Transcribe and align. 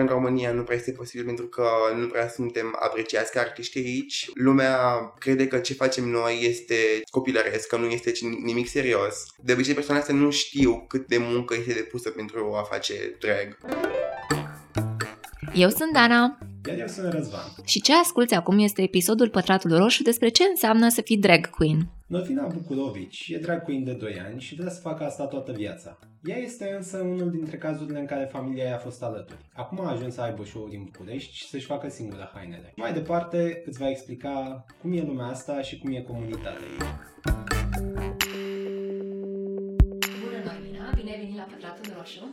În 0.00 0.06
România 0.06 0.52
nu 0.52 0.62
prea 0.62 0.76
este 0.76 0.92
posibil 0.92 1.24
pentru 1.24 1.46
că 1.46 1.66
nu 1.96 2.06
prea 2.06 2.28
suntem 2.28 2.76
apreciați 2.80 3.32
ca 3.32 3.40
artiști 3.40 3.78
aici. 3.78 4.30
Lumea 4.34 4.78
crede 5.18 5.46
că 5.46 5.58
ce 5.58 5.74
facem 5.74 6.08
noi 6.08 6.38
este 6.42 6.74
copilăresc, 7.10 7.68
că 7.68 7.76
nu 7.76 7.86
este 7.86 8.12
nimic 8.44 8.68
serios. 8.68 9.26
De 9.36 9.52
obicei 9.52 9.74
persoanele 9.74 10.06
astea 10.06 10.20
nu 10.24 10.30
știu 10.30 10.84
cât 10.88 11.06
de 11.06 11.18
muncă 11.18 11.54
este 11.54 11.72
depusă 11.72 12.10
pentru 12.10 12.54
a 12.54 12.62
face 12.62 13.16
drag. 13.20 13.58
Eu 15.54 15.68
sunt 15.68 15.92
Dana. 15.92 16.38
Iar 16.66 16.78
eu 16.78 16.86
sunt 16.86 17.12
Răzvan. 17.12 17.52
Și 17.64 17.80
ce 17.80 17.92
asculți 17.94 18.34
acum 18.34 18.58
este 18.58 18.82
episodul 18.82 19.28
Pătratul 19.28 19.76
Roșu 19.76 20.02
despre 20.02 20.28
ce 20.28 20.42
înseamnă 20.50 20.88
să 20.88 21.00
fii 21.00 21.18
drag 21.18 21.50
queen. 21.50 21.88
Notina 22.06 22.46
Bucurovici 22.46 23.28
e 23.28 23.38
drag 23.38 23.62
queen 23.62 23.84
de 23.84 23.92
2 23.92 24.20
ani 24.28 24.40
și 24.40 24.54
vrea 24.54 24.70
să 24.70 24.80
facă 24.80 25.04
asta 25.04 25.26
toată 25.26 25.52
viața. 25.52 25.98
Ea 26.22 26.36
este 26.36 26.74
însă 26.76 26.96
unul 26.96 27.30
dintre 27.30 27.56
cazurile 27.56 27.98
în 27.98 28.06
care 28.06 28.28
familia 28.32 28.64
ei 28.64 28.72
a 28.72 28.78
fost 28.78 29.02
alături. 29.02 29.38
Acum 29.54 29.80
a 29.80 29.90
ajuns 29.90 30.14
să 30.14 30.20
aibă 30.20 30.44
show 30.44 30.68
din 30.68 30.82
București 30.84 31.34
și 31.34 31.48
să-și 31.48 31.66
facă 31.66 31.88
singură 31.88 32.30
hainele. 32.34 32.72
Mai 32.76 32.92
departe 32.92 33.62
îți 33.66 33.78
va 33.78 33.88
explica 33.88 34.64
cum 34.80 34.92
e 34.92 35.02
lumea 35.02 35.26
asta 35.26 35.60
și 35.60 35.78
cum 35.78 35.92
e 35.92 36.00
comunitatea 36.00 36.66
ei. 36.80 37.45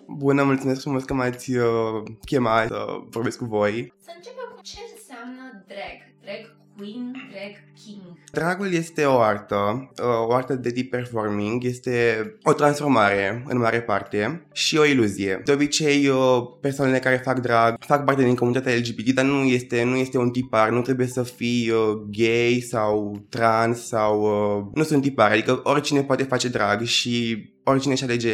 Bună, 0.07 0.43
mulțumesc 0.43 0.81
frumos 0.81 1.03
că 1.03 1.13
m-ați 1.13 1.55
uh, 1.55 2.03
chemat 2.25 2.67
să 2.67 2.85
vorbesc 3.09 3.37
cu 3.37 3.45
voi. 3.45 3.93
Să 3.99 4.11
începem 4.15 4.53
cu 4.55 4.61
ce 4.61 4.77
înseamnă 4.95 5.63
drag. 5.67 5.97
Drag 6.21 6.55
queen, 6.77 7.11
drag 7.31 7.53
king. 7.85 8.19
Dragul 8.31 8.73
este 8.73 9.05
o 9.05 9.19
artă, 9.19 9.91
uh, 10.01 10.27
o 10.27 10.33
artă 10.33 10.55
de 10.55 10.69
deep 10.69 10.89
performing, 10.89 11.63
este 11.63 12.25
o 12.43 12.53
transformare 12.53 13.43
în 13.47 13.57
mare 13.57 13.81
parte 13.81 14.47
și 14.53 14.77
o 14.77 14.85
iluzie. 14.85 15.41
De 15.45 15.51
obicei, 15.51 16.07
uh, 16.07 16.43
persoanele 16.61 16.99
care 16.99 17.15
fac 17.15 17.39
drag 17.39 17.75
fac 17.79 18.05
parte 18.05 18.23
din 18.23 18.35
comunitatea 18.35 18.75
LGBT, 18.75 19.09
dar 19.09 19.25
nu 19.25 19.43
este, 19.43 19.83
nu 19.83 19.95
este 19.95 20.17
un 20.17 20.29
tipar, 20.29 20.69
nu 20.69 20.81
trebuie 20.81 21.07
să 21.07 21.23
fii 21.23 21.69
uh, 21.69 22.01
gay 22.11 22.65
sau 22.69 23.21
trans 23.29 23.87
sau... 23.87 24.71
Nu 24.73 24.83
sunt 24.83 25.01
tipare, 25.01 25.33
adică 25.33 25.59
oricine 25.63 26.03
poate 26.03 26.23
face 26.23 26.47
drag 26.47 26.81
și 26.81 27.45
oricine 27.63 27.93
își 27.93 28.03
alege 28.03 28.31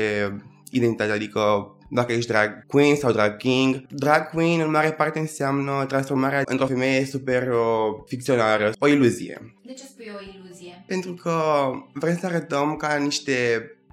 identitatea, 0.72 1.14
adică 1.14 1.74
dacă 1.90 2.12
ești 2.12 2.32
drag 2.32 2.66
queen 2.66 2.96
sau 2.96 3.12
drag 3.12 3.38
king. 3.38 3.86
Drag 3.90 4.30
queen 4.30 4.60
în 4.60 4.72
mare 4.72 4.92
parte 4.92 5.20
înseamnă 5.20 5.86
transformarea 5.88 6.42
într-o 6.46 6.66
femeie 6.66 7.06
super 7.06 7.48
uh, 7.48 8.04
ficționară, 8.06 8.72
o 8.80 8.88
iluzie. 8.88 9.56
De 9.66 9.74
ce 9.74 9.84
spui 9.84 10.12
o 10.16 10.22
iluzie? 10.22 10.84
Pentru 10.88 11.14
că 11.14 11.34
vrem 11.94 12.18
să 12.18 12.26
arătăm 12.26 12.76
ca 12.76 12.96
niște 12.96 13.34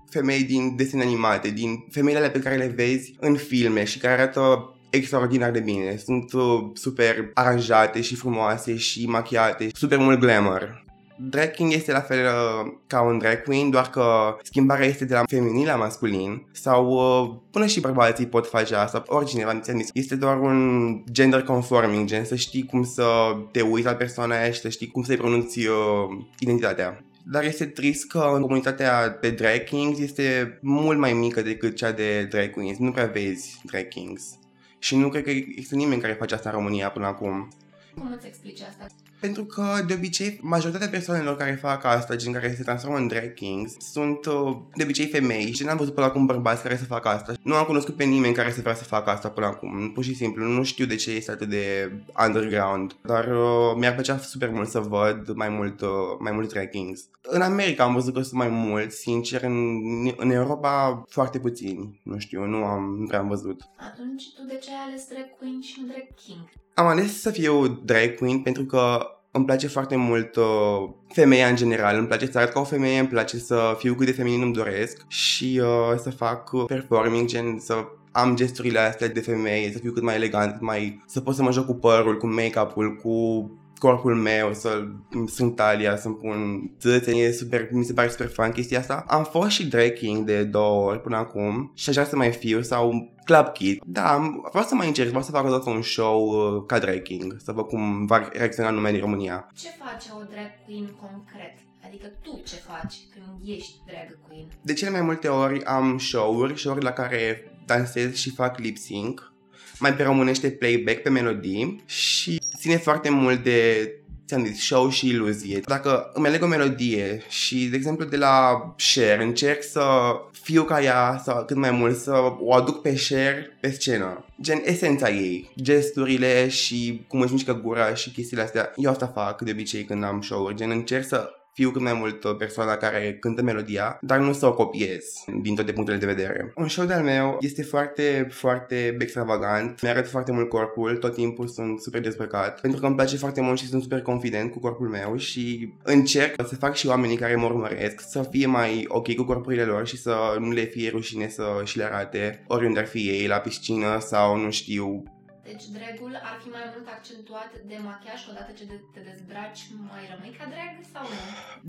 femei 0.08 0.42
din 0.42 0.76
desene 0.76 1.02
animate, 1.02 1.50
din 1.50 1.86
femeile 1.90 2.30
pe 2.30 2.38
care 2.38 2.56
le 2.56 2.72
vezi 2.76 3.14
în 3.20 3.36
filme 3.36 3.84
și 3.84 3.98
care 3.98 4.12
arată 4.12 4.70
extraordinar 4.90 5.50
de 5.50 5.60
bine. 5.60 5.96
Sunt 5.96 6.32
uh, 6.32 6.70
super 6.74 7.30
aranjate 7.34 8.00
și 8.00 8.14
frumoase 8.14 8.76
și 8.76 9.06
machiate, 9.06 9.68
super 9.72 9.98
mult 9.98 10.18
glamour. 10.18 10.84
Drag 11.18 11.50
king 11.50 11.72
este 11.72 11.92
la 11.92 12.00
fel 12.00 12.24
uh, 12.24 12.72
ca 12.86 13.00
un 13.02 13.18
drag 13.18 13.42
queen, 13.42 13.70
doar 13.70 13.90
că 13.90 14.36
schimbarea 14.42 14.86
este 14.86 15.04
de 15.04 15.14
la 15.14 15.22
feminin 15.26 15.66
la 15.66 15.76
masculin 15.76 16.46
sau 16.52 16.88
uh, 16.88 17.36
până 17.50 17.66
și 17.66 17.80
bărbații 17.80 18.26
pot 18.26 18.46
face 18.46 18.74
asta, 18.74 19.02
oricine 19.06 19.44
v-am 19.44 19.62
zis. 19.62 19.88
Este 19.92 20.16
doar 20.16 20.38
un 20.38 21.02
gender 21.12 21.42
conforming, 21.42 22.06
gen 22.06 22.24
să 22.24 22.34
știi 22.34 22.66
cum 22.66 22.84
să 22.84 23.36
te 23.50 23.60
uiți 23.60 23.86
la 23.86 23.94
persoana 23.94 24.40
aia 24.40 24.50
și 24.50 24.60
să 24.60 24.68
știi 24.68 24.90
cum 24.90 25.02
să-i 25.02 25.16
pronunți 25.16 25.66
uh, 25.66 26.18
identitatea. 26.38 27.04
Dar 27.28 27.44
este 27.44 27.66
trist 27.66 28.06
că 28.06 28.18
comunitatea 28.18 29.08
de 29.20 29.30
drag 29.30 29.64
kings 29.64 29.98
este 29.98 30.58
mult 30.62 30.98
mai 30.98 31.12
mică 31.12 31.42
decât 31.42 31.76
cea 31.76 31.92
de 31.92 32.24
drag 32.30 32.50
queens. 32.50 32.78
Nu 32.78 32.90
prea 32.90 33.06
vezi 33.06 33.60
drag 33.64 33.88
kings. 33.88 34.38
Și 34.78 34.96
nu 34.96 35.08
cred 35.08 35.22
că 35.22 35.30
există 35.30 35.74
nimeni 35.74 36.00
care 36.00 36.12
face 36.12 36.34
asta 36.34 36.48
în 36.48 36.54
România 36.54 36.90
până 36.90 37.06
acum. 37.06 37.48
Cum 37.94 38.12
îți 38.16 38.26
explici 38.26 38.60
asta? 38.60 38.86
Pentru 39.20 39.44
că, 39.44 39.62
de 39.86 39.94
obicei, 39.94 40.38
majoritatea 40.42 40.88
persoanelor 40.88 41.36
care 41.36 41.58
fac 41.60 41.84
asta, 41.84 42.16
gen 42.16 42.32
care 42.32 42.54
se 42.56 42.62
transformă 42.62 42.96
în 42.96 43.06
drag 43.06 43.34
kings, 43.34 43.76
sunt 43.78 44.26
uh, 44.26 44.56
de 44.74 44.82
obicei 44.82 45.06
femei 45.06 45.52
și 45.52 45.64
n-am 45.64 45.76
văzut 45.76 45.94
până 45.94 46.06
acum 46.06 46.26
bărbați 46.26 46.62
care 46.62 46.76
să 46.76 46.84
facă 46.84 47.08
asta. 47.08 47.34
Nu 47.42 47.54
am 47.54 47.64
cunoscut 47.64 47.96
pe 47.96 48.04
nimeni 48.04 48.34
care 48.34 48.50
să 48.50 48.60
vrea 48.60 48.74
să 48.74 48.84
facă 48.84 49.10
asta 49.10 49.28
până 49.28 49.46
acum. 49.46 49.92
Pur 49.92 50.04
și 50.04 50.14
simplu, 50.14 50.44
nu 50.44 50.62
știu 50.62 50.86
de 50.86 50.94
ce 50.94 51.10
este 51.10 51.30
atât 51.30 51.48
de 51.48 51.92
underground. 52.26 52.96
Dar 53.02 53.26
uh, 53.26 53.74
mi-ar 53.76 53.92
plăcea 53.92 54.18
super 54.18 54.50
mult 54.50 54.68
să 54.68 54.78
văd 54.78 55.32
mai 55.34 55.48
mult, 55.48 55.80
uh, 55.80 55.88
mai 56.18 56.32
mult 56.32 56.52
drag 56.52 56.70
kings. 56.70 57.08
În 57.22 57.40
America 57.40 57.84
am 57.84 57.94
văzut 57.94 58.14
că 58.14 58.20
sunt 58.20 58.38
mai 58.38 58.48
mulți, 58.48 58.96
sincer, 58.96 59.42
în, 59.42 59.78
în 60.16 60.30
Europa 60.30 61.04
foarte 61.08 61.38
puțini. 61.38 62.00
Nu 62.02 62.18
știu, 62.18 62.44
nu 62.44 62.64
am, 62.64 62.96
nu 62.98 63.06
prea 63.06 63.18
am 63.18 63.28
văzut. 63.28 63.60
Atunci 63.76 64.24
tu 64.36 64.46
de 64.48 64.58
ce 64.62 64.70
ai 64.70 64.86
ales 64.88 65.08
drag 65.08 65.36
queen 65.38 65.60
și 65.60 65.80
nu 65.80 65.86
drag 65.86 66.06
king? 66.14 66.48
Am 66.78 66.86
ales 66.86 67.20
să 67.20 67.30
fiu 67.30 67.66
drag 67.68 68.14
queen 68.14 68.38
pentru 68.38 68.64
că 68.64 68.98
îmi 69.30 69.44
place 69.44 69.66
foarte 69.66 69.96
mult 69.96 70.36
uh, 70.36 70.88
femeia 71.08 71.46
în 71.46 71.56
general, 71.56 71.98
îmi 71.98 72.06
place 72.06 72.30
să 72.30 72.38
arăt 72.38 72.52
ca 72.52 72.60
o 72.60 72.64
femeie, 72.64 72.98
îmi 72.98 73.08
place 73.08 73.38
să 73.38 73.74
fiu 73.78 73.94
cât 73.94 74.06
de 74.06 74.12
feminin 74.12 74.42
îmi 74.42 74.52
doresc 74.52 75.04
și 75.08 75.60
uh, 75.62 75.98
să 76.02 76.10
fac 76.10 76.52
uh, 76.52 76.64
performing, 76.66 77.28
gen 77.28 77.58
să 77.58 77.74
am 78.12 78.36
gesturile 78.36 78.78
astea 78.78 79.08
de 79.08 79.20
femeie, 79.20 79.72
să 79.72 79.78
fiu 79.78 79.92
cât 79.92 80.02
mai 80.02 80.14
elegant, 80.14 80.60
mai, 80.60 81.02
să 81.06 81.20
pot 81.20 81.34
să 81.34 81.42
mă 81.42 81.52
joc 81.52 81.66
cu 81.66 81.74
părul, 81.74 82.16
cu 82.16 82.26
make-up-ul, 82.26 82.96
cu 82.96 83.50
corpul 83.78 84.14
meu, 84.14 84.52
să 84.52 84.84
sunt 85.26 85.56
talia, 85.56 85.96
să-mi 85.96 86.14
pun 86.14 86.70
țâțe, 86.78 87.10
e 87.10 87.32
super, 87.32 87.68
mi 87.70 87.84
se 87.84 87.92
pare 87.92 88.08
super 88.08 88.28
fun 88.28 88.50
chestia 88.50 88.78
asta. 88.78 89.04
Am 89.08 89.24
fost 89.24 89.50
și 89.50 89.66
drag 89.68 89.92
king 89.92 90.24
de 90.24 90.44
două 90.44 90.90
ori 90.90 91.00
până 91.00 91.16
acum 91.16 91.72
și 91.74 91.88
aș 91.88 91.94
vrea 91.94 92.06
să 92.06 92.16
mai 92.16 92.32
fiu 92.32 92.62
sau 92.62 93.14
Club 93.24 93.52
Kid. 93.52 93.82
Da, 93.84 94.16
vreau 94.50 94.64
să 94.64 94.74
mai 94.74 94.86
încerc, 94.86 95.08
vreau 95.08 95.22
să 95.22 95.30
fac 95.30 95.44
odată 95.44 95.70
un 95.70 95.82
show 95.82 96.28
uh, 96.28 96.62
ca 96.66 96.78
drag 96.78 97.02
king, 97.02 97.36
să 97.44 97.52
văd 97.52 97.66
cum 97.66 98.06
va 98.06 98.28
reacționa 98.32 98.70
lumea 98.70 98.90
din 98.90 99.00
România. 99.00 99.50
Ce 99.54 99.68
face 99.84 100.08
o 100.20 100.24
drag 100.30 100.50
queen 100.66 100.96
concret? 101.00 101.54
Adică 101.86 102.06
tu 102.22 102.40
ce 102.44 102.54
faci 102.54 102.94
când 103.12 103.56
ești 103.56 103.74
drag 103.86 104.18
queen? 104.28 104.46
De 104.62 104.72
cele 104.72 104.90
mai 104.90 105.00
multe 105.00 105.28
ori 105.28 105.64
am 105.64 105.98
show-uri, 105.98 106.58
show-uri 106.58 106.84
la 106.84 106.90
care 106.90 107.52
dansez 107.66 108.14
și 108.14 108.30
fac 108.30 108.58
lip 108.58 108.76
sync 108.76 109.32
mai 109.78 109.94
pe 109.94 110.02
românește 110.02 110.50
playback 110.50 111.02
pe 111.02 111.08
melodii 111.08 111.82
și 111.86 112.40
ține 112.58 112.76
foarte 112.76 113.10
mult 113.10 113.42
de 113.42 113.90
ți-am 114.26 114.44
zis, 114.44 114.60
show 114.60 114.88
și 114.90 115.08
iluzie. 115.08 115.60
Dacă 115.66 116.10
îmi 116.14 116.26
aleg 116.26 116.42
o 116.42 116.46
melodie 116.46 117.22
și, 117.28 117.66
de 117.66 117.76
exemplu, 117.76 118.04
de 118.04 118.16
la 118.16 118.74
share, 118.76 119.22
încerc 119.22 119.62
să 119.62 119.84
fiu 120.32 120.62
ca 120.62 120.82
ea 120.82 121.22
sau 121.24 121.44
cât 121.44 121.56
mai 121.56 121.70
mult 121.70 121.96
să 121.96 122.34
o 122.38 122.54
aduc 122.54 122.82
pe 122.82 122.96
share 122.96 123.56
pe 123.60 123.70
scenă. 123.70 124.24
Gen 124.42 124.62
esența 124.64 125.10
ei, 125.10 125.50
gesturile 125.62 126.48
și 126.48 127.04
cum 127.08 127.20
își 127.20 127.32
mișcă 127.32 127.52
gura 127.54 127.94
și 127.94 128.10
chestiile 128.10 128.42
astea. 128.42 128.72
Eu 128.76 128.90
asta 128.90 129.06
fac 129.06 129.42
de 129.42 129.50
obicei 129.50 129.84
când 129.84 130.04
am 130.04 130.22
show-uri, 130.22 130.54
gen 130.56 130.70
încerc 130.70 131.06
să 131.06 131.30
fiu 131.56 131.70
cât 131.70 131.82
mai 131.82 131.92
mult 131.92 132.24
uh, 132.24 132.36
persoana 132.36 132.76
care 132.76 133.16
cântă 133.20 133.42
melodia, 133.42 133.98
dar 134.00 134.18
nu 134.18 134.32
să 134.32 134.46
o 134.46 134.54
copiez 134.54 135.04
din 135.42 135.54
toate 135.54 135.72
punctele 135.72 135.98
de 135.98 136.06
vedere. 136.06 136.52
Un 136.56 136.68
show 136.68 136.84
de-al 136.84 137.02
meu 137.02 137.36
este 137.40 137.62
foarte, 137.62 138.28
foarte 138.30 138.96
extravagant, 138.98 139.82
mi-arăt 139.82 140.08
foarte 140.08 140.32
mult 140.32 140.48
corpul, 140.48 140.96
tot 140.96 141.14
timpul 141.14 141.46
sunt 141.46 141.80
super 141.80 142.00
dezbrăcat, 142.00 142.60
pentru 142.60 142.80
că 142.80 142.86
îmi 142.86 142.96
place 142.96 143.16
foarte 143.16 143.40
mult 143.40 143.58
și 143.58 143.68
sunt 143.68 143.82
super 143.82 144.02
confident 144.02 144.52
cu 144.52 144.58
corpul 144.58 144.88
meu 144.88 145.16
și 145.16 145.72
încerc 145.82 146.46
să 146.46 146.56
fac 146.56 146.74
și 146.74 146.86
oamenii 146.86 147.16
care 147.16 147.36
mă 147.36 147.44
urmăresc 147.44 148.00
să 148.08 148.28
fie 148.30 148.46
mai 148.46 148.84
ok 148.88 149.14
cu 149.14 149.24
corpurile 149.24 149.62
lor 149.62 149.86
și 149.86 149.96
să 149.96 150.14
nu 150.38 150.50
le 150.50 150.64
fie 150.64 150.90
rușine 150.90 151.28
să 151.28 151.44
și 151.64 151.76
le 151.76 151.84
arate 151.84 152.44
oriunde 152.46 152.78
ar 152.78 152.86
fi 152.86 153.08
ei, 153.08 153.26
la 153.26 153.36
piscină 153.36 153.98
sau 154.00 154.36
nu 154.36 154.50
știu, 154.50 155.02
deci 155.48 155.64
dragul 155.76 156.14
ar 156.28 156.36
fi 156.42 156.48
mai 156.48 156.64
mult 156.72 156.88
accentuat 156.96 157.50
de 157.70 157.76
machiaj 157.88 158.20
odată 158.30 158.52
ce 158.58 158.64
te 158.94 159.00
dezbraci 159.08 159.62
mai 159.90 160.04
rămâi 160.12 160.36
ca 160.38 160.44
drag 160.52 160.74
sau 160.92 161.04
nu? 161.12 161.18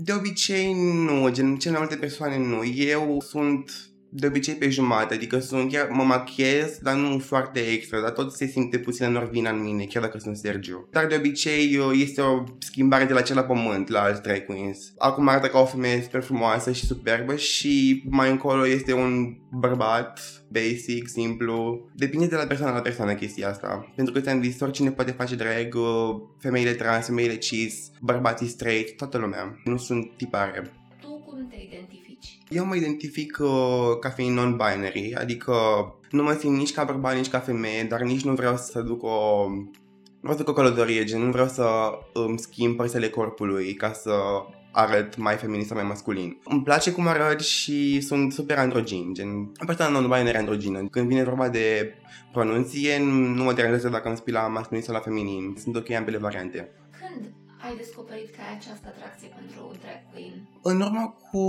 De 0.06 0.12
obicei 0.12 0.68
nu, 1.06 1.30
gen 1.36 1.58
cele 1.58 1.76
mai 1.76 1.84
multe 1.84 2.04
persoane 2.06 2.38
nu. 2.38 2.64
Eu 2.94 3.20
sunt 3.20 3.64
de 4.10 4.26
obicei 4.26 4.54
pe 4.54 4.68
jumătate, 4.68 5.14
adică 5.14 5.38
sunt 5.38 5.72
chiar 5.72 5.88
mă 5.90 6.02
machiez, 6.02 6.78
dar 6.82 6.94
nu 6.94 7.18
foarte 7.18 7.60
extra, 7.60 8.00
dar 8.00 8.10
tot 8.10 8.32
se 8.32 8.46
simte 8.46 8.78
puțin 8.78 9.10
Norvina 9.10 9.50
în 9.50 9.62
mine, 9.62 9.84
chiar 9.84 10.02
dacă 10.02 10.18
sunt 10.18 10.36
Sergio. 10.36 10.84
Dar 10.90 11.06
de 11.06 11.14
obicei 11.14 11.76
uh, 11.76 11.98
este 12.00 12.20
o 12.20 12.44
schimbare 12.58 13.04
de 13.04 13.12
la 13.12 13.20
cel 13.20 13.36
la 13.36 13.42
pământ 13.42 13.88
la 13.88 14.00
alți 14.00 14.22
drag 14.22 14.44
queens. 14.44 14.92
Acum 14.98 15.28
arată 15.28 15.46
ca 15.46 15.58
o 15.58 15.64
femeie 15.64 16.02
super 16.02 16.22
frumoasă 16.22 16.72
și 16.72 16.86
superbă 16.86 17.36
și 17.36 18.04
mai 18.10 18.30
încolo 18.30 18.66
este 18.66 18.92
un 18.92 19.36
bărbat 19.50 20.20
basic, 20.48 21.08
simplu. 21.08 21.88
Depinde 21.94 22.26
de 22.26 22.36
la 22.36 22.46
persoană 22.46 22.72
la 22.72 22.80
persoană 22.80 23.14
chestia 23.14 23.48
asta. 23.48 23.92
Pentru 23.96 24.14
că 24.14 24.20
ți-am 24.20 24.42
zis, 24.42 24.60
oricine 24.60 24.90
poate 24.90 25.10
face 25.10 25.34
drag, 25.34 25.74
uh, 25.74 26.20
femeile 26.38 26.72
trans, 26.72 27.06
femeile 27.06 27.36
cis, 27.36 27.90
bărbații 28.00 28.46
straight, 28.46 28.96
toată 28.96 29.18
lumea. 29.18 29.60
Nu 29.64 29.76
sunt 29.76 30.16
tipare. 30.16 30.77
Eu 32.48 32.64
mă 32.64 32.76
identific 32.76 33.38
uh, 33.40 33.98
ca 34.00 34.08
fiind 34.08 34.38
non-binary, 34.38 35.14
adică 35.14 35.52
nu 36.10 36.22
mă 36.22 36.32
simt 36.32 36.56
nici 36.56 36.72
ca 36.72 36.84
bărbat, 36.84 37.14
nici 37.14 37.28
ca 37.28 37.38
femeie, 37.38 37.82
dar 37.82 38.00
nici 38.00 38.24
nu 38.24 38.34
vreau 38.34 38.56
să 38.56 38.80
duc 38.80 39.02
o... 39.02 39.46
Vreau 40.20 40.36
să 40.36 40.42
duc 40.42 40.48
o 40.48 40.52
călătorie, 40.52 41.04
gen 41.04 41.22
nu 41.22 41.30
vreau 41.30 41.46
să 41.46 41.64
îmi 42.12 42.38
schimb 42.38 42.76
părțile 42.76 43.08
corpului 43.08 43.74
ca 43.74 43.92
să 43.92 44.12
arăt 44.72 45.16
mai 45.16 45.34
feminin 45.34 45.64
sau 45.64 45.76
mai 45.76 45.86
masculin. 45.86 46.38
Îmi 46.44 46.62
place 46.62 46.92
cum 46.92 47.06
arăt 47.06 47.40
și 47.40 48.00
sunt 48.00 48.32
super 48.32 48.58
androgin, 48.58 49.14
gen, 49.14 49.52
persoana 49.66 49.98
nu 49.98 50.08
mai 50.08 50.26
e 50.26 50.36
androgină. 50.36 50.88
Când 50.90 51.08
vine 51.08 51.24
vorba 51.24 51.48
de 51.48 51.94
pronunție, 52.32 52.98
nu 53.02 53.44
mă 53.44 53.52
deranjează 53.52 53.88
dacă 53.88 54.08
îmi 54.08 54.16
spui 54.16 54.32
la 54.32 54.46
masculin 54.46 54.82
sau 54.82 54.94
la 54.94 55.00
feminin. 55.00 55.56
Sunt 55.58 55.76
ok 55.76 55.90
ambele 55.90 56.18
variante. 56.18 56.70
Când 56.98 57.32
ai 57.64 57.76
descoperit 57.76 58.30
că 58.30 58.40
ai 58.48 58.56
această 58.56 58.86
atracție 58.86 59.28
pentru 59.36 59.76
drag 59.80 60.00
queen? 60.12 60.48
În 60.62 60.80
urmă 60.80 61.16
cu 61.30 61.42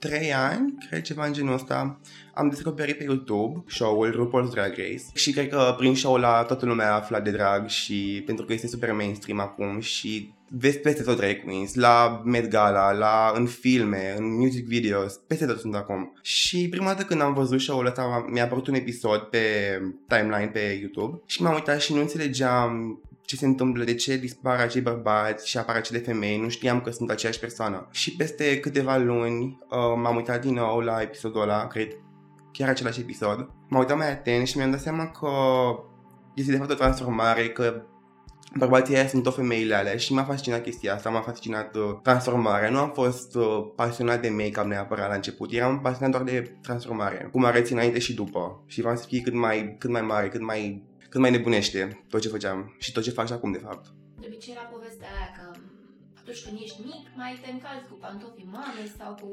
trei 0.00 0.34
ani, 0.34 0.74
cred 0.88 1.02
ceva 1.02 1.26
în 1.26 1.32
genul 1.32 1.54
ăsta, 1.54 2.00
am 2.34 2.48
descoperit 2.48 2.96
pe 2.96 3.04
YouTube 3.04 3.64
show-ul 3.68 4.12
RuPaul's 4.12 4.50
Drag 4.50 4.68
Race 4.68 5.04
și 5.14 5.32
cred 5.32 5.48
că 5.48 5.74
prin 5.78 5.94
show 5.94 6.16
la 6.16 6.42
toată 6.42 6.66
lumea 6.66 6.90
a 6.90 6.94
aflat 6.94 7.24
de 7.24 7.30
drag 7.30 7.68
și 7.68 8.22
pentru 8.26 8.44
că 8.44 8.52
este 8.52 8.66
super 8.66 8.92
mainstream 8.92 9.40
acum 9.40 9.80
și 9.80 10.32
vezi 10.48 10.78
peste 10.78 11.02
tot 11.02 11.16
drag 11.16 11.44
queens, 11.44 11.74
la 11.74 12.22
Met 12.24 12.48
Gala, 12.48 12.92
la, 12.92 13.32
în 13.34 13.46
filme, 13.46 14.14
în 14.18 14.36
music 14.38 14.66
videos, 14.66 15.14
peste 15.26 15.46
tot 15.46 15.58
sunt 15.58 15.74
acum. 15.74 16.12
Și 16.22 16.68
prima 16.68 16.86
dată 16.86 17.02
când 17.02 17.20
am 17.20 17.34
văzut 17.34 17.60
show-ul 17.60 17.86
ăsta 17.86 18.26
mi-a 18.30 18.44
apărut 18.44 18.66
un 18.66 18.74
episod 18.74 19.20
pe 19.20 19.38
timeline 20.06 20.50
pe 20.52 20.78
YouTube 20.80 21.20
și 21.26 21.42
m-am 21.42 21.54
uitat 21.54 21.80
și 21.80 21.94
nu 21.94 22.00
înțelegeam 22.00 23.00
ce 23.30 23.36
se 23.36 23.46
întâmplă, 23.46 23.84
de 23.84 23.94
ce 23.94 24.16
dispar 24.16 24.58
acei 24.58 24.80
bărbați 24.80 25.48
și 25.48 25.58
apar 25.58 25.76
acele 25.76 25.98
femei, 25.98 26.40
nu 26.40 26.48
știam 26.48 26.80
că 26.80 26.90
sunt 26.90 27.10
aceeași 27.10 27.38
persoană. 27.38 27.88
Și 27.90 28.16
peste 28.16 28.60
câteva 28.60 28.96
luni 28.96 29.58
uh, 29.68 30.00
m-am 30.02 30.16
uitat 30.16 30.40
din 30.40 30.54
nou 30.54 30.78
la 30.78 31.02
episodul 31.02 31.40
ăla, 31.40 31.66
cred 31.66 31.88
chiar 32.52 32.68
același 32.68 33.00
episod. 33.00 33.38
M-am 33.68 33.80
uitat 33.80 33.96
mai 33.96 34.10
atent 34.10 34.46
și 34.46 34.56
mi-am 34.56 34.70
dat 34.70 34.80
seama 34.80 35.10
că 35.10 35.28
este 36.34 36.50
de 36.50 36.56
fapt 36.56 36.70
o 36.70 36.74
transformare, 36.74 37.48
că 37.48 37.82
bărbații 38.56 38.96
aia 38.96 39.06
sunt 39.06 39.22
tot 39.22 39.34
femeile 39.34 39.74
alea 39.74 39.96
și 39.96 40.12
m-a 40.12 40.24
fascinat 40.24 40.62
chestia 40.62 40.94
asta, 40.94 41.10
m-a 41.10 41.20
fascinat 41.20 41.76
uh, 41.76 41.98
transformarea. 42.02 42.70
Nu 42.70 42.78
am 42.78 42.90
fost 42.94 43.34
uh, 43.34 43.70
pasionat 43.76 44.20
de 44.20 44.28
make-up 44.28 44.64
neapărat 44.64 45.08
la 45.08 45.14
început, 45.14 45.52
eram 45.52 45.80
pasionat 45.80 46.10
doar 46.10 46.22
de 46.22 46.58
transformare, 46.62 47.28
cum 47.32 47.44
arăți 47.44 47.72
înainte 47.72 47.98
și 47.98 48.14
după. 48.14 48.64
Și 48.66 48.80
vreau 48.80 48.96
să 48.96 49.06
fie 49.06 49.20
cât 49.20 49.34
mai, 49.34 49.76
cât 49.78 49.90
mai 49.90 50.02
mare, 50.02 50.28
cât 50.28 50.42
mai 50.42 50.88
cât 51.10 51.20
mai 51.20 51.30
nebunește 51.30 52.04
tot 52.08 52.20
ce 52.20 52.28
făceam 52.28 52.74
și 52.78 52.92
tot 52.92 53.02
ce 53.02 53.10
fac 53.10 53.26
și 53.26 53.32
acum, 53.32 53.52
de 53.52 53.58
fapt. 53.58 53.86
De 54.20 54.26
obicei 54.26 54.54
era 54.54 54.64
povestea 54.74 55.08
aia 55.16 55.30
că 55.36 55.58
atunci 56.20 56.44
când 56.44 56.58
ești 56.62 56.80
mic, 56.84 57.04
mai 57.16 57.38
te 57.42 57.50
încalzi 57.50 57.88
cu 57.90 57.94
pantofii 57.94 58.48
mamei 58.52 58.92
sau 58.98 59.10
cu 59.22 59.30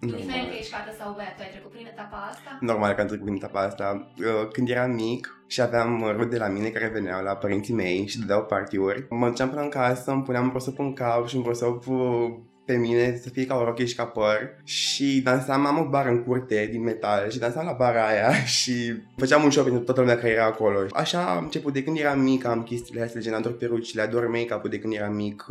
Indiferent 0.00 0.48
că 0.48 0.54
ești 0.58 0.72
fată 0.72 0.92
sau 0.98 1.12
băiat, 1.14 1.34
tu 1.36 1.42
ai 1.42 1.48
trecut 1.50 1.70
prin 1.70 1.86
etapa 1.86 2.16
asta? 2.30 2.58
Normal 2.60 2.92
că 2.92 3.00
am 3.00 3.06
trecut 3.06 3.24
prin 3.24 3.36
etapa 3.36 3.60
asta. 3.60 4.12
Uh, 4.18 4.48
când 4.52 4.68
eram 4.68 4.90
mic 4.90 5.44
și 5.46 5.60
aveam 5.60 5.90
rude 6.16 6.38
la 6.38 6.48
mine 6.48 6.68
care 6.68 6.88
veneau 6.88 7.22
la 7.22 7.36
părinții 7.36 7.74
mei 7.74 8.06
și 8.06 8.18
dădeau 8.18 8.44
party-uri, 8.44 9.06
mă 9.10 9.28
duceam 9.28 9.48
până 9.48 9.60
în 9.60 9.68
casă, 9.68 10.10
îmi 10.10 10.22
puneam 10.22 10.44
un 10.44 10.50
prosop 10.50 10.78
în 10.78 10.92
cap 10.92 11.26
și 11.26 11.36
un 11.36 11.42
prosop 11.42 11.86
uh, 11.86 12.34
pe 12.66 12.76
mine 12.76 13.18
să 13.22 13.28
fie 13.28 13.46
ca 13.46 13.56
o 13.56 13.64
rochie 13.64 13.84
și 13.84 13.94
ca 13.94 14.06
păr 14.06 14.60
și 14.64 15.20
dansam, 15.22 15.66
am 15.66 15.78
o 15.78 15.88
bară 15.88 16.08
în 16.08 16.22
curte 16.22 16.68
din 16.70 16.82
metal 16.82 17.30
și 17.30 17.38
dansam 17.38 17.64
la 17.64 17.72
bara 17.72 18.06
aia 18.06 18.44
și 18.58 18.92
făceam 19.16 19.44
un 19.44 19.50
show 19.50 19.64
pentru 19.64 19.82
toată 19.82 20.00
lumea 20.00 20.16
care 20.16 20.32
era 20.32 20.44
acolo. 20.44 20.86
Așa 20.90 21.34
am 21.34 21.44
început 21.44 21.72
de 21.72 21.82
când 21.82 21.98
eram 21.98 22.20
mic, 22.20 22.44
am 22.44 22.62
chestiile 22.62 23.02
astea, 23.02 23.20
gen 23.20 23.34
ador 23.34 23.56
perucile, 23.56 24.02
ador 24.02 24.26
make-up-ul 24.26 24.70
de 24.70 24.78
când 24.78 24.92
eram 24.92 25.14
mic, 25.14 25.46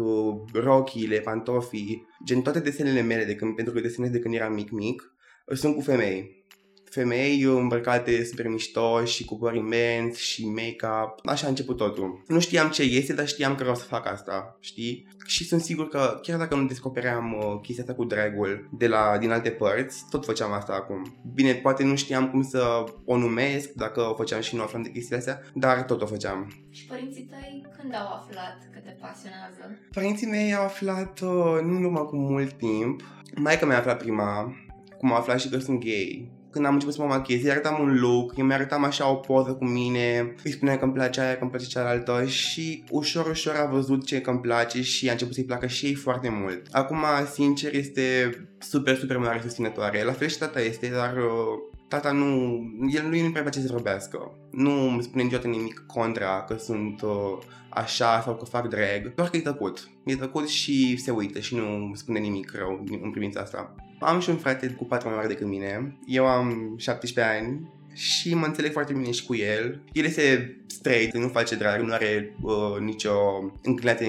rochiile, 0.53 1.19
pantofii, 1.19 2.07
gen 2.25 2.41
toate 2.41 2.59
desenele 2.59 3.01
mele 3.01 3.23
de 3.23 3.35
când, 3.35 3.55
pentru 3.55 3.73
că 3.73 3.79
desenez 3.79 4.09
de 4.09 4.19
când 4.19 4.33
eram 4.33 4.53
mic-mic, 4.53 5.13
sunt 5.45 5.75
cu 5.75 5.81
femei 5.81 6.42
femei 6.93 7.41
îmbrăcate 7.41 8.23
super 8.23 8.47
mișto 8.47 9.05
și 9.05 9.25
cu 9.25 9.37
păr 9.37 9.55
imens 9.55 10.17
și 10.17 10.45
make-up. 10.45 11.19
Așa 11.25 11.45
a 11.45 11.49
început 11.49 11.77
totul. 11.77 12.23
Nu 12.27 12.39
știam 12.39 12.69
ce 12.69 12.81
este, 12.81 13.13
dar 13.13 13.27
știam 13.27 13.55
că 13.55 13.61
vreau 13.61 13.75
să 13.75 13.83
fac 13.83 14.07
asta, 14.07 14.57
știi? 14.59 15.07
Și 15.25 15.45
sunt 15.45 15.61
sigur 15.61 15.87
că 15.87 16.19
chiar 16.21 16.37
dacă 16.37 16.55
nu 16.55 16.67
descopeream 16.67 17.33
uh, 17.33 17.59
chestia 17.61 17.83
asta 17.83 17.95
cu 17.95 18.03
dragul 18.05 18.69
de 18.71 18.87
la, 18.87 19.17
din 19.17 19.31
alte 19.31 19.49
părți, 19.49 20.05
tot 20.09 20.25
făceam 20.25 20.51
asta 20.51 20.73
acum. 20.73 21.15
Bine, 21.33 21.53
poate 21.53 21.83
nu 21.83 21.95
știam 21.95 22.29
cum 22.29 22.43
să 22.43 22.83
o 23.05 23.17
numesc, 23.17 23.69
dacă 23.69 24.01
o 24.01 24.15
făceam 24.15 24.41
și 24.41 24.55
nu 24.55 24.61
aflam 24.61 24.81
de 24.81 24.89
chestia 24.89 25.17
astea, 25.17 25.41
dar 25.53 25.83
tot 25.83 26.01
o 26.01 26.05
făceam. 26.05 26.53
Și 26.69 26.85
părinții 26.85 27.23
tăi 27.23 27.65
când 27.77 27.93
au 27.95 28.13
aflat 28.13 28.57
că 28.73 28.79
te 28.79 28.91
pasionează? 29.01 29.79
Părinții 29.91 30.27
mei 30.27 30.53
au 30.53 30.63
aflat 30.63 31.19
uh, 31.19 31.59
nu 31.61 31.79
numai 31.79 32.05
cu 32.05 32.15
mult 32.15 32.53
timp. 32.53 33.01
Maica 33.35 33.65
mi-a 33.65 33.77
aflat 33.77 33.97
prima, 33.97 34.55
cum 34.97 35.13
a 35.13 35.17
aflat 35.17 35.39
și 35.39 35.49
că 35.49 35.57
sunt 35.57 35.79
gay 35.79 36.32
când 36.53 36.65
am 36.65 36.73
început 36.73 36.93
să 36.93 37.01
mă 37.01 37.07
machez, 37.07 37.43
îi 37.43 37.51
arătam 37.51 37.81
un 37.81 37.99
look, 37.99 38.37
eu 38.37 38.45
mi-arătam 38.45 38.83
așa 38.83 39.09
o 39.09 39.15
poză 39.15 39.51
cu 39.53 39.65
mine, 39.65 40.35
îi 40.43 40.51
spuneam 40.51 40.77
că 40.77 40.83
îmi 40.83 40.93
place 40.93 41.21
aia, 41.21 41.33
că 41.33 41.41
îmi 41.41 41.49
place 41.49 41.65
cealaltă 41.65 42.25
și 42.25 42.83
ușor, 42.89 43.29
ușor 43.29 43.55
a 43.55 43.65
văzut 43.65 44.05
ce 44.05 44.21
că 44.21 44.29
îmi 44.29 44.39
place 44.39 44.81
și 44.81 45.09
a 45.09 45.11
început 45.11 45.33
să-i 45.33 45.43
placă 45.43 45.67
și 45.67 45.85
ei 45.85 45.93
foarte 45.93 46.29
mult. 46.29 46.67
Acum, 46.71 47.03
sincer, 47.31 47.73
este 47.73 48.29
super, 48.59 48.97
super 48.97 49.17
mare 49.17 49.39
susținătoare. 49.41 50.03
La 50.03 50.11
fel 50.11 50.27
și 50.27 50.37
tata 50.37 50.61
este, 50.61 50.87
dar 50.87 51.17
uh, 51.17 51.73
tata 51.87 52.11
nu, 52.11 52.59
el 52.93 53.09
lui 53.09 53.21
nu 53.21 53.29
prea 53.29 53.41
place 53.41 53.59
să 53.59 53.71
vorbească. 53.71 54.31
Nu 54.51 54.89
îmi 54.89 55.03
spune 55.03 55.23
niciodată 55.23 55.47
nimic 55.47 55.83
contra 55.87 56.43
că 56.43 56.55
sunt 56.57 57.01
uh, 57.01 57.37
așa 57.69 58.21
sau 58.21 58.35
că 58.35 58.45
fac 58.45 58.67
drag, 58.67 59.13
doar 59.15 59.29
că 59.29 59.37
e 59.37 59.41
tăcut. 59.41 59.89
E 60.03 60.15
tăcut 60.15 60.47
și 60.47 60.97
se 60.97 61.11
uită 61.11 61.39
și 61.39 61.55
nu 61.55 61.75
îmi 61.75 61.97
spune 61.97 62.19
nimic 62.19 62.51
rău 62.55 62.83
în 63.01 63.11
privința 63.11 63.39
asta. 63.39 63.75
Am 64.05 64.19
și 64.19 64.29
un 64.29 64.37
frate 64.37 64.67
cu 64.67 64.85
4 64.85 65.07
mai 65.07 65.15
mare 65.15 65.27
decât 65.27 65.47
mine. 65.47 65.97
Eu 66.05 66.25
am 66.25 66.75
17 66.77 67.33
ani 67.35 67.71
și 67.93 68.33
mă 68.33 68.45
înțeleg 68.45 68.71
foarte 68.71 68.93
bine 68.93 69.11
și 69.11 69.25
cu 69.25 69.35
el. 69.35 69.81
El 69.91 70.05
este 70.05 70.57
straight, 70.67 71.17
nu 71.17 71.27
face 71.27 71.55
drag, 71.55 71.81
nu 71.81 71.93
are 71.93 72.35
uh, 72.41 72.79
nicio 72.79 73.13
înclinație 73.61 74.07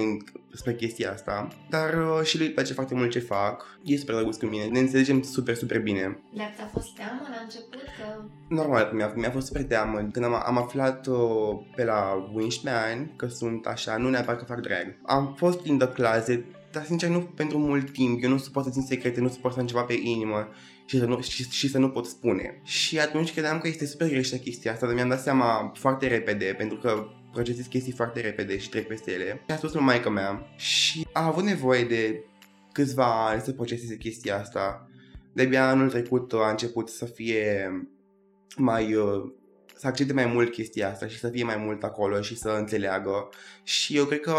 spre 0.53 0.75
chestia 0.75 1.13
asta, 1.13 1.49
dar 1.71 1.95
uh, 1.95 2.25
și 2.25 2.37
lui 2.37 2.47
îi 2.47 2.53
place 2.53 2.73
foarte 2.73 2.95
mult 2.95 3.11
ce 3.11 3.19
fac. 3.19 3.79
E 3.83 3.97
super 3.97 4.15
drăguț 4.15 4.37
cu 4.37 4.47
mine, 4.47 4.65
ne 4.65 4.79
înțelegem 4.79 5.23
super, 5.23 5.55
super 5.55 5.81
bine. 5.81 6.19
Dar 6.33 6.53
ți-a 6.57 6.71
fost 6.73 6.95
teamă 6.97 7.27
la 7.31 7.41
început 7.43 7.83
că... 7.83 8.23
Normal 8.49 8.91
mi-a, 8.93 9.13
mi-a 9.17 9.31
fost 9.31 9.47
super 9.47 9.65
teamă. 9.65 10.09
Când 10.13 10.25
am, 10.25 10.43
am 10.45 10.59
aflat 10.59 11.07
uh, 11.07 11.17
pe 11.77 11.85
la 11.85 12.31
11 12.33 12.83
ani 12.83 13.13
că 13.17 13.27
sunt 13.27 13.67
așa, 13.67 13.97
nu 13.97 14.09
neapărat 14.09 14.39
că 14.39 14.45
fac 14.45 14.61
drag. 14.61 14.99
Am 15.03 15.35
fost 15.37 15.67
in 15.67 15.79
the 15.79 15.89
closet 15.89 16.45
dar 16.75 16.85
sincer 16.85 17.09
nu 17.09 17.21
pentru 17.21 17.59
mult 17.59 17.91
timp, 17.91 18.23
eu 18.23 18.31
nu 18.31 18.39
suport 18.39 18.67
să 18.67 18.73
țin 18.73 18.83
secrete, 18.83 19.21
nu 19.21 19.29
suport 19.29 19.55
să 19.55 19.61
am 19.61 19.67
ceva 19.67 19.83
pe 19.83 19.93
inimă 20.03 20.49
și 20.87 20.99
să, 20.99 21.05
nu, 21.05 21.21
și, 21.21 21.51
și 21.51 21.69
să 21.69 21.79
nu 21.79 21.91
pot 21.91 22.07
spune. 22.07 22.61
Și 22.65 22.99
atunci 22.99 23.33
credeam 23.33 23.59
că 23.59 23.69
este 23.69 23.87
super 23.87 24.09
greșită 24.09 24.37
chestia 24.37 24.73
asta, 24.73 24.87
dar 24.87 24.95
mi-am 24.95 25.09
dat 25.09 25.23
seama 25.23 25.73
foarte 25.75 26.07
repede, 26.07 26.55
pentru 26.59 26.77
că 26.77 27.07
procesez 27.33 27.67
chestii 27.67 27.93
foarte 27.93 28.21
repede 28.21 28.59
și 28.59 28.69
trec 28.69 28.87
peste 28.87 29.13
ele. 29.13 29.43
Și 29.47 29.55
a 29.55 29.57
spus 29.57 29.73
lui 29.73 29.83
maica 29.83 30.11
mea 30.11 30.47
și 30.57 31.07
a 31.13 31.27
avut 31.27 31.45
nevoie 31.45 31.85
de 31.85 32.25
câțiva 32.73 33.29
ani 33.29 33.41
să 33.41 33.53
proceseze 33.53 33.97
chestia 33.97 34.39
asta. 34.39 34.89
De-abia 35.33 35.69
anul 35.69 35.91
trecut 35.91 36.33
a 36.33 36.51
început 36.51 36.89
să 36.89 37.05
fie 37.05 37.71
mai 38.57 38.95
uh, 38.95 39.33
să 39.77 39.87
accepte 39.87 40.13
mai 40.13 40.27
mult 40.27 40.53
chestia 40.53 40.89
asta 40.91 41.07
și 41.07 41.19
să 41.19 41.29
fie 41.29 41.45
mai 41.45 41.57
mult 41.57 41.83
acolo 41.83 42.21
și 42.21 42.37
să 42.37 42.57
înțeleagă. 42.59 43.29
Și 43.63 43.97
eu 43.97 44.05
cred 44.05 44.21
că 44.21 44.37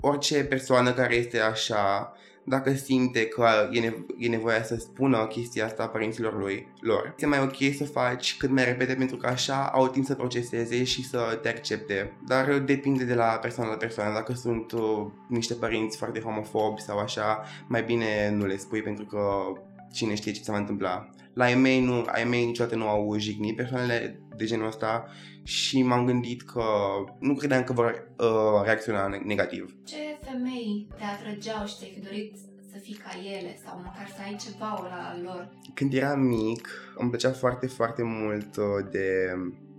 orice 0.00 0.44
persoană 0.44 0.92
care 0.92 1.14
este 1.14 1.40
așa, 1.40 2.12
dacă 2.44 2.74
simte 2.74 3.26
că 3.26 3.68
e, 3.70 3.80
nevo- 3.80 4.06
e 4.18 4.28
nevoia 4.28 4.62
să 4.62 4.76
spună 4.76 5.26
chestia 5.26 5.64
asta 5.64 5.88
părinților 5.88 6.38
lui, 6.38 6.68
lor, 6.80 7.12
este 7.14 7.26
mai 7.26 7.40
ok 7.40 7.74
să 7.76 7.84
faci 7.84 8.36
cât 8.36 8.50
mai 8.50 8.64
repede 8.64 8.94
pentru 8.94 9.16
că 9.16 9.26
așa 9.26 9.70
au 9.72 9.88
timp 9.88 10.06
să 10.06 10.14
proceseze 10.14 10.84
și 10.84 11.08
să 11.08 11.38
te 11.42 11.48
accepte. 11.48 12.12
Dar 12.26 12.58
depinde 12.58 13.04
de 13.04 13.14
la 13.14 13.24
persoană 13.24 13.70
la 13.70 13.76
persoană. 13.76 14.12
Dacă 14.12 14.32
sunt 14.32 14.72
uh, 14.72 15.06
niște 15.28 15.54
părinți 15.54 15.96
foarte 15.96 16.20
homofobi 16.20 16.80
sau 16.80 16.98
așa, 16.98 17.42
mai 17.66 17.82
bine 17.82 18.30
nu 18.36 18.46
le 18.46 18.56
spui 18.56 18.82
pentru 18.82 19.04
că 19.04 19.42
cine 19.92 20.14
știe 20.14 20.32
ce 20.32 20.42
se 20.42 20.50
va 20.50 20.58
întâmpla. 20.58 21.08
La 21.34 21.44
ai 21.44 21.54
mei, 21.54 21.80
nu, 21.80 22.04
ai 22.06 22.24
mei 22.24 22.44
niciodată 22.44 22.76
nu 22.76 22.88
au 22.88 23.16
jignit 23.18 23.56
persoanele 23.56 24.20
de 24.36 24.44
genul 24.44 24.66
ăsta 24.66 25.06
și 25.42 25.82
m-am 25.82 26.06
gândit 26.06 26.42
că 26.42 26.64
nu 27.18 27.34
credeam 27.34 27.64
că 27.64 27.72
vor 27.72 28.08
uh, 28.18 28.62
reacționa 28.64 29.20
negativ. 29.24 29.76
Ce 29.84 29.96
femei 30.24 30.88
te 30.96 31.04
atrăgeau 31.04 31.66
și 31.66 31.74
ți-ai 31.76 31.92
fi 31.94 32.00
dorit 32.00 32.36
să 32.72 32.78
fii 32.78 32.94
ca 32.94 33.10
ele 33.36 33.58
sau 33.64 33.76
măcar 33.76 34.08
să 34.16 34.20
ai 34.24 34.36
ceva 34.36 34.88
la 34.90 35.20
lor? 35.22 35.48
Când 35.74 35.92
eram 35.92 36.20
mic, 36.20 36.68
îmi 36.96 37.08
plăcea 37.08 37.30
foarte, 37.30 37.66
foarte 37.66 38.02
mult 38.02 38.56
uh, 38.56 38.64
de 38.90 39.36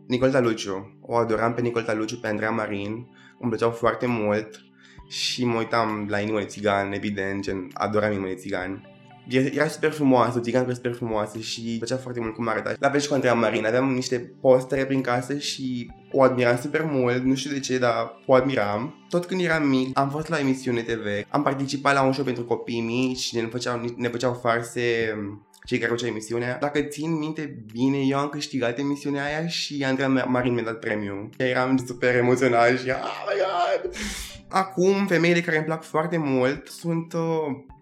Nicolta 0.07 0.39
Luciu. 0.39 0.97
O 1.01 1.15
adoram 1.15 1.53
pe 1.53 1.61
Nicolta 1.61 1.93
Luciu, 1.93 2.17
pe 2.17 2.27
Andreea 2.27 2.51
Marin. 2.51 3.07
Îmi 3.39 3.49
plăceau 3.49 3.71
foarte 3.71 4.05
mult 4.05 4.61
și 5.07 5.45
mă 5.45 5.57
uitam 5.57 6.07
la 6.09 6.19
Inimă 6.19 6.39
de 6.39 6.45
Țigan, 6.45 6.91
evident, 6.91 7.41
gen, 7.41 7.69
adoram 7.73 8.11
Inimă 8.11 8.27
de 8.27 8.35
Țigan. 8.35 8.92
Era 9.29 9.67
super 9.67 9.91
frumoasă, 9.91 10.39
țigancă 10.39 10.73
super 10.73 10.93
frumoasă 10.93 11.39
și 11.39 11.75
plăcea 11.77 11.97
foarte 11.97 12.19
mult 12.19 12.33
cum 12.33 12.47
arăta. 12.47 12.73
La 12.79 12.89
fel 12.89 12.99
și 12.99 13.07
cu 13.07 13.13
Andreea 13.13 13.33
Marin, 13.33 13.65
aveam 13.65 13.93
niște 13.93 14.31
postere 14.41 14.85
prin 14.85 15.01
casă 15.01 15.37
și 15.37 15.91
o 16.11 16.21
admiram 16.21 16.57
super 16.61 16.81
mult, 16.91 17.23
nu 17.23 17.35
știu 17.35 17.51
de 17.51 17.59
ce, 17.59 17.77
dar 17.77 18.21
o 18.25 18.33
admiram. 18.33 19.05
Tot 19.09 19.25
când 19.25 19.41
eram 19.41 19.67
mic, 19.67 19.99
am 19.99 20.09
fost 20.09 20.27
la 20.27 20.39
emisiune 20.39 20.81
TV, 20.81 21.05
am 21.29 21.43
participat 21.43 21.93
la 21.93 22.03
un 22.03 22.13
show 22.13 22.23
pentru 22.25 22.43
copii 22.43 22.81
mici 22.81 23.17
și 23.17 23.35
ne 23.35 23.45
făceau, 23.45 23.81
ne 23.95 24.07
făceau 24.07 24.39
farse 24.41 24.81
cei 25.65 25.77
care 25.77 25.91
făceau 25.91 26.09
emisiunea. 26.09 26.57
Dacă 26.61 26.81
țin 26.81 27.17
minte 27.17 27.63
bine, 27.71 27.97
eu 27.97 28.17
am 28.17 28.29
câștigat 28.29 28.79
emisiunea 28.79 29.23
aia 29.23 29.47
și 29.47 29.83
Andreea 29.85 30.25
Marin 30.25 30.53
mi-a 30.53 30.63
dat 30.63 30.79
premiu. 30.79 31.29
Eram 31.37 31.83
super 31.87 32.15
emoționat 32.15 32.67
și 32.67 32.89
oh 32.89 33.25
my 33.27 33.41
god! 33.41 33.95
Acum, 34.55 35.07
femeile 35.07 35.41
care 35.41 35.55
îmi 35.55 35.65
plac 35.65 35.83
foarte 35.83 36.17
mult 36.17 36.67
sunt 36.67 37.13
uh, 37.13 37.21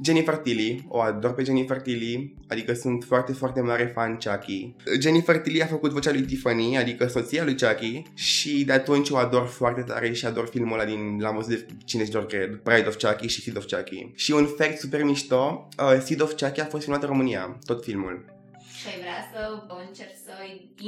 Jennifer 0.03 0.35
Tilly. 0.35 0.85
O 0.87 0.99
ador 0.99 1.33
pe 1.33 1.43
Jennifer 1.43 1.81
Tilly, 1.81 2.35
adică 2.47 2.73
sunt 2.73 3.03
foarte, 3.03 3.31
foarte 3.31 3.61
mare 3.61 3.91
fan 3.93 4.17
Chucky. 4.23 4.75
Jennifer 4.99 5.37
Tilly 5.37 5.61
a 5.61 5.65
făcut 5.65 5.91
vocea 5.91 6.11
lui 6.11 6.21
Tiffany, 6.21 6.77
adică 6.77 7.07
soția 7.07 7.43
lui 7.43 7.55
Chucky, 7.55 8.03
și 8.13 8.65
de 8.65 8.71
atunci 8.71 9.09
o 9.09 9.17
ador 9.17 9.45
foarte 9.45 9.81
tare 9.81 10.13
și 10.13 10.25
ador 10.25 10.47
filmul 10.47 10.79
ăla 10.79 10.85
din, 10.85 11.17
l-am 11.19 11.35
văzut 11.35 11.49
de 11.49 11.65
cine 11.85 12.03
doar 12.03 12.25
cred, 12.25 12.55
Pride 12.55 12.87
of 12.87 12.95
Chucky 12.95 13.27
și 13.27 13.41
Seed 13.41 13.57
of 13.57 13.65
Chucky. 13.65 14.11
Și 14.15 14.31
un 14.31 14.45
fact 14.45 14.79
super 14.79 15.03
mișto, 15.03 15.67
uh, 15.79 16.01
Seed 16.03 16.21
of 16.21 16.31
Chucky 16.31 16.61
a 16.61 16.65
fost 16.65 16.83
filmat 16.83 17.01
în 17.01 17.09
România, 17.09 17.57
tot 17.65 17.83
filmul. 17.83 18.40
Și 18.81 18.87
ai 18.87 18.99
vrea 18.99 19.19
să 19.31 19.39
încerci 19.87 20.23
să 20.25 20.33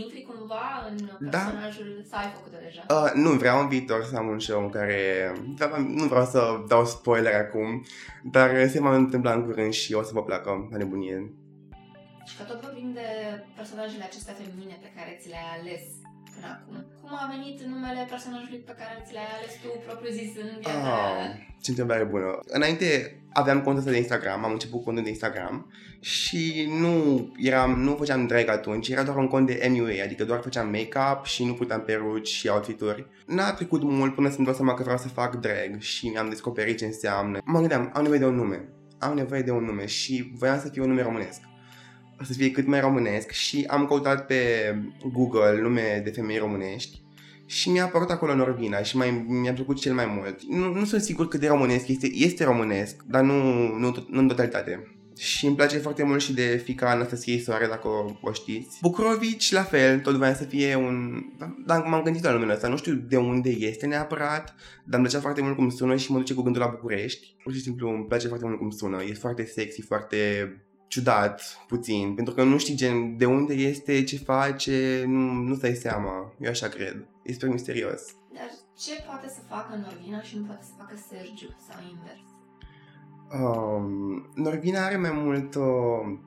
intri 0.02 0.26
cumva 0.30 0.66
în 0.90 0.98
Da. 1.20 1.38
personajul 1.38 2.06
sau 2.10 2.20
ai 2.20 2.32
făcut-o 2.38 2.58
deja? 2.66 2.82
Uh, 2.90 3.12
nu 3.24 3.30
vreau 3.30 3.60
în 3.60 3.68
viitor 3.68 4.04
să 4.04 4.16
am 4.16 4.28
un 4.28 4.40
show 4.40 4.62
în 4.64 4.70
care... 4.70 4.98
Nu 5.88 6.04
vreau 6.04 6.26
să 6.26 6.64
dau 6.68 6.86
spoiler 6.86 7.34
acum, 7.34 7.86
dar 8.24 8.68
se 8.68 8.80
va 8.82 8.96
întâmpla 8.96 9.34
în 9.34 9.46
curând 9.46 9.74
și 9.74 9.94
o 9.94 10.04
să 10.04 10.12
vă 10.14 10.24
placă 10.24 10.68
la 10.72 10.78
nebunie. 10.78 11.34
Și 12.26 12.38
că 12.38 12.44
tot 12.44 12.62
vorbim 12.62 12.92
de 12.94 13.08
personajele 13.56 14.04
acestea 14.04 14.34
feminine 14.34 14.78
pe 14.82 14.92
care 14.96 15.18
ți 15.22 15.30
le-ai 15.30 15.50
ales 15.60 15.82
până 16.36 16.50
acum. 16.58 16.76
Cum 17.02 17.12
a 17.24 17.26
venit 17.36 17.58
numele 17.62 18.08
personajului 18.10 18.62
pe 18.70 18.76
care 18.80 18.94
ți 19.06 19.14
l-ai 19.14 19.30
ales 19.36 19.54
tu 19.62 19.70
propriu 19.86 20.12
zis 20.20 20.32
în 20.44 20.50
viața 20.60 20.80
Ah, 20.96 21.26
ce 21.64 21.70
întrebare 21.70 22.04
bună. 22.04 22.40
Înainte 22.58 22.88
aveam 23.34 23.62
contul 23.62 23.78
ăsta 23.78 23.92
de 23.92 23.98
Instagram, 23.98 24.44
am 24.44 24.52
început 24.52 24.84
contul 24.84 25.04
de 25.04 25.10
Instagram 25.10 25.72
și 26.00 26.70
nu 26.82 26.94
eram, 27.38 27.72
nu 27.80 27.96
făceam 27.96 28.28
drag 28.28 28.48
atunci, 28.50 28.90
era 28.90 29.04
doar 29.04 29.18
un 29.18 29.28
cont 29.28 29.48
de 29.48 29.68
MUA, 29.72 30.04
adică 30.04 30.24
doar 30.26 30.40
făceam 30.42 30.68
make-up 30.70 31.26
și 31.26 31.46
nu 31.46 31.54
puteam 31.54 31.82
peruci 31.82 32.28
și 32.28 32.48
outfituri. 32.48 33.08
N-a 33.26 33.54
trecut 33.54 33.84
mult 33.84 34.16
până 34.16 34.30
să-mi 34.30 34.46
dau 34.46 34.56
seama 34.56 34.74
că 34.74 34.84
vreau 34.84 34.98
să 34.98 35.08
fac 35.08 35.36
drag 35.36 35.80
și 35.80 36.08
mi-am 36.08 36.30
descoperit 36.30 36.78
ce 36.78 36.86
înseamnă. 36.86 37.40
Mă 37.46 37.60
gândeam, 37.60 37.90
am 37.94 38.02
nevoie 38.02 38.20
de 38.20 38.26
un 38.26 38.36
nume. 38.36 38.70
Am 39.00 39.16
nevoie 39.16 39.42
de 39.42 39.52
un 39.52 39.64
nume 39.64 39.86
și 39.86 40.32
voiam 40.36 40.60
să 40.60 40.70
fie 40.70 40.82
un 40.82 40.88
nume 40.88 41.02
românesc. 41.02 41.42
Să 42.22 42.34
fie 42.34 42.52
cât 42.52 42.68
mai 42.68 42.80
românesc 42.80 43.32
și 43.32 43.66
am 43.68 43.86
căutat 43.86 44.26
pe 44.26 44.36
Google 45.14 45.62
nume 45.62 46.02
de 46.04 46.10
femei 46.10 46.38
românești 46.38 47.02
și 47.46 47.70
mi-a 47.70 47.84
apărut 47.84 48.10
acolo 48.10 48.36
Norvina 48.36 48.82
și 48.82 48.98
mai, 48.98 49.26
mi-a 49.28 49.54
plăcut 49.54 49.80
cel 49.80 49.94
mai 49.94 50.06
mult. 50.06 50.44
Nu, 50.44 50.74
nu 50.74 50.86
sunt 50.86 51.02
sigur 51.02 51.28
cât 51.28 51.40
de 51.40 51.48
românesc 51.48 51.88
este, 51.88 52.08
este 52.14 52.44
românesc, 52.44 53.04
dar 53.06 53.24
nu, 53.24 53.68
nu, 53.78 54.06
nu 54.10 54.20
în 54.20 54.28
totalitate. 54.28 54.88
Și 55.18 55.46
îmi 55.46 55.56
place 55.56 55.78
foarte 55.78 56.04
mult 56.04 56.22
și 56.22 56.34
de 56.34 56.62
fica 56.64 56.90
Anastasia 56.90 57.40
Soare, 57.44 57.68
dacă 57.68 57.88
o, 57.88 58.06
o 58.22 58.32
știți. 58.32 58.78
Bucrovici, 58.82 59.52
la 59.52 59.64
fel, 59.64 60.00
tot 60.00 60.16
voia 60.16 60.36
să 60.36 60.44
fie 60.44 60.76
un... 60.76 61.24
Dar 61.66 61.84
m-am 61.84 62.02
gândit 62.04 62.24
la 62.24 62.32
numele 62.32 62.54
ăsta, 62.54 62.68
nu 62.68 62.78
știu 62.78 62.94
de 62.94 63.18
unde 63.18 63.50
este 63.50 63.86
neapărat, 63.86 64.56
dar 64.86 65.00
îmi 65.00 65.08
plăcea 65.08 65.20
foarte 65.20 65.42
mult 65.42 65.56
cum 65.56 65.70
sună 65.70 65.96
și 65.96 66.12
mă 66.12 66.18
duce 66.18 66.34
cu 66.34 66.42
gândul 66.42 66.62
la 66.62 66.68
București. 66.68 67.36
Pur 67.44 67.54
și 67.54 67.62
simplu 67.62 67.90
îmi 67.90 68.06
place 68.06 68.28
foarte 68.28 68.46
mult 68.46 68.58
cum 68.58 68.70
sună, 68.70 69.04
e 69.04 69.14
foarte 69.14 69.46
sexy, 69.46 69.82
foarte 69.82 70.18
ciudat, 70.94 71.42
puțin, 71.68 72.14
pentru 72.16 72.34
că 72.34 72.44
nu 72.44 72.58
știi 72.58 72.76
gen 72.76 73.18
de 73.18 73.26
unde 73.26 73.54
este, 73.54 74.04
ce 74.04 74.18
face, 74.18 75.04
nu, 75.08 75.32
nu 75.32 75.56
dai 75.56 75.74
seama, 75.74 76.34
eu 76.40 76.50
așa 76.50 76.68
cred. 76.68 77.08
E 77.24 77.34
super 77.34 77.50
misterios. 77.50 78.02
Dar 78.34 78.50
ce 78.78 79.04
poate 79.06 79.28
să 79.28 79.40
facă 79.50 79.76
Norvina 79.76 80.22
și 80.22 80.38
nu 80.38 80.46
poate 80.46 80.64
să 80.64 80.72
facă 80.78 80.96
Sergiu 81.10 81.56
sau 81.68 81.80
invers? 81.94 82.28
Um, 83.42 84.30
Norvina 84.36 84.86
are 84.86 84.98
mai 84.98 85.12
mult, 85.14 85.56
uh, 85.56 86.18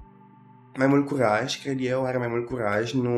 mai 0.76 0.87
mult 0.87 1.06
curaj, 1.06 1.62
cred 1.62 1.78
eu, 1.80 2.04
are 2.04 2.18
mai 2.18 2.28
mult 2.28 2.46
curaj, 2.46 2.92
nu... 2.92 3.12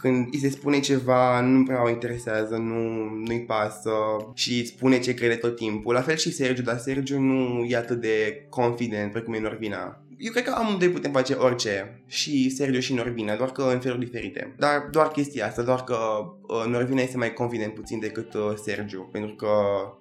Când 0.00 0.28
îi 0.30 0.38
se 0.38 0.48
spune 0.48 0.80
ceva, 0.80 1.40
nu 1.40 1.62
prea 1.62 1.84
o 1.84 1.88
interesează, 1.88 2.56
nu, 2.56 3.04
nu-i 3.26 3.44
pasă 3.44 3.90
și 4.34 4.58
îți 4.58 4.68
spune 4.68 4.98
ce 4.98 5.14
crede 5.14 5.34
tot 5.34 5.56
timpul. 5.56 5.94
La 5.94 6.00
fel 6.00 6.16
și 6.16 6.32
Sergiu, 6.32 6.62
dar 6.62 6.78
Sergiu 6.78 7.20
nu 7.20 7.64
e 7.64 7.76
atât 7.76 8.00
de 8.00 8.46
confident 8.48 9.12
precum 9.12 9.34
e 9.34 9.38
Norvina. 9.38 10.02
Eu 10.18 10.32
cred 10.32 10.44
că 10.44 10.50
amândoi 10.50 10.88
putem 10.88 11.12
face 11.12 11.34
orice, 11.34 12.02
și 12.06 12.50
Sergiu 12.50 12.80
și 12.80 12.94
Norvina, 12.94 13.36
doar 13.36 13.52
că 13.52 13.62
în 13.72 13.80
feluri 13.80 14.04
diferite. 14.04 14.54
Dar 14.58 14.88
doar 14.90 15.08
chestia 15.08 15.46
asta, 15.46 15.62
doar 15.62 15.84
că 15.84 15.96
uh, 16.42 16.64
Norvina 16.68 17.00
este 17.00 17.16
mai 17.16 17.32
confident 17.32 17.74
puțin 17.74 18.00
decât 18.00 18.34
uh, 18.34 18.52
Sergiu, 18.62 19.08
pentru 19.12 19.34
că 19.34 19.48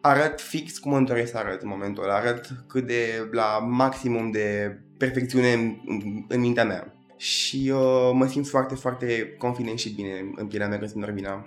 arăt 0.01 0.41
fix 0.41 0.77
cum 0.77 0.93
îmi 0.93 1.05
doresc 1.05 1.31
să 1.31 1.37
arăt 1.37 1.61
în 1.61 1.69
momentul 1.69 2.03
ăla, 2.03 2.15
arăt 2.15 2.49
cât 2.67 2.87
de 2.87 3.29
la 3.31 3.59
maximum 3.69 4.31
de 4.31 4.77
perfecțiune 4.97 5.53
în, 5.53 5.75
în, 5.85 6.25
în 6.27 6.39
mintea 6.39 6.65
mea. 6.65 6.96
Și 7.17 7.71
uh, 7.73 8.11
mă 8.13 8.27
simt 8.27 8.47
foarte, 8.47 8.75
foarte 8.75 9.35
confident 9.37 9.79
și 9.79 9.93
bine 9.93 10.31
în 10.35 10.47
pielea 10.47 10.67
mea 10.67 10.77
când 10.77 10.89
sunt 10.89 11.03
Norvina. 11.03 11.43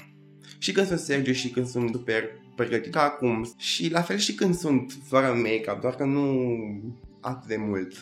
Și 0.59 0.73
când 0.73 0.87
sunt 0.87 0.99
Sergiu 0.99 1.33
și 1.33 1.50
când 1.50 1.67
sunt 1.67 1.95
super 1.95 2.25
pregătit 2.57 2.93
ca 2.93 3.03
acum. 3.03 3.55
Și 3.57 3.91
la 3.91 4.03
fel 4.03 4.17
și 4.17 4.35
când 4.35 4.55
sunt 4.55 4.93
fără 5.09 5.27
make-up, 5.35 5.81
doar 5.81 5.95
că 5.95 6.05
nu 6.05 6.57
atât 7.21 7.49
de 7.49 7.57
mult. 7.57 7.93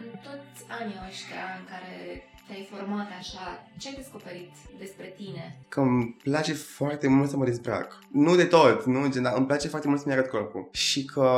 În 0.00 0.18
toți 0.22 0.64
anii 0.80 1.00
ăștia 1.08 1.44
în 1.58 1.64
care 1.64 2.22
te-ai 2.46 2.68
format 2.70 3.08
așa, 3.18 3.68
ce 3.78 3.88
ai 3.88 3.94
descoperit 3.94 4.50
despre 4.78 5.14
tine? 5.16 5.60
Că 5.68 5.80
îmi 5.80 6.16
place 6.22 6.52
foarte 6.52 7.08
mult 7.08 7.30
să 7.30 7.36
mă 7.36 7.44
dezbrac. 7.44 7.98
Nu 8.12 8.36
de 8.36 8.44
tot, 8.44 8.84
nu, 8.84 9.10
gen, 9.10 9.22
dar 9.22 9.36
îmi 9.36 9.46
place 9.46 9.68
foarte 9.68 9.88
mult 9.88 10.00
să-mi 10.00 10.14
arăt 10.14 10.28
corpul. 10.28 10.68
Și 10.72 11.04
că 11.04 11.30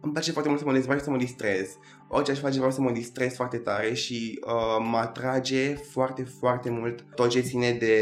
îmi 0.00 0.12
place 0.12 0.32
foarte 0.32 0.48
mult 0.48 0.60
să 0.60 0.66
mă 0.66 0.72
dezbrac 0.72 0.98
și 0.98 1.04
să 1.04 1.10
mă 1.10 1.16
distrez. 1.16 1.76
Orice 2.14 2.30
aș 2.30 2.38
face 2.38 2.56
vreau 2.56 2.70
să 2.70 2.80
mă 2.80 2.90
distrez 2.90 3.34
foarte 3.34 3.56
tare 3.56 3.94
și 3.94 4.40
uh, 4.46 4.86
mă 4.90 4.96
atrage 4.96 5.74
foarte, 5.74 6.22
foarte 6.22 6.70
mult 6.70 7.04
tot 7.14 7.28
ce 7.28 7.40
ține 7.40 7.72
de 7.72 7.96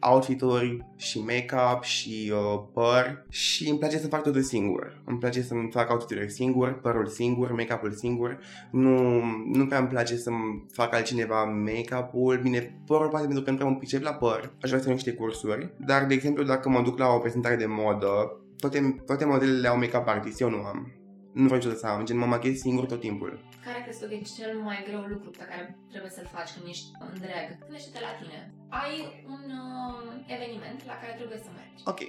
outfituri 0.00 0.86
și 0.96 1.18
make-up 1.18 1.82
și 1.82 2.32
uh, 2.34 2.62
păr 2.72 3.26
și 3.28 3.68
îmi 3.68 3.78
place 3.78 3.98
să 3.98 4.08
fac 4.08 4.22
totul 4.22 4.42
singur. 4.42 5.02
Îmi 5.04 5.18
place 5.18 5.42
să-mi 5.42 5.70
fac 5.72 5.90
outfiturile 5.90 6.28
singur, 6.28 6.80
părul 6.80 7.06
singur, 7.06 7.52
make-up-ul 7.52 7.92
singur. 7.92 8.38
Nu, 8.70 9.22
nu 9.52 9.66
prea 9.66 9.78
îmi 9.78 9.88
place 9.88 10.16
să-mi 10.16 10.66
fac 10.72 10.94
altcineva 10.94 11.44
make-up-ul. 11.44 12.40
Bine, 12.42 12.82
părul 12.86 13.08
poate 13.08 13.26
pentru 13.26 13.44
că 13.44 13.50
nu 13.50 13.56
prea 13.56 13.68
mă 13.68 13.76
pricep 13.76 14.02
la 14.02 14.14
păr. 14.14 14.52
Aș 14.62 14.68
vrea 14.68 14.78
să 14.78 14.84
fac 14.84 14.94
niște 14.94 15.12
cursuri. 15.12 15.74
Dar, 15.78 16.06
de 16.06 16.14
exemplu, 16.14 16.42
dacă 16.42 16.68
mă 16.68 16.82
duc 16.82 16.98
la 16.98 17.08
o 17.08 17.18
prezentare 17.18 17.56
de 17.56 17.66
modă, 17.66 18.40
toate, 18.58 19.02
toate 19.06 19.24
modelele 19.24 19.68
au 19.68 19.78
make-up 19.78 20.08
artist, 20.08 20.40
eu 20.40 20.50
nu 20.50 20.64
am. 20.64 21.01
Nu 21.40 21.44
vreau 21.48 21.58
niciodată 21.58 21.82
să 21.84 21.88
am, 21.92 22.04
gen 22.08 22.18
mă 22.22 22.28
machez 22.34 22.54
singur 22.66 22.84
tot 22.92 23.00
timpul. 23.06 23.30
Care 23.66 23.78
crezi 23.84 24.00
tu 24.00 24.06
că 24.08 24.14
e 24.14 24.22
cel 24.38 24.52
mai 24.68 24.78
greu 24.88 25.02
lucru 25.14 25.30
pe 25.40 25.44
care 25.50 25.64
trebuie 25.92 26.12
să-l 26.16 26.28
faci 26.36 26.50
când 26.54 26.66
ești 26.72 26.88
în 27.06 27.12
drag? 27.24 27.46
Gândește-te 27.64 28.00
la 28.06 28.12
tine. 28.20 28.38
Ai 28.82 28.94
un 29.34 29.44
uh, 29.64 30.34
eveniment 30.36 30.80
la 30.90 30.96
care 31.02 31.12
trebuie 31.20 31.40
să 31.46 31.50
mergi. 31.58 31.82
Ok. 31.92 32.00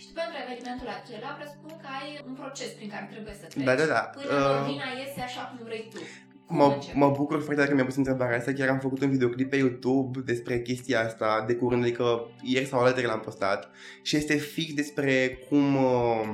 Și 0.00 0.04
tu 0.08 0.12
pentru 0.20 0.36
evenimentul 0.44 0.88
acela 0.98 1.30
presupun 1.38 1.72
că 1.82 1.88
ai 1.98 2.08
un 2.28 2.34
proces 2.42 2.70
prin 2.78 2.90
care 2.94 3.06
trebuie 3.14 3.34
să 3.40 3.44
treci. 3.46 3.68
Da, 3.68 3.74
da, 3.80 3.86
da. 3.96 4.02
Până 4.14 4.26
Uh, 4.36 4.46
Norvina 4.48 4.88
iese 5.00 5.20
așa 5.28 5.42
cum 5.48 5.58
vrei 5.68 5.84
tu. 5.94 6.00
Cum 6.48 6.56
Mă, 6.60 6.66
începi? 6.74 6.98
mă 7.02 7.08
bucur 7.18 7.36
foarte 7.44 7.54
tare 7.60 7.68
că 7.68 7.74
mi-a 7.74 7.90
pus 7.90 8.00
întrebarea 8.02 8.38
asta, 8.38 8.52
chiar 8.58 8.68
am 8.74 8.84
făcut 8.86 9.00
un 9.04 9.10
videoclip 9.16 9.48
pe 9.50 9.56
YouTube 9.64 10.14
despre 10.32 10.54
chestia 10.68 10.98
asta 11.08 11.28
de 11.46 11.54
curând, 11.60 11.82
adică 11.82 12.06
ieri 12.42 12.66
sau 12.70 12.78
alaltă 12.80 13.00
l-am 13.06 13.20
postat 13.28 13.60
și 14.02 14.16
este 14.16 14.34
fix 14.36 14.74
despre 14.82 15.38
cum, 15.48 15.66
uh, 15.76 16.28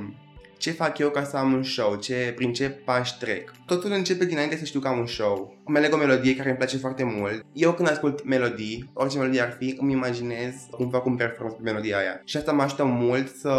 ce 0.57 0.71
fac 0.71 0.97
eu 0.97 1.09
ca 1.09 1.23
să 1.23 1.37
am 1.37 1.53
un 1.53 1.63
show, 1.63 1.95
ce, 1.95 2.33
prin 2.35 2.53
ce 2.53 2.69
pași 2.69 3.17
trec. 3.17 3.51
Totul 3.65 3.91
începe 3.91 4.25
dinainte 4.25 4.57
să 4.57 4.65
știu 4.65 4.79
că 4.79 4.87
am 4.87 4.99
un 4.99 5.07
show. 5.07 5.57
Îmi 5.65 5.77
aleg 5.77 5.93
o 5.93 5.97
melodie 5.97 6.35
care 6.35 6.49
îmi 6.49 6.57
place 6.57 6.77
foarte 6.77 7.03
mult. 7.03 7.45
Eu 7.53 7.73
când 7.73 7.89
ascult 7.89 8.25
melodii, 8.25 8.89
orice 8.93 9.17
melodie 9.17 9.41
ar 9.41 9.55
fi, 9.59 9.75
îmi 9.79 9.91
imaginez 9.91 10.53
cum 10.71 10.89
fac 10.89 11.05
un 11.05 11.15
performance 11.15 11.61
pe 11.61 11.69
melodia 11.69 11.97
aia. 11.97 12.21
Și 12.25 12.37
asta 12.37 12.51
mă 12.51 12.61
ajută 12.61 12.83
mult 12.83 13.35
să 13.35 13.51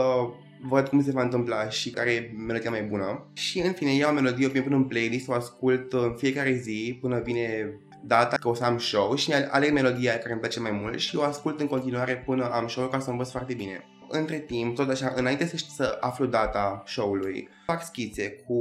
văd 0.68 0.88
cum 0.88 1.02
se 1.02 1.10
va 1.10 1.22
întâmpla 1.22 1.68
și 1.68 1.90
care 1.90 2.10
e 2.10 2.32
melodia 2.46 2.70
mai 2.70 2.82
bună. 2.82 3.30
Și 3.32 3.58
în 3.58 3.72
fine, 3.72 3.94
iau 3.94 4.10
o 4.10 4.14
melodie, 4.14 4.46
o 4.46 4.60
pun 4.60 4.72
în 4.72 4.84
playlist, 4.84 5.28
o 5.28 5.32
ascult 5.32 5.92
în 5.92 6.14
fiecare 6.16 6.52
zi 6.52 6.98
până 7.00 7.20
vine 7.24 7.78
data 8.06 8.36
că 8.36 8.48
o 8.48 8.54
să 8.54 8.64
am 8.64 8.78
show 8.78 9.14
și 9.14 9.32
aleg 9.32 9.72
melodia 9.72 10.18
care 10.18 10.30
îmi 10.30 10.40
place 10.40 10.60
mai 10.60 10.70
mult 10.70 10.98
și 10.98 11.16
o 11.16 11.22
ascult 11.22 11.60
în 11.60 11.66
continuare 11.66 12.22
până 12.26 12.50
am 12.52 12.68
show 12.68 12.88
ca 12.88 12.98
să 12.98 13.10
învăț 13.10 13.30
foarte 13.30 13.54
bine. 13.54 13.84
Între 14.08 14.38
timp, 14.38 14.74
tot 14.74 14.88
așa, 14.88 15.12
înainte 15.16 15.46
să, 15.46 15.56
știu 15.56 15.72
să 15.74 15.96
aflu 16.00 16.26
data 16.26 16.82
show-ului, 16.86 17.48
fac 17.66 17.82
schițe 17.82 18.30
cu 18.46 18.54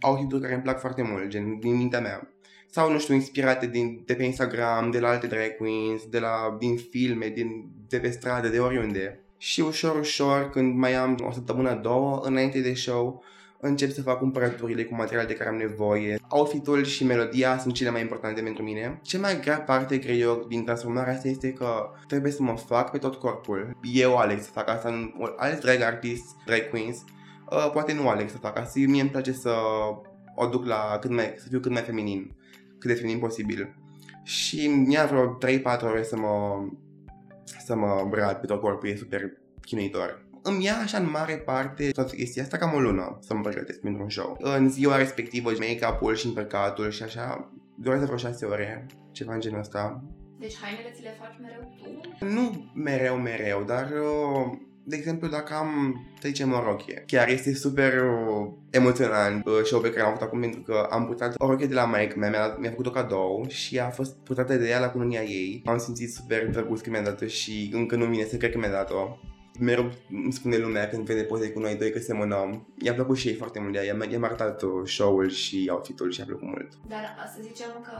outfit 0.00 0.40
care 0.40 0.54
îmi 0.54 0.62
plac 0.62 0.80
foarte 0.80 1.02
mult, 1.02 1.28
gen 1.28 1.58
din 1.58 1.76
mintea 1.76 2.00
mea. 2.00 2.32
Sau, 2.70 2.92
nu 2.92 2.98
știu, 2.98 3.14
inspirate 3.14 3.66
din, 3.66 4.02
de 4.06 4.14
pe 4.14 4.24
Instagram, 4.24 4.90
de 4.90 4.98
la 4.98 5.08
alte 5.08 5.26
drag 5.26 5.56
queens, 5.56 6.06
de 6.06 6.18
la, 6.18 6.56
din 6.58 6.76
filme, 6.76 7.28
din, 7.28 7.70
de 7.88 7.98
pe 7.98 8.10
stradă, 8.10 8.48
de 8.48 8.58
oriunde. 8.58 9.20
Și 9.38 9.60
ușor, 9.60 9.98
ușor, 9.98 10.50
când 10.50 10.76
mai 10.76 10.94
am 10.94 11.18
o 11.26 11.32
săptămână, 11.32 11.74
două, 11.74 12.20
înainte 12.24 12.60
de 12.60 12.74
show, 12.74 13.22
încep 13.66 13.90
să 13.90 14.02
fac 14.02 14.18
cumpărăturile 14.18 14.84
cu 14.84 14.94
material 14.94 15.26
de 15.26 15.34
care 15.34 15.48
am 15.48 15.56
nevoie. 15.56 16.18
Outfitul 16.28 16.84
și 16.84 17.04
melodia 17.04 17.58
sunt 17.58 17.74
cele 17.74 17.90
mai 17.90 18.00
importante 18.00 18.40
pentru 18.42 18.62
mine. 18.62 18.98
Cea 19.02 19.18
mai 19.18 19.40
grea 19.40 19.60
parte, 19.60 19.98
cred 19.98 20.20
eu, 20.20 20.44
din 20.48 20.64
transformarea 20.64 21.12
asta 21.12 21.28
este 21.28 21.52
că 21.52 21.90
trebuie 22.06 22.32
să 22.32 22.42
mă 22.42 22.56
fac 22.56 22.90
pe 22.90 22.98
tot 22.98 23.14
corpul. 23.14 23.76
Eu 23.92 24.16
aleg 24.16 24.40
să 24.40 24.50
fac 24.50 24.68
asta, 24.68 24.90
nu- 24.90 25.34
alți 25.36 25.60
drag 25.60 25.80
artists, 25.80 26.36
drag 26.46 26.68
queens, 26.70 27.04
uh, 27.50 27.70
poate 27.72 27.92
nu 27.94 28.08
aleg 28.08 28.28
să 28.28 28.36
fac 28.36 28.58
asta. 28.58 28.80
Mie 28.86 29.00
îmi 29.00 29.10
place 29.10 29.32
să 29.32 29.50
o 30.34 30.46
duc 30.46 30.66
la 30.66 30.98
cât 31.00 31.10
mai, 31.10 31.34
să 31.36 31.46
fiu 31.48 31.60
cât 31.60 31.70
mai 31.70 31.82
feminin, 31.82 32.34
cât 32.78 32.90
de 32.90 32.96
feminin 32.96 33.18
posibil. 33.18 33.76
Și 34.22 34.66
mi-a 34.66 35.04
vreo 35.06 35.26
3-4 35.26 35.86
ore 35.86 36.02
să 36.02 36.16
mă, 36.16 36.64
să 37.64 37.76
mă 37.76 38.00
îmbrac 38.02 38.40
pe 38.40 38.46
tot 38.46 38.60
corpul, 38.60 38.88
e 38.88 38.96
super 38.96 39.20
chinuitor. 39.60 40.24
Îmi 40.42 40.64
ia 40.64 40.76
așa 40.76 40.98
în 40.98 41.10
mare 41.10 41.34
parte 41.34 41.90
toată 41.90 42.14
chestia 42.14 42.42
asta 42.42 42.56
cam 42.56 42.74
o 42.74 42.80
lună 42.80 43.18
să 43.20 43.34
mă 43.34 43.40
pregătesc 43.40 43.80
pentru 43.80 44.02
un 44.02 44.10
show. 44.10 44.36
În 44.40 44.70
ziua 44.70 44.96
respectivă, 44.96 45.50
make-up-ul 45.50 46.14
și 46.14 46.26
împărcatul 46.26 46.90
și 46.90 47.02
așa, 47.02 47.52
durează 47.74 48.04
vreo 48.04 48.16
6 48.16 48.44
ore, 48.46 48.86
ceva 49.12 49.34
în 49.34 49.40
genul 49.40 49.58
ăsta. 49.58 50.04
Deci 50.38 50.56
hainele 50.62 50.90
ți 50.94 51.02
le 51.02 51.16
faci 51.20 51.38
mereu 51.40 51.72
tu? 52.18 52.24
Nu 52.24 52.70
mereu, 52.74 53.16
mereu, 53.16 53.62
dar 53.62 53.90
uh, 53.90 54.58
de 54.84 54.96
exemplu, 54.96 55.28
dacă 55.28 55.54
am, 55.54 56.00
să 56.20 56.28
zicem, 56.28 56.52
o 56.52 56.62
rochie, 56.62 57.04
chiar 57.06 57.28
este 57.28 57.54
super 57.54 57.92
uh, 57.92 58.52
emoționant 58.70 59.46
uh, 59.46 59.60
show 59.64 59.80
pe 59.80 59.90
care 59.90 60.02
am 60.02 60.08
avut 60.08 60.22
acum 60.22 60.40
pentru 60.40 60.60
că 60.60 60.86
am 60.90 61.06
purtat 61.06 61.34
o 61.38 61.46
rochie 61.46 61.66
de 61.66 61.74
la 61.74 61.86
Mike 61.86 62.14
mea, 62.16 62.28
mi-a, 62.28 62.56
mi-a 62.58 62.70
făcut 62.70 62.86
o 62.86 62.90
cadou 62.90 63.44
și 63.48 63.78
a 63.78 63.90
fost 63.90 64.16
purtată 64.16 64.54
de 64.54 64.68
ea 64.68 64.80
la 64.80 64.90
cununia 64.90 65.22
ei. 65.22 65.62
Am 65.64 65.78
simțit 65.78 66.12
super 66.12 66.48
drăguț 66.50 66.80
că 66.80 66.90
mi-a 66.90 67.02
dat-o 67.02 67.26
și 67.26 67.70
încă 67.72 67.96
nu 67.96 68.04
vine 68.04 68.24
să 68.24 68.36
cred 68.36 68.52
că 68.52 68.58
mi-a 68.58 68.70
dat-o 68.70 69.16
mereu 69.62 69.92
îmi 70.10 70.32
spune 70.32 70.56
lumea 70.56 70.88
când 70.88 71.04
vede 71.04 71.22
poze 71.22 71.50
cu 71.50 71.60
noi 71.60 71.76
doi 71.76 71.92
că 71.92 71.98
semănăm. 71.98 72.66
I-a 72.78 72.94
plăcut 72.94 73.16
și 73.16 73.28
ei 73.28 73.34
foarte 73.34 73.60
mult 73.60 73.72
de 73.72 73.78
ea. 73.78 73.96
I-a 74.10 74.18
arătat 74.22 74.62
uh, 74.62 74.70
show-ul 74.84 75.30
și 75.30 75.68
outfit-ul 75.72 76.10
și 76.10 76.20
a 76.20 76.24
plăcut 76.24 76.46
mult. 76.46 76.68
Dar 76.88 77.04
să 77.34 77.38
zicem 77.42 77.70
că 77.82 77.96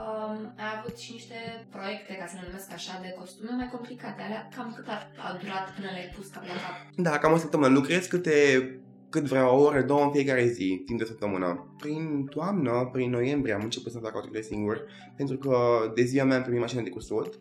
ai 0.56 0.72
avut 0.78 0.96
și 0.98 1.12
niște 1.12 1.66
proiecte, 1.70 2.12
ca 2.20 2.26
să 2.26 2.34
le 2.38 2.46
numesc 2.46 2.72
așa, 2.72 2.98
de 3.02 3.14
costume 3.18 3.50
mai 3.56 3.68
complicate. 3.72 4.22
Alea 4.22 4.48
cam 4.56 4.72
cât 4.76 4.86
a 5.26 5.38
durat 5.40 5.66
până 5.74 5.88
le-ai 5.94 6.12
pus 6.16 6.26
cap 6.34 6.44
la 6.50 6.56
cap? 6.64 6.76
Da, 7.06 7.18
cam 7.18 7.32
o 7.32 7.36
săptămână. 7.36 7.74
Lucrez 7.78 8.06
câte 8.06 8.36
cât 9.12 9.24
vreau 9.24 9.58
o 9.58 9.62
oră, 9.62 9.82
două 9.82 10.02
în 10.04 10.12
fiecare 10.12 10.46
zi, 10.46 10.82
timp 10.86 10.98
de 10.98 11.04
săptămână. 11.04 11.74
Prin 11.78 12.26
toamnă, 12.30 12.88
prin 12.92 13.10
noiembrie 13.10 13.54
am 13.54 13.62
început 13.62 13.92
să 13.92 13.98
fac 13.98 14.14
outfit 14.14 14.44
singur, 14.44 14.84
pentru 15.16 15.36
că 15.36 15.56
de 15.94 16.02
ziua 16.02 16.24
mea 16.24 16.36
am 16.36 16.42
primit 16.42 16.60
mașină 16.60 16.82
de 16.82 16.90
cusut 16.90 17.40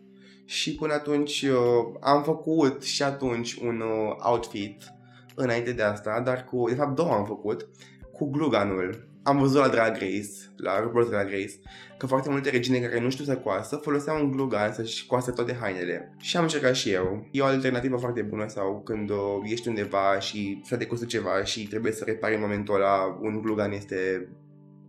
și 0.51 0.75
până 0.75 0.93
atunci 0.93 1.41
uh, 1.41 1.97
am 1.99 2.23
făcut 2.23 2.83
și 2.83 3.03
atunci 3.03 3.53
un 3.53 3.79
uh, 3.79 4.15
outfit 4.31 4.93
înainte 5.35 5.71
de 5.71 5.81
asta, 5.83 6.21
dar 6.21 6.43
cu, 6.43 6.69
de 6.69 6.75
fapt 6.75 6.95
două 6.95 7.11
am 7.11 7.25
făcut, 7.25 7.67
cu 8.13 8.29
gluganul. 8.29 9.09
Am 9.23 9.37
văzut 9.37 9.59
la 9.59 9.67
Drag 9.67 9.91
Race, 9.91 10.31
la 10.57 10.81
RuPaul's 10.81 11.09
Drag 11.09 11.29
Race, 11.29 11.59
că 11.97 12.05
foarte 12.05 12.29
multe 12.29 12.49
regine 12.49 12.79
care 12.79 12.99
nu 12.99 13.09
știu 13.09 13.23
să 13.23 13.37
coasă 13.37 13.75
foloseau 13.75 14.23
un 14.23 14.31
glugan 14.31 14.73
să-și 14.73 15.05
coasă 15.05 15.31
toate 15.31 15.57
hainele. 15.61 16.15
Și 16.17 16.37
am 16.37 16.43
încercat 16.43 16.75
și 16.75 16.91
eu. 16.91 17.27
E 17.31 17.41
o 17.41 17.45
alternativă 17.45 17.97
foarte 17.97 18.21
bună 18.21 18.47
sau 18.47 18.81
când 18.81 19.09
uh, 19.09 19.17
ești 19.43 19.67
undeva 19.67 20.19
și 20.19 20.61
s-a 20.65 20.75
decusă 20.75 21.05
ceva 21.05 21.43
și 21.43 21.67
trebuie 21.67 21.91
să 21.91 22.03
repari 22.03 22.35
în 22.35 22.41
momentul 22.41 22.75
ăla, 22.75 23.17
un 23.21 23.41
glugan 23.41 23.71
este 23.71 24.29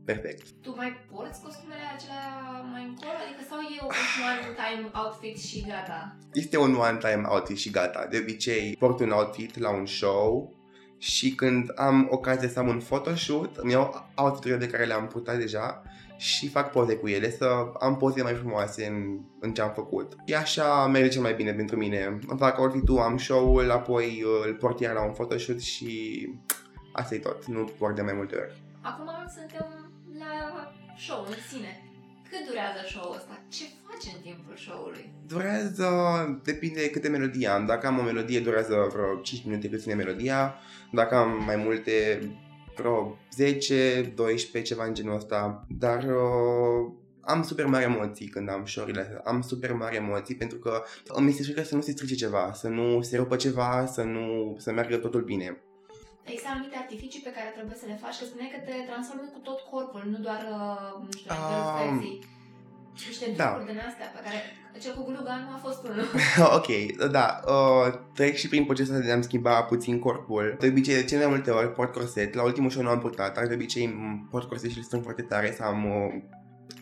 perfect. 0.05 0.45
Tu 0.63 0.75
mai 0.77 0.91
porți 1.11 1.43
costumele 1.43 1.87
acelea 1.95 2.27
mai 2.73 2.85
încolo? 2.91 3.19
Adică 3.25 3.43
sau 3.51 3.52
e 3.79 3.83
un 3.83 3.91
one-time 4.31 4.91
outfit 4.95 5.39
și 5.39 5.65
gata? 5.69 6.17
Este 6.33 6.59
un 6.59 6.75
one-time 6.75 7.23
outfit 7.29 7.59
și 7.59 7.71
gata. 7.71 8.07
De 8.11 8.19
obicei 8.21 8.77
port 8.79 9.01
un 9.01 9.11
outfit 9.11 9.59
la 9.59 9.71
un 9.71 9.87
show 9.87 10.55
și 10.99 11.35
când 11.35 11.73
am 11.77 12.09
ocazia 12.11 12.49
să 12.49 12.59
am 12.59 12.69
un 12.69 12.81
photoshoot, 12.81 13.57
îmi 13.57 13.73
iau 13.73 14.11
outfiturile 14.15 14.59
de 14.59 14.67
care 14.67 14.85
le-am 14.85 15.07
purtat 15.07 15.39
deja 15.39 15.83
și 16.17 16.49
fac 16.49 16.71
poze 16.71 16.97
cu 16.97 17.09
ele, 17.09 17.31
să 17.31 17.73
am 17.81 17.97
poze 17.97 18.23
mai 18.23 18.35
frumoase 18.35 18.87
în, 18.87 19.21
în 19.41 19.55
ce 19.55 19.63
am 19.63 19.73
făcut. 19.75 20.17
E 20.25 20.37
așa 20.37 20.87
merge 20.87 21.09
cel 21.09 21.23
mai 21.23 21.35
bine 21.35 21.53
pentru 21.53 21.77
mine. 21.77 22.19
Îmi 22.27 22.39
fac 22.39 22.59
outfit 22.59 22.89
am 22.89 23.19
show-ul, 23.19 23.71
apoi 23.71 24.25
îl 24.45 24.55
port 24.55 24.81
iar 24.81 24.95
la 24.95 25.05
un 25.05 25.13
photoshoot 25.13 25.61
și 25.61 26.29
asta 26.93 27.15
e 27.15 27.19
tot. 27.19 27.47
Nu 27.47 27.65
port 27.79 27.95
de 27.95 28.03
mai 28.03 28.13
multe 28.13 28.37
ori. 28.37 28.63
Acum 28.81 29.11
suntem 29.37 29.91
la 30.19 30.73
show 30.97 31.25
în 31.29 31.37
sine. 31.49 31.92
Cât 32.33 32.47
durează 32.47 32.81
show-ul 32.87 33.17
ăsta? 33.17 33.35
Ce 33.49 33.65
faci 33.87 34.15
în 34.15 34.21
timpul 34.23 34.57
show-ului? 34.57 35.13
Durează, 35.27 35.89
depinde 36.45 36.91
câte 36.91 37.09
melodii 37.09 37.47
am. 37.47 37.67
Dacă 37.67 37.87
am 37.87 37.99
o 37.99 38.03
melodie, 38.03 38.41
durează 38.41 38.75
vreo 38.93 39.21
5 39.23 39.45
minute 39.45 39.69
cât 39.69 39.81
ține 39.81 39.95
melodia. 39.95 40.55
Dacă 40.93 41.15
am 41.15 41.45
mai 41.45 41.57
multe, 41.57 42.21
vreo 42.77 43.19
10, 43.35 44.13
12, 44.15 44.75
ceva 44.75 44.87
în 44.87 44.95
genul 44.95 45.15
ăsta. 45.15 45.67
Dar 45.79 46.05
uh, 46.05 46.93
am 47.21 47.43
super 47.43 47.67
mari 47.67 47.85
emoții 47.85 48.27
când 48.27 48.49
am 48.51 48.67
show-urile 48.67 49.01
astea. 49.01 49.23
Am 49.25 49.41
super 49.41 49.73
mari 49.73 49.97
emoții 49.97 50.35
pentru 50.37 50.59
că 50.59 50.83
îmi 51.09 51.29
este 51.29 51.43
frică 51.43 51.63
să 51.63 51.75
nu 51.75 51.81
se 51.81 51.91
strice 51.91 52.15
ceva, 52.15 52.53
să 52.53 52.69
nu 52.69 53.03
se 53.03 53.17
rupă 53.17 53.37
ceva, 53.37 53.87
să 53.87 54.03
nu 54.03 54.57
să 54.59 54.73
meargă 54.73 54.97
totul 54.97 55.23
bine. 55.23 55.63
Există 56.25 56.49
anumite 56.51 56.77
artificii 56.85 57.27
pe 57.27 57.33
care 57.37 57.49
trebuie 57.57 57.77
să 57.83 57.87
le 57.91 58.01
faci, 58.03 58.19
că 58.19 58.25
spuneai 58.25 58.55
că 58.55 58.61
te 58.67 58.75
transformi 58.91 59.35
cu 59.35 59.41
tot 59.49 59.61
corpul, 59.71 60.03
nu 60.13 60.19
doar, 60.27 60.43
uh, 60.59 60.89
nu 61.05 61.13
știu, 61.19 61.31
um, 61.89 61.97
niște 63.07 63.27
da. 63.37 63.63
din 63.67 63.81
astea 63.89 64.09
pe 64.15 64.21
care 64.25 64.39
cel 64.81 64.95
cu 64.95 65.05
gluga 65.05 65.35
nu 65.45 65.55
a 65.55 65.61
fost 65.67 65.85
unul. 65.85 66.07
ok, 66.59 66.69
da. 67.11 67.41
Uh, 67.47 67.95
trec 68.15 68.35
și 68.35 68.49
prin 68.49 68.65
procesul 68.65 69.01
de 69.01 69.13
a-mi 69.13 69.23
schimba 69.23 69.63
puțin 69.63 69.99
corpul. 69.99 70.57
De 70.61 70.67
obicei, 70.67 70.95
de 70.95 71.05
cele 71.05 71.25
mai 71.25 71.35
multe 71.35 71.51
ori 71.51 71.73
port 71.73 71.93
corset. 71.93 72.35
La 72.35 72.43
ultimul 72.43 72.71
show 72.71 72.83
nu 72.83 72.89
am 72.89 72.99
purtat, 72.99 73.35
dar 73.35 73.47
de 73.47 73.55
obicei 73.55 73.95
port 74.31 74.49
corset 74.49 74.71
și 74.71 74.77
îl 74.77 74.83
strâng 74.83 75.03
foarte 75.03 75.23
tare 75.23 75.53
să 75.57 75.63
am 75.63 75.85
uh, 75.85 76.23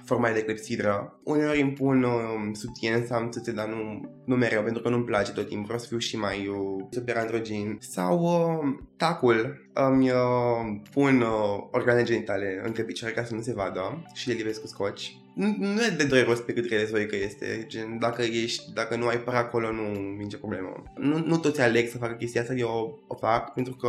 forma 0.05 0.31
de 0.31 0.43
clepsidră. 0.43 1.21
Uneori 1.25 1.61
îmi 1.61 1.73
pun 1.73 2.03
uh, 2.03 2.51
sutien 2.53 3.07
să 3.07 3.15
am 3.15 3.31
țâțe, 3.31 3.53
dar 3.53 3.69
nu, 3.69 4.11
nu 4.25 4.37
mereu, 4.37 4.63
pentru 4.63 4.83
că 4.83 4.89
nu-mi 4.89 5.05
place 5.05 5.33
tot 5.33 5.47
timpul. 5.47 5.65
Vreau 5.65 5.81
să 5.81 5.87
fiu 5.87 5.99
și 5.99 6.17
mai 6.17 6.47
uh, 6.47 6.87
super 6.91 7.17
androgin. 7.17 7.79
Sau 7.81 8.21
uh, 8.21 8.75
tacul. 8.97 9.69
Îmi 9.73 10.11
uh, 10.11 10.81
pun 10.93 11.21
uh, 11.21 11.69
organe 11.71 12.03
genitale 12.03 12.63
între 12.65 12.83
picioare 12.83 13.15
ca 13.15 13.25
să 13.25 13.35
nu 13.35 13.41
se 13.41 13.53
vadă 13.53 14.03
și 14.15 14.29
le 14.29 14.35
livesc 14.35 14.61
cu 14.61 14.67
scoci 14.67 15.21
nu, 15.35 15.57
nu 15.59 15.85
e 15.85 15.95
de 15.97 16.05
dureros 16.05 16.39
pe 16.39 16.53
cât 16.53 16.67
credeți 16.67 16.91
voi 16.91 17.07
că 17.07 17.17
este. 17.17 17.65
Gen, 17.69 17.99
dacă 17.99 18.23
ești, 18.23 18.73
dacă 18.73 18.97
nu 18.97 19.07
ai 19.07 19.19
păr 19.19 19.35
acolo, 19.35 19.73
nu 19.73 19.83
e 19.83 20.23
nicio 20.23 20.37
problemă. 20.37 20.83
Nu, 20.97 21.19
nu 21.27 21.37
toți 21.37 21.61
aleg 21.61 21.89
să 21.89 21.99
facă 21.99 22.13
chestia 22.13 22.41
asta, 22.41 22.55
eu 22.55 23.03
o 23.07 23.15
fac 23.15 23.53
pentru 23.53 23.75
că 23.75 23.89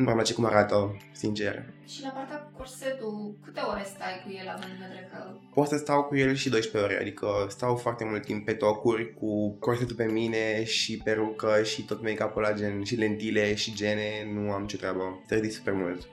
nu 0.00 0.06
mai 0.06 0.14
place 0.14 0.34
cum 0.34 0.44
arată, 0.44 0.96
sincer. 1.12 1.64
Și 1.86 2.02
la 2.02 2.08
partea 2.08 2.36
cu 2.36 2.50
corsetul, 2.56 3.38
câte 3.44 3.60
ore 3.70 3.84
stai 3.94 4.22
cu 4.24 4.30
el 4.40 4.48
având 4.48 4.72
în 4.72 4.86
vedere 4.86 5.08
că... 5.12 5.18
Pot 5.54 5.68
să 5.68 5.76
stau 5.76 6.02
cu 6.02 6.16
el 6.16 6.34
și 6.34 6.48
12 6.50 6.90
ore, 6.90 7.00
adică 7.00 7.28
stau 7.48 7.76
foarte 7.76 8.04
mult 8.04 8.24
timp 8.24 8.44
pe 8.44 8.52
tocuri 8.52 9.14
cu 9.14 9.56
corsetul 9.58 9.96
pe 9.96 10.04
mine 10.04 10.64
și 10.64 11.00
perucă 11.04 11.62
și 11.62 11.84
tot 11.84 12.02
make-up-ul 12.02 12.42
la 12.42 12.52
gen 12.52 12.84
și 12.84 12.96
lentile 12.96 13.54
și 13.54 13.74
gene, 13.74 14.10
nu 14.34 14.52
am 14.52 14.66
ce 14.66 14.76
treabă. 14.76 15.24
Te 15.26 15.50
super 15.50 15.74
mult 15.74 16.08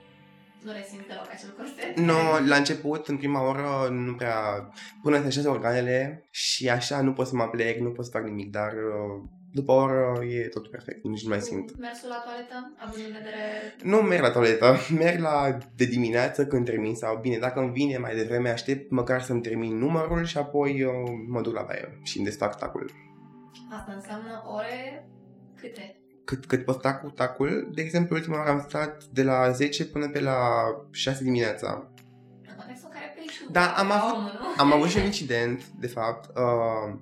nu 0.62 0.72
resimți 0.72 1.06
deloc 1.06 1.28
acel 1.32 1.54
corset. 1.56 1.98
Nu, 1.98 2.48
la 2.48 2.56
început, 2.56 3.06
în 3.06 3.16
prima 3.16 3.48
oră, 3.48 3.88
nu 3.90 4.14
prea... 4.14 4.70
Până 5.02 5.20
să 5.20 5.26
așeze 5.26 5.48
organele 5.48 6.28
și 6.30 6.68
așa 6.68 7.00
nu 7.00 7.12
pot 7.12 7.26
să 7.26 7.36
mă 7.36 7.48
plec, 7.48 7.78
nu 7.78 7.90
pot 7.90 8.04
să 8.04 8.10
fac 8.10 8.24
nimic, 8.24 8.50
dar 8.50 8.72
uh, 8.72 9.22
după 9.58 9.72
o 9.72 9.74
oră 9.74 10.24
e 10.24 10.48
tot 10.48 10.70
perfect, 10.70 11.04
nici 11.04 11.22
nu 11.22 11.28
mai 11.28 11.40
simt. 11.40 11.78
Mersul 11.78 12.08
la 12.08 12.22
toaletă, 12.24 12.72
având 12.78 13.06
în 13.06 13.12
vedere... 13.12 13.74
Nu 13.82 13.96
merg 13.96 14.22
la 14.22 14.30
toaletă, 14.30 14.76
merg 15.04 15.20
la 15.20 15.58
de 15.76 15.84
dimineață 15.84 16.46
când 16.46 16.64
termin 16.64 16.94
sau 16.94 17.18
bine, 17.20 17.38
dacă 17.38 17.60
îmi 17.60 17.72
vine 17.72 17.98
mai 17.98 18.14
devreme, 18.14 18.50
aștept 18.50 18.90
măcar 18.90 19.22
să-mi 19.22 19.42
termin 19.42 19.78
numărul 19.78 20.24
și 20.24 20.38
apoi 20.38 20.82
uh, 20.82 20.92
mă 21.26 21.40
duc 21.40 21.54
la 21.54 21.62
baie 21.62 21.98
și 22.02 22.16
îmi 22.16 22.26
desfac 22.26 22.58
tacul. 22.58 22.90
Asta 23.70 23.92
înseamnă 23.92 24.42
ore 24.46 25.08
câte? 25.60 25.98
cât, 26.28 26.46
cât 26.46 26.64
pot 26.64 26.78
sta 26.78 26.94
cu 26.94 27.10
tacul. 27.10 27.70
De 27.74 27.82
exemplu, 27.82 28.16
ultima 28.16 28.36
oară 28.36 28.50
am 28.50 28.64
stat 28.68 29.04
de 29.04 29.22
la 29.22 29.50
10 29.50 29.84
până 29.84 30.08
pe 30.08 30.20
la 30.20 30.38
6 30.90 31.24
dimineața. 31.24 31.90
Da, 33.50 33.74
am 33.76 33.90
avut, 33.90 34.16
am 34.56 34.72
avut 34.72 34.88
și 34.88 34.98
un 34.98 35.04
incident, 35.04 35.66
de 35.66 35.86
fapt. 35.86 36.36
Uh, 36.36 36.98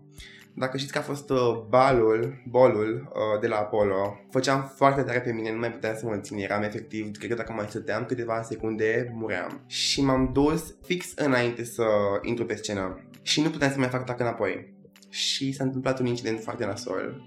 dacă 0.58 0.76
știți 0.76 0.92
că 0.92 0.98
a 0.98 1.02
fost 1.02 1.30
uh, 1.30 1.62
balul, 1.68 2.42
bolul 2.48 3.12
uh, 3.12 3.40
de 3.40 3.46
la 3.46 3.56
Apollo, 3.56 4.20
făceam 4.30 4.72
foarte 4.76 5.02
tare 5.02 5.20
pe 5.20 5.32
mine, 5.32 5.52
nu 5.52 5.58
mai 5.58 5.72
puteam 5.72 5.96
să 5.96 6.06
mă 6.06 6.16
țin, 6.16 6.38
eram 6.38 6.62
efectiv, 6.62 7.16
cred 7.16 7.30
că 7.30 7.36
dacă 7.36 7.52
mai 7.52 7.66
stăteam 7.68 8.04
câteva 8.04 8.42
secunde, 8.42 9.12
muream. 9.14 9.60
Și 9.66 10.02
m-am 10.02 10.30
dus 10.32 10.74
fix 10.82 11.12
înainte 11.16 11.64
să 11.64 11.84
intru 12.22 12.44
pe 12.44 12.56
scenă 12.56 13.08
și 13.22 13.42
nu 13.42 13.50
puteam 13.50 13.70
să 13.70 13.78
mai 13.78 13.88
fac 13.88 14.04
tac 14.04 14.20
înapoi. 14.20 14.74
Și 15.08 15.52
s-a 15.52 15.64
întâmplat 15.64 15.98
un 16.00 16.06
incident 16.06 16.40
foarte 16.40 16.64
nasol, 16.64 17.22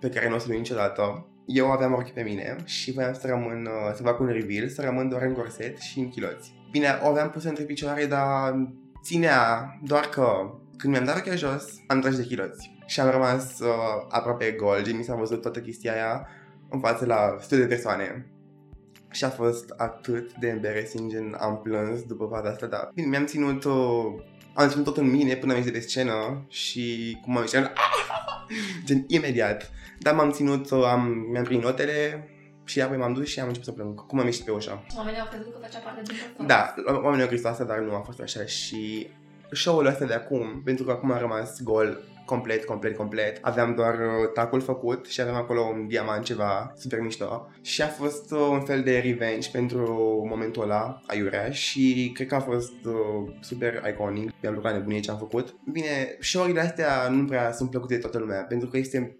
pe 0.00 0.08
care 0.08 0.28
nu 0.28 0.34
o 0.34 0.38
să 0.38 0.52
niciodată 0.52 1.28
eu 1.46 1.70
aveam 1.70 1.92
ochi 1.92 2.12
pe 2.12 2.22
mine 2.22 2.56
și 2.64 2.92
voiam 2.92 3.14
să 3.14 3.26
rămân, 3.26 3.66
uh, 3.66 3.94
să 3.94 4.02
fac 4.02 4.20
un 4.20 4.26
reveal, 4.26 4.68
să 4.68 4.82
rămân 4.82 5.08
doar 5.08 5.22
în 5.22 5.32
corset 5.32 5.78
și 5.78 5.98
în 5.98 6.08
chiloți. 6.08 6.54
Bine, 6.70 6.98
o 7.02 7.06
aveam 7.06 7.30
pus 7.30 7.44
între 7.44 7.64
picioare, 7.64 8.06
dar 8.06 8.54
ținea 9.02 9.68
doar 9.82 10.04
că 10.04 10.54
când 10.84 10.96
mi-am 10.96 11.08
dat 11.08 11.18
ochia 11.18 11.34
jos, 11.36 11.64
am 11.86 12.00
tras 12.00 12.16
de 12.16 12.22
chiloți. 12.22 12.76
Și 12.86 13.00
am 13.00 13.10
rămas 13.10 13.58
uh, 13.60 13.68
aproape 14.08 14.50
gol, 14.50 14.82
gen 14.82 14.96
mi 14.96 15.04
s-a 15.04 15.14
văzut 15.14 15.40
toată 15.40 15.60
chestia 15.60 15.92
aia 15.92 16.28
în 16.70 16.80
față 16.80 17.06
la 17.06 17.36
sute 17.40 17.56
de 17.56 17.66
persoane. 17.66 18.26
Și 19.10 19.24
a 19.24 19.28
fost 19.28 19.70
atât 19.76 20.32
de 20.32 20.48
embarrassing, 20.48 21.10
gen 21.10 21.36
am 21.40 21.60
plâns 21.62 22.02
după 22.02 22.28
fata 22.30 22.48
asta, 22.48 22.66
dar 22.66 22.90
bine, 22.94 23.06
mi-am 23.06 23.24
ținut, 23.24 23.64
uh, 23.64 24.04
am 24.54 24.68
ținut 24.68 24.84
tot 24.84 24.96
în 24.96 25.10
mine 25.10 25.34
până 25.34 25.52
am 25.52 25.58
ieșit 25.58 25.72
de 25.72 25.78
pe 25.78 25.84
scenă 25.84 26.44
și 26.48 27.18
cum 27.22 27.36
am 27.36 27.42
ieșit, 27.42 27.70
gen 28.86 29.04
imediat. 29.06 29.70
Dar 29.98 30.14
m-am 30.14 30.30
ținut, 30.30 30.72
am, 30.72 31.08
mi-am 31.30 31.44
primit 31.44 31.64
notele 31.64 32.28
și 32.64 32.80
apoi 32.80 32.96
m-am 32.96 33.12
dus 33.12 33.28
și 33.28 33.40
am 33.40 33.46
început 33.46 33.68
să 33.68 33.72
plâng. 33.72 34.06
Cum 34.06 34.18
am 34.18 34.24
ieșit 34.24 34.44
pe 34.44 34.50
ușa. 34.50 34.84
Oamenii 34.96 35.20
au 35.20 35.26
crezut 35.26 35.52
că 35.52 35.58
făcea 35.62 35.78
parte 35.78 36.02
din 36.04 36.14
performance. 36.14 36.54
Da, 36.54 36.92
oamenii 37.02 37.22
au 37.22 37.28
crezut 37.28 37.46
asta, 37.46 37.64
dar 37.64 37.78
nu 37.78 37.94
a 37.94 38.00
fost 38.00 38.20
așa 38.20 38.44
și 38.44 39.10
show-ul 39.54 39.86
ăsta 39.86 40.04
de 40.04 40.14
acum, 40.14 40.62
pentru 40.64 40.84
că 40.84 40.90
acum 40.90 41.10
a 41.10 41.18
rămas 41.18 41.62
gol, 41.62 42.00
complet, 42.24 42.64
complet, 42.64 42.96
complet. 42.96 43.38
Aveam 43.40 43.74
doar 43.74 43.94
uh, 43.94 44.32
tacul 44.34 44.60
făcut 44.60 45.06
și 45.06 45.20
aveam 45.20 45.36
acolo 45.36 45.60
un 45.60 45.86
diamant 45.86 46.24
ceva 46.24 46.72
super 46.76 47.00
mișto. 47.00 47.50
Și 47.60 47.82
a 47.82 47.86
fost 47.86 48.32
uh, 48.32 48.48
un 48.50 48.60
fel 48.60 48.82
de 48.82 48.98
revenge 48.98 49.50
pentru 49.52 50.22
momentul 50.28 50.62
ăla, 50.62 51.00
aiurea, 51.06 51.50
și 51.50 52.10
cred 52.14 52.26
că 52.26 52.34
a 52.34 52.40
fost 52.40 52.84
uh, 52.84 53.32
super 53.40 53.82
iconic. 53.90 54.30
Mi-am 54.42 54.54
lucrat 54.54 54.74
nebunie 54.74 55.00
ce 55.00 55.10
am 55.10 55.18
făcut. 55.18 55.56
Bine, 55.72 56.16
show-urile 56.20 56.60
astea 56.60 57.08
nu 57.08 57.24
prea 57.24 57.52
sunt 57.52 57.70
plăcute 57.70 57.94
de 57.94 58.00
toată 58.00 58.18
lumea, 58.18 58.42
pentru 58.42 58.68
că 58.68 58.76
este 58.76 59.18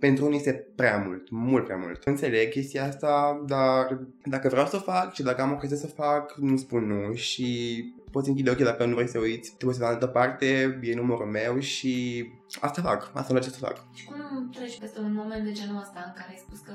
pentru 0.00 0.24
unii 0.24 0.36
este 0.38 0.66
prea 0.76 0.96
mult, 1.06 1.30
mult 1.30 1.64
prea 1.64 1.76
mult. 1.76 2.02
Înțeleg 2.04 2.50
chestia 2.50 2.84
asta, 2.84 3.42
dar 3.46 4.00
dacă 4.24 4.48
vreau 4.48 4.66
să 4.66 4.76
fac 4.76 5.14
și 5.14 5.22
dacă 5.22 5.42
am 5.42 5.52
ocazia 5.52 5.76
să 5.76 5.86
fac, 5.86 6.34
nu 6.36 6.56
spun 6.56 6.86
nu 6.86 7.14
și 7.14 7.84
poți 8.10 8.28
închide 8.28 8.50
ochii 8.50 8.64
dacă 8.64 8.84
nu 8.84 8.94
vrei 8.94 9.08
să 9.08 9.18
uiți, 9.18 9.54
trebuie 9.56 9.76
să 9.78 9.82
în 9.84 9.88
altă 9.88 10.06
parte, 10.06 10.78
e 10.82 10.94
numărul 10.94 11.26
meu 11.26 11.58
și 11.58 11.92
asta 12.60 12.82
fac, 12.82 13.10
asta 13.14 13.38
ce 13.38 13.50
să 13.50 13.58
fac. 13.58 13.76
Și 13.94 14.04
cum 14.04 14.50
treci 14.56 14.78
peste 14.78 15.00
un 15.00 15.12
moment 15.12 15.44
de 15.44 15.52
genul 15.52 15.80
ăsta 15.84 16.00
în 16.06 16.12
care 16.18 16.30
ai 16.30 16.44
spus 16.46 16.58
că 16.58 16.74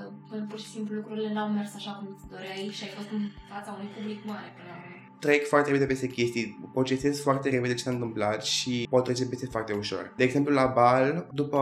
pur 0.50 0.60
și 0.60 0.70
simplu 0.70 0.96
lucrurile 0.96 1.34
n-au 1.34 1.50
mers 1.50 1.76
așa 1.76 1.92
cum 1.92 2.08
îți 2.16 2.30
doreai 2.30 2.70
și 2.72 2.84
ai 2.84 2.94
fost 2.98 3.12
în 3.18 3.24
fața 3.52 3.70
unui 3.78 3.92
public 3.96 4.20
mare 4.26 4.50
până 4.56 4.70
la 4.72 4.78
urmă? 4.84 5.06
trec 5.26 5.48
foarte 5.48 5.70
repede 5.70 5.86
peste 5.86 6.08
chestii, 6.08 6.70
procesez 6.74 7.22
foarte 7.22 7.50
repede 7.50 7.74
ce 7.74 7.84
s-a 7.84 7.92
întâmplat 7.92 8.44
și 8.44 8.88
pot 8.90 9.04
trece 9.04 9.26
peste 9.26 9.46
foarte 9.46 9.74
ușor. 9.74 10.14
De 10.18 10.24
exemplu, 10.24 10.54
la 10.54 10.66
bal, 10.66 11.28
după 11.34 11.60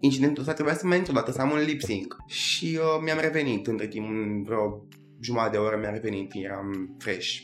incidentul 0.00 0.42
ăsta, 0.42 0.54
trebuia 0.54 0.74
să 0.74 0.86
mai 0.86 0.96
intru 0.96 1.12
dată, 1.12 1.32
să 1.32 1.40
am 1.40 1.50
un 1.50 1.58
lip 1.58 1.80
sync 1.80 2.16
și 2.26 2.78
uh, 2.80 3.00
mi-am 3.04 3.18
revenit 3.20 3.66
între 3.66 3.86
timp, 3.86 4.08
în 4.08 4.42
vreo 4.42 4.86
jumătate 5.20 5.50
de 5.50 5.56
oră 5.56 5.76
mi-am 5.80 5.92
revenit, 5.92 6.32
eram 6.34 6.96
fresh. 6.98 7.38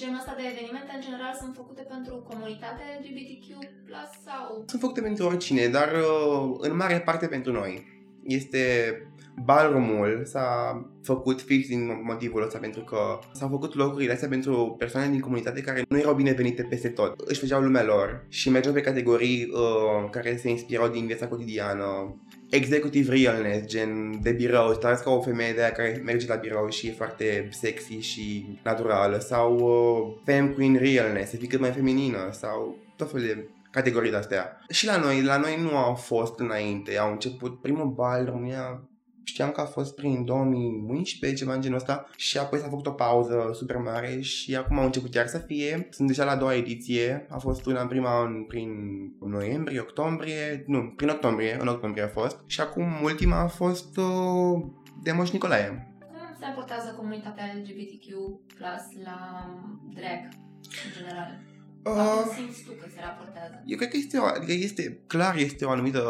Genul 0.00 0.20
ăsta 0.22 0.34
de 0.40 0.44
evenimente, 0.52 0.92
în 0.94 1.04
general, 1.06 1.34
sunt 1.40 1.52
făcute 1.60 1.82
pentru 1.94 2.14
comunitatea 2.30 2.86
LGBTQ+, 2.98 3.46
sau... 4.26 4.44
Sunt 4.72 4.80
făcute 4.80 5.00
pentru 5.08 5.26
oricine, 5.26 5.66
dar 5.66 5.88
uh, 5.92 6.56
în 6.66 6.76
mare 6.76 7.00
parte 7.08 7.26
pentru 7.26 7.52
noi. 7.52 7.72
Este 8.38 8.62
Ballroom-ul 9.44 10.22
s-a 10.24 10.48
făcut 11.02 11.40
fix 11.40 11.68
din 11.68 12.00
motivul 12.02 12.42
ăsta, 12.42 12.58
pentru 12.58 12.82
că 12.82 13.18
s-au 13.32 13.48
făcut 13.48 13.74
locurile 13.74 14.12
astea 14.12 14.28
pentru 14.28 14.74
persoane 14.78 15.08
din 15.10 15.20
comunitate 15.20 15.60
care 15.60 15.82
nu 15.88 15.98
erau 15.98 16.14
binevenite 16.14 16.62
peste 16.62 16.88
tot. 16.88 17.20
Își 17.20 17.40
făceau 17.40 17.60
lumea 17.60 17.84
lor 17.84 18.26
și 18.28 18.50
mergeau 18.50 18.74
pe 18.74 18.80
categorii 18.80 19.50
uh, 19.52 20.10
care 20.10 20.36
se 20.36 20.48
inspirau 20.48 20.88
din 20.88 21.06
viața 21.06 21.28
cotidiană. 21.28 22.16
Executive 22.50 23.14
realness, 23.14 23.66
gen 23.66 24.20
de 24.22 24.30
birou, 24.30 24.72
stau 24.74 24.94
ca 25.04 25.10
o 25.10 25.20
femeie 25.20 25.52
de 25.52 25.60
aia 25.60 25.72
care 25.72 26.02
merge 26.04 26.26
la 26.26 26.34
birou 26.34 26.68
și 26.68 26.86
e 26.86 26.92
foarte 26.92 27.48
sexy 27.50 27.98
și 27.98 28.58
naturală, 28.64 29.18
sau 29.18 29.58
uh, 29.58 30.20
femme 30.24 30.48
queen 30.48 30.76
realness, 30.76 31.30
să 31.30 31.36
fii 31.36 31.48
cât 31.48 31.60
mai 31.60 31.70
feminină, 31.70 32.28
sau 32.32 32.76
tot 32.96 33.10
felul 33.10 33.26
de 33.26 33.48
categorii 33.70 34.10
de-astea. 34.10 34.60
Și 34.68 34.86
la 34.86 34.96
noi, 34.96 35.22
la 35.22 35.36
noi 35.36 35.58
nu 35.60 35.76
au 35.76 35.94
fost 35.94 36.38
înainte, 36.38 36.98
au 36.98 37.10
început 37.10 37.60
primul 37.60 37.86
bal 37.86 38.24
România 38.24 38.89
Știam 39.24 39.50
că 39.50 39.60
a 39.60 39.64
fost 39.64 39.94
prin 39.94 40.24
2011, 40.24 41.38
ceva 41.38 41.54
în 41.54 41.60
genul 41.60 41.76
ăsta, 41.76 42.10
și 42.16 42.38
apoi 42.38 42.58
s-a 42.58 42.68
făcut 42.68 42.86
o 42.86 42.90
pauză 42.90 43.50
super 43.52 43.76
mare 43.76 44.20
și 44.20 44.56
acum 44.56 44.78
au 44.78 44.84
început 44.84 45.10
chiar 45.10 45.26
să 45.26 45.38
fie. 45.38 45.88
Sunt 45.90 46.08
deja 46.08 46.24
la 46.24 46.30
a 46.30 46.36
doua 46.36 46.54
ediție, 46.54 47.26
a 47.28 47.38
fost 47.38 47.66
una 47.66 47.80
în 47.80 47.88
prima 47.88 48.24
în, 48.24 48.44
prin 48.44 48.70
noiembrie, 49.20 49.80
octombrie, 49.80 50.64
nu, 50.66 50.92
prin 50.96 51.08
octombrie, 51.08 51.56
în 51.60 51.68
octombrie 51.68 52.04
a 52.04 52.08
fost. 52.08 52.40
Și 52.46 52.60
acum 52.60 52.84
ultima 53.02 53.40
a 53.40 53.46
fost 53.46 53.96
uh, 53.96 54.62
de 55.02 55.12
Moș 55.12 55.30
Nicolae. 55.30 55.94
Cum 55.98 56.36
se 56.38 56.44
raportează 56.46 56.94
comunitatea 56.96 57.44
LGBTQ 57.56 58.06
plus 58.56 59.04
la 59.04 59.18
drag 59.94 60.28
în 60.84 60.90
general? 60.96 61.49
Uh, 61.84 62.22
simți 62.34 62.62
tu 62.64 62.72
că 62.72 62.86
se 62.94 63.00
raportează? 63.00 63.62
Eu 63.66 63.76
cred 63.76 63.90
că 63.90 63.96
este, 63.96 64.18
o, 64.18 64.24
adică 64.24 64.52
este, 64.52 65.00
clar 65.06 65.36
este 65.36 65.64
o 65.64 65.70
anumită 65.70 66.02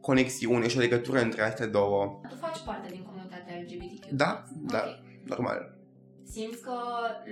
conexiune 0.00 0.68
și 0.68 0.76
o 0.76 0.80
legătură 0.80 1.20
între 1.20 1.42
astea 1.42 1.66
două. 1.66 2.20
Tu 2.28 2.34
faci 2.34 2.58
parte 2.64 2.88
din 2.90 3.02
comunitatea 3.02 3.54
LGBTQ? 3.62 4.10
Da, 4.10 4.44
okay. 4.64 4.66
da, 4.66 4.84
normal. 5.24 5.76
Simți 6.24 6.62
că 6.62 6.72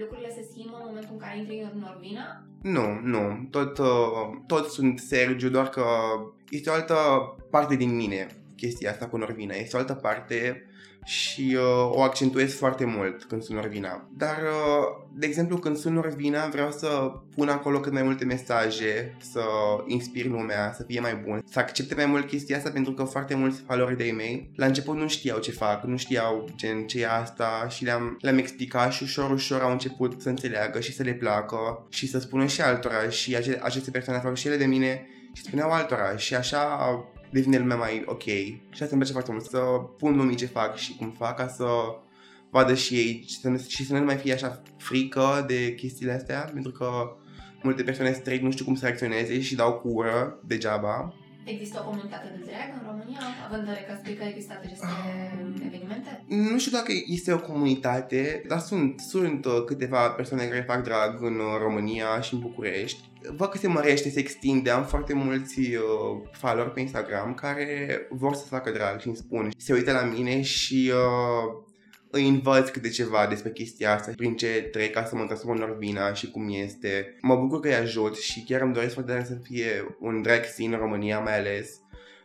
lucrurile 0.00 0.30
se 0.30 0.48
schimbă 0.50 0.76
în 0.76 0.85
momentul 0.87 1.12
în 1.12 1.18
care 1.18 1.38
intri 1.38 1.70
în 1.72 1.78
Norvina? 1.78 2.46
Nu, 2.62 3.00
nu. 3.02 3.48
Tot, 3.50 3.78
uh, 3.78 3.87
tot 4.46 4.70
sunt 4.70 4.98
Sergiu, 4.98 5.48
doar 5.48 5.68
că 5.68 5.85
este 6.50 6.70
o 6.70 6.72
altă 6.72 6.94
parte 7.50 7.76
din 7.76 7.96
mine 7.96 8.26
chestia 8.56 8.90
asta 8.90 9.06
cu 9.09 9.16
Norvina. 9.16 9.54
Este 9.54 9.76
o 9.76 9.78
altă 9.78 9.94
parte 9.94 10.65
și 11.07 11.57
uh, 11.59 11.90
o 11.90 12.03
accentuez 12.03 12.55
foarte 12.55 12.85
mult 12.85 13.25
când 13.25 13.42
sun 13.42 13.57
Norvina. 13.57 14.09
Dar, 14.16 14.37
uh, 14.42 15.07
de 15.14 15.27
exemplu, 15.27 15.57
când 15.59 15.77
sun 15.77 15.92
Norvina 15.92 16.47
vreau 16.47 16.71
să 16.71 17.12
pun 17.35 17.49
acolo 17.49 17.81
cât 17.81 17.92
mai 17.92 18.03
multe 18.03 18.25
mesaje, 18.25 19.16
să 19.33 19.42
inspir 19.87 20.27
lumea, 20.27 20.73
să 20.73 20.83
fie 20.83 21.01
mai 21.01 21.14
bun, 21.25 21.42
să 21.51 21.59
accepte 21.59 21.95
mai 21.95 22.07
mult 22.07 22.27
chestia 22.27 22.57
asta 22.57 22.71
pentru 22.71 22.92
că 22.92 23.05
foarte 23.05 23.35
mulți 23.35 23.62
followeri 23.66 23.97
de 23.97 24.12
mei 24.16 24.51
la 24.55 24.66
început 24.66 24.97
nu 24.97 25.09
știau 25.09 25.38
ce 25.38 25.51
fac, 25.51 25.85
nu 25.85 25.97
știau 25.97 26.49
gen 26.57 26.87
ce 26.87 27.01
e 27.01 27.09
asta 27.09 27.66
și 27.69 27.85
le-am, 27.85 28.16
le-am 28.21 28.38
explicat 28.38 28.92
și 28.92 29.03
ușor, 29.03 29.31
ușor 29.31 29.61
au 29.61 29.71
început 29.71 30.21
să 30.21 30.29
înțeleagă 30.29 30.81
și 30.81 30.95
să 30.95 31.03
le 31.03 31.12
placă 31.12 31.87
și 31.88 32.09
să 32.09 32.19
spună 32.19 32.47
și 32.47 32.61
altora 32.61 33.09
și 33.09 33.37
ace- 33.37 33.61
aceste 33.62 33.90
persoane 33.90 34.21
fac 34.21 34.37
și 34.37 34.47
ele 34.47 34.57
de 34.57 34.66
mine 34.66 35.07
și 35.33 35.42
spuneau 35.42 35.71
altora 35.71 36.16
și 36.16 36.35
așa 36.35 36.59
devine 37.31 37.59
lumea 37.59 37.77
mai 37.77 38.03
ok. 38.07 38.23
Și 38.23 38.83
asta 38.83 38.85
îmi 38.85 38.97
place 38.97 39.12
foarte 39.12 39.33
mult, 39.33 39.45
să 39.45 39.59
pun 39.99 40.17
lumii 40.17 40.37
ce 40.37 40.47
fac 40.47 40.77
și 40.77 40.97
cum 40.97 41.11
fac 41.11 41.37
ca 41.37 41.49
să 41.49 41.67
vadă 42.51 42.75
și 42.75 42.95
ei 42.95 43.25
și 43.27 43.41
să, 43.41 43.49
nu, 43.49 43.59
și 43.59 43.87
să 43.87 43.99
nu 43.99 44.05
mai 44.05 44.17
fie 44.17 44.33
așa 44.33 44.62
frică 44.79 45.45
de 45.47 45.75
chestiile 45.75 46.12
astea, 46.12 46.51
pentru 46.53 46.73
că 46.73 47.17
multe 47.62 47.83
persoane 47.83 48.12
straight 48.12 48.45
nu 48.45 48.51
știu 48.51 48.65
cum 48.65 48.75
să 48.75 48.85
reacționeze 48.85 49.41
și 49.41 49.55
dau 49.55 49.73
cură 49.73 50.39
degeaba. 50.47 51.15
Există 51.45 51.79
o 51.81 51.89
comunitate 51.89 52.27
de 52.37 52.45
drag 52.45 52.69
în 52.79 52.83
România, 52.91 53.21
având 53.47 53.61
în 53.61 53.69
vedere 53.69 53.87
că 53.89 53.95
spui 53.99 54.15
că 54.15 54.25
există 54.25 54.61
aceste 54.62 54.87
uh, 54.87 55.67
evenimente? 55.67 56.25
Nu 56.27 56.59
știu 56.59 56.73
dacă 56.79 56.93
este 57.07 57.33
o 57.33 57.41
comunitate, 57.41 58.43
dar 58.49 58.59
sunt, 58.59 59.01
sunt 59.01 59.45
uh, 59.45 59.65
câteva 59.67 60.09
persoane 60.09 60.45
care 60.45 60.71
fac 60.73 60.83
drag 60.83 61.23
în 61.23 61.35
uh, 61.39 61.57
România 61.61 62.21
și 62.21 62.35
în 62.35 62.41
București 62.41 63.01
văd 63.37 63.49
că 63.49 63.59
se 63.59 63.69
mărește, 63.69 64.11
se 64.11 64.19
extinde, 64.19 64.71
am 64.71 64.85
foarte 64.85 65.15
mulți 65.15 65.61
uh, 65.61 66.29
follower 66.33 66.69
pe 66.69 66.81
Instagram 66.81 67.35
care 67.35 68.01
vor 68.11 68.35
să 68.35 68.47
facă 68.47 68.71
drag 68.71 69.01
și 69.01 69.07
îmi 69.07 69.17
spun, 69.17 69.51
se 69.57 69.73
uită 69.73 69.93
la 69.93 70.05
mine 70.05 70.43
și 70.43 70.93
uh, 70.95 71.65
îi 72.11 72.29
învăț 72.29 72.69
câte 72.69 72.89
ceva 72.89 73.27
despre 73.27 73.51
chestia 73.51 73.95
asta, 73.95 74.12
prin 74.17 74.37
ce 74.37 74.69
trec 74.73 74.93
ca 74.93 75.05
să 75.05 75.17
mă 75.17 75.25
transform 75.25 75.61
în 75.61 75.67
Norvina 75.67 76.12
și 76.12 76.31
cum 76.31 76.49
este. 76.51 77.17
Mă 77.21 77.37
bucur 77.37 77.61
că 77.61 77.69
îi 77.69 77.75
ajut 77.75 78.17
și 78.17 78.45
chiar 78.45 78.61
îmi 78.61 78.73
doresc 78.73 78.95
foarte 78.95 79.12
tare 79.12 79.25
să 79.25 79.39
fie 79.43 79.97
un 80.01 80.23
drag 80.23 80.45
scene 80.45 80.75
în 80.75 80.81
România 80.81 81.19
mai 81.19 81.39
ales 81.39 81.81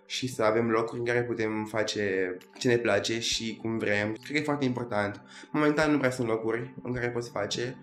și 0.06 0.28
să 0.28 0.44
avem 0.44 0.70
locuri 0.70 1.00
în 1.00 1.06
care 1.06 1.24
putem 1.24 1.68
face 1.70 2.38
ce 2.58 2.68
ne 2.68 2.78
place 2.78 3.20
și 3.20 3.58
cum 3.62 3.78
vrem. 3.78 4.12
Cred 4.24 4.36
că 4.36 4.38
e 4.38 4.44
foarte 4.44 4.66
important. 4.66 5.22
Momentan 5.52 5.92
nu 5.92 5.98
prea 5.98 6.12
sunt 6.12 6.28
locuri 6.28 6.74
în 6.84 6.94
care 6.94 7.10
poți 7.10 7.30
face, 7.30 7.78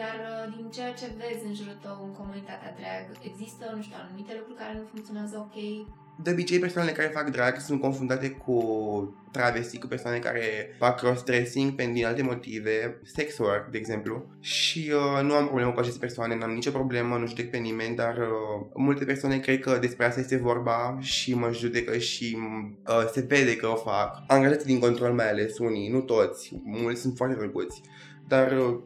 dar 0.00 0.16
uh, 0.30 0.44
din 0.56 0.66
ceea 0.76 0.92
ce 1.00 1.06
vezi 1.20 1.46
în 1.48 1.54
jurul 1.58 1.78
tău 1.84 1.96
în 2.06 2.12
comunitatea 2.20 2.72
drag, 2.80 3.04
există, 3.30 3.64
nu 3.76 3.82
știu, 3.82 3.96
anumite 3.98 4.32
lucruri 4.38 4.60
care 4.62 4.72
nu 4.78 4.84
funcționează 4.92 5.36
ok? 5.46 5.56
De 6.22 6.30
obicei, 6.30 6.58
persoanele 6.58 6.96
care 6.96 7.08
fac 7.08 7.30
drag 7.30 7.58
sunt 7.58 7.80
confundate 7.80 8.30
cu 8.30 8.58
travesti, 9.30 9.78
cu 9.78 9.86
persoane 9.86 10.18
care 10.18 10.74
fac 10.78 11.00
cross-dressing 11.00 11.74
pentru 11.74 11.94
din 11.94 12.06
alte 12.06 12.22
motive, 12.22 13.00
sex 13.04 13.38
work, 13.38 13.70
de 13.70 13.78
exemplu. 13.78 14.26
Și 14.40 14.92
uh, 14.94 15.22
nu 15.22 15.34
am 15.34 15.46
problemă 15.46 15.72
cu 15.72 15.80
aceste 15.80 15.98
persoane, 15.98 16.36
n-am 16.36 16.50
nicio 16.50 16.70
problemă, 16.70 17.16
nu 17.16 17.26
judec 17.26 17.50
pe 17.50 17.56
nimeni, 17.56 17.96
dar 17.96 18.16
uh, 18.16 18.66
multe 18.74 19.04
persoane 19.04 19.38
cred 19.38 19.60
că 19.60 19.78
despre 19.78 20.06
asta 20.06 20.20
este 20.20 20.36
vorba 20.36 20.98
și 21.00 21.34
mă 21.34 21.52
judecă 21.52 21.98
și 21.98 22.38
uh, 22.88 23.10
se 23.12 23.20
vede 23.20 23.56
că 23.56 23.66
o 23.66 23.74
fac. 23.74 24.22
Angajați 24.26 24.66
din 24.66 24.78
control 24.78 25.12
mai 25.12 25.30
ales 25.30 25.58
unii, 25.58 25.88
nu 25.88 26.00
toți, 26.00 26.60
mulți 26.64 27.00
sunt 27.00 27.16
foarte 27.16 27.36
drăguți. 27.36 27.80
Dar 28.28 28.52
uh, 28.58 28.78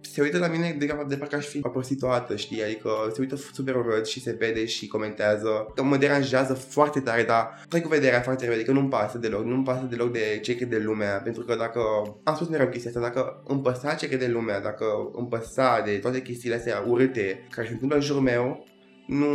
se 0.00 0.22
uită 0.22 0.38
la 0.38 0.46
mine 0.46 0.76
de, 0.78 1.04
de 1.08 1.16
parcă 1.16 1.36
aș 1.36 1.46
fi 1.46 1.60
o 1.62 1.68
prostituată, 1.68 2.36
știi? 2.36 2.62
Adică 2.62 2.90
se 3.12 3.20
uită 3.20 3.36
super 3.36 3.74
urât 3.74 4.06
și 4.06 4.22
se 4.22 4.36
vede 4.38 4.66
și 4.66 4.86
comentează. 4.86 5.72
Că 5.74 5.82
mă 5.82 5.96
deranjează 5.96 6.54
foarte 6.54 7.00
tare, 7.00 7.22
dar 7.22 7.64
trec 7.68 7.82
cu 7.82 7.88
vederea 7.88 8.20
foarte 8.20 8.44
repede, 8.44 8.62
că 8.62 8.72
nu-mi 8.72 8.88
pasă 8.88 9.18
deloc. 9.18 9.44
Nu-mi 9.44 9.64
pasă 9.64 9.86
deloc 9.90 10.12
de 10.12 10.38
ce 10.42 10.56
crede 10.56 10.78
lumea, 10.78 11.20
pentru 11.24 11.42
că 11.42 11.54
dacă... 11.54 11.80
Am 12.24 12.34
spus 12.34 12.48
mereu 12.48 12.68
chestia 12.68 12.90
asta, 12.90 13.02
dacă 13.02 13.42
îmi 13.46 13.62
păsa 13.62 13.94
ce 13.94 14.08
crede 14.08 14.26
lumea, 14.26 14.60
dacă 14.60 14.84
îmi 15.12 15.28
păsa 15.28 15.82
de 15.84 15.92
toate 15.92 16.22
chestiile 16.22 16.56
astea 16.56 16.84
urâte 16.86 17.46
care 17.50 17.66
se 17.66 17.72
întâmplă 17.72 17.96
în 17.96 18.04
jurul 18.04 18.22
meu, 18.22 18.66
nu 19.06 19.26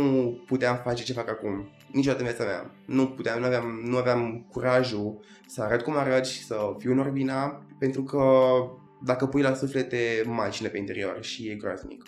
puteam 0.46 0.80
face 0.84 1.02
ce 1.02 1.12
fac 1.12 1.28
acum. 1.28 1.68
Niciodată 1.92 2.22
în 2.22 2.28
viața 2.28 2.44
mea. 2.44 2.70
Nu 2.86 3.06
puteam, 3.06 3.40
nu 3.40 3.46
aveam, 3.46 3.80
nu 3.84 3.96
aveam 3.96 4.46
curajul 4.50 5.20
să 5.46 5.62
arăt 5.62 5.82
cum 5.82 5.96
arăt 5.96 6.26
și 6.26 6.44
să 6.44 6.56
fiu 6.78 6.92
în 6.92 6.98
orbina, 6.98 7.66
pentru 7.78 8.02
că 8.02 8.20
dacă 9.04 9.26
pui 9.26 9.42
la 9.42 9.54
suflete 9.54 10.22
macină 10.26 10.68
pe 10.68 10.78
interior 10.78 11.18
și 11.24 11.48
e 11.48 11.54
groaznic. 11.54 12.02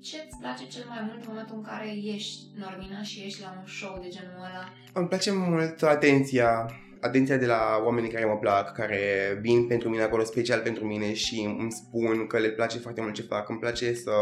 Ce 0.00 0.16
îți 0.26 0.38
place 0.40 0.66
cel 0.66 0.84
mai 0.88 0.98
mult 1.02 1.20
în 1.20 1.26
momentul 1.28 1.56
în 1.56 1.62
care 1.62 1.88
ești 2.14 2.38
Normina 2.58 3.02
și 3.02 3.22
ești 3.24 3.40
la 3.40 3.56
un 3.60 3.66
show 3.66 3.98
de 4.02 4.08
genul 4.08 4.36
ăla? 4.36 4.64
Îmi 4.92 5.08
place 5.08 5.32
mult 5.32 5.82
atenția, 5.82 6.70
atenția 7.00 7.36
de 7.36 7.46
la 7.46 7.60
oamenii 7.84 8.10
care 8.10 8.24
mă 8.24 8.36
plac, 8.36 8.72
care 8.72 9.02
vin 9.40 9.66
pentru 9.66 9.88
mine 9.88 10.02
acolo 10.02 10.24
special 10.24 10.60
pentru 10.60 10.86
mine 10.86 11.12
și 11.14 11.54
îmi 11.58 11.72
spun 11.72 12.26
că 12.26 12.38
le 12.38 12.50
place 12.50 12.78
foarte 12.78 13.00
mult 13.00 13.14
ce 13.14 13.22
fac. 13.22 13.48
Îmi 13.48 13.58
place 13.58 13.94
să 13.94 14.12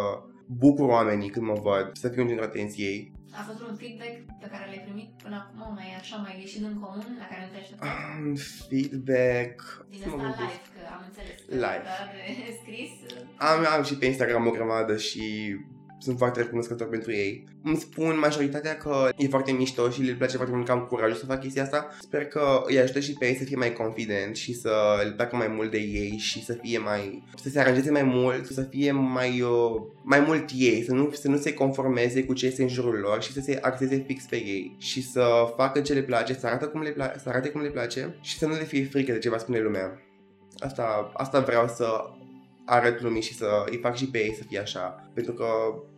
bucur 0.47 0.89
oamenii 0.89 1.31
când 1.31 1.47
mă 1.47 1.59
văd, 1.63 1.91
să 1.93 2.09
fiu 2.09 2.21
în 2.21 2.29
centrul 2.29 2.49
atenției. 2.49 3.13
A 3.39 3.43
fost 3.49 3.61
un 3.69 3.77
feedback 3.83 4.15
pe 4.43 4.49
care 4.53 4.65
l-ai 4.71 4.83
primit 4.87 5.11
până 5.23 5.37
acum, 5.43 5.75
mai 5.75 5.89
așa, 6.01 6.17
mai 6.17 6.35
ieșit 6.41 6.63
în 6.71 6.77
comun, 6.83 7.11
la 7.23 7.27
care 7.31 7.43
nu 7.45 7.51
te 7.53 7.59
așteptai? 7.63 7.89
Um, 7.89 8.35
feedback... 8.69 9.55
Din 9.91 10.01
să 10.03 10.09
mă 10.09 10.15
ăsta 10.15 10.27
gândesc. 10.27 10.61
live, 10.63 10.69
că 10.75 10.81
am 10.97 11.03
înțeles. 11.09 11.39
Live. 11.65 11.85
Da, 11.91 11.99
de 12.13 12.53
scris. 12.63 12.91
Am, 13.49 13.59
am 13.77 13.83
și 13.89 13.95
pe 13.99 14.07
Instagram 14.07 14.47
o 14.47 14.51
grămadă 14.51 14.97
și 14.97 15.25
sunt 15.99 16.19
foarte 16.19 16.41
recunoscător 16.41 16.89
pentru 16.89 17.13
ei. 17.13 17.45
Îmi 17.63 17.77
spun 17.77 18.19
majoritatea 18.19 18.77
că 18.77 19.09
e 19.17 19.29
foarte 19.29 19.53
mișto 19.53 19.91
și 19.91 20.03
le 20.03 20.13
place 20.13 20.37
foarte 20.37 20.55
mult 20.55 20.67
că 20.67 20.73
am 20.73 20.87
curajul 20.91 21.17
să 21.17 21.27
fac 21.27 21.41
chestia 21.41 21.63
asta. 21.63 21.89
Sper 22.01 22.25
că 22.25 22.63
îi 22.67 22.79
ajută 22.79 23.01
și 23.01 23.13
pe 23.13 23.27
ei 23.27 23.37
să 23.37 23.45
fie 23.45 23.57
mai 23.57 23.73
confident 23.73 24.37
și 24.37 24.55
să 24.55 24.71
le 25.05 25.11
placă 25.11 25.37
mai 25.37 25.49
mult 25.49 25.71
de 25.71 25.79
ei 25.79 26.17
și 26.19 26.45
să 26.45 26.53
fie 26.53 26.79
mai... 26.79 27.25
să 27.37 27.49
se 27.49 27.61
aranjeze 27.61 27.91
mai 27.91 28.03
mult, 28.03 28.47
să 28.47 28.63
fie 28.63 28.93
mai, 28.93 29.41
uh, 29.41 29.83
mai 30.03 30.21
mult 30.21 30.45
ei, 30.57 30.85
să 30.85 30.93
nu, 30.93 31.11
să 31.11 31.29
nu 31.29 31.37
se 31.37 31.55
conformeze 31.55 32.25
cu 32.25 32.33
ce 32.33 32.47
este 32.47 32.63
în 32.63 32.69
jurul 32.69 32.99
lor 32.99 33.23
și 33.23 33.33
să 33.33 33.41
se 33.41 33.59
axeze 33.63 34.05
fix 34.07 34.25
pe 34.25 34.37
ei 34.37 34.77
și 34.79 35.03
să 35.03 35.53
facă 35.57 35.81
ce 35.81 35.93
le 35.93 36.03
place, 36.03 36.35
să 36.35 36.47
arate 36.47 36.67
cum 36.67 36.81
le, 36.81 36.93
pla- 36.93 37.23
să 37.23 37.29
arate 37.29 37.49
cum 37.49 37.61
le 37.61 37.71
place 37.71 38.17
și 38.21 38.39
să 38.39 38.47
nu 38.47 38.53
le 38.53 38.65
fie 38.65 38.85
frică 38.85 39.13
de 39.13 39.19
ce 39.19 39.31
va 39.31 39.39
spune 39.39 39.61
lumea. 39.61 40.03
Asta, 40.59 41.11
asta 41.15 41.41
vreau 41.41 41.69
să 41.69 41.87
arăt 42.69 43.01
lumii 43.01 43.23
și 43.23 43.35
să 43.35 43.65
îi 43.71 43.77
fac 43.77 43.97
și 43.97 44.11
pe 44.11 44.19
ei 44.19 44.35
să 44.35 44.43
fie 44.49 44.59
așa. 44.59 45.11
Pentru 45.15 45.33
că 45.33 45.47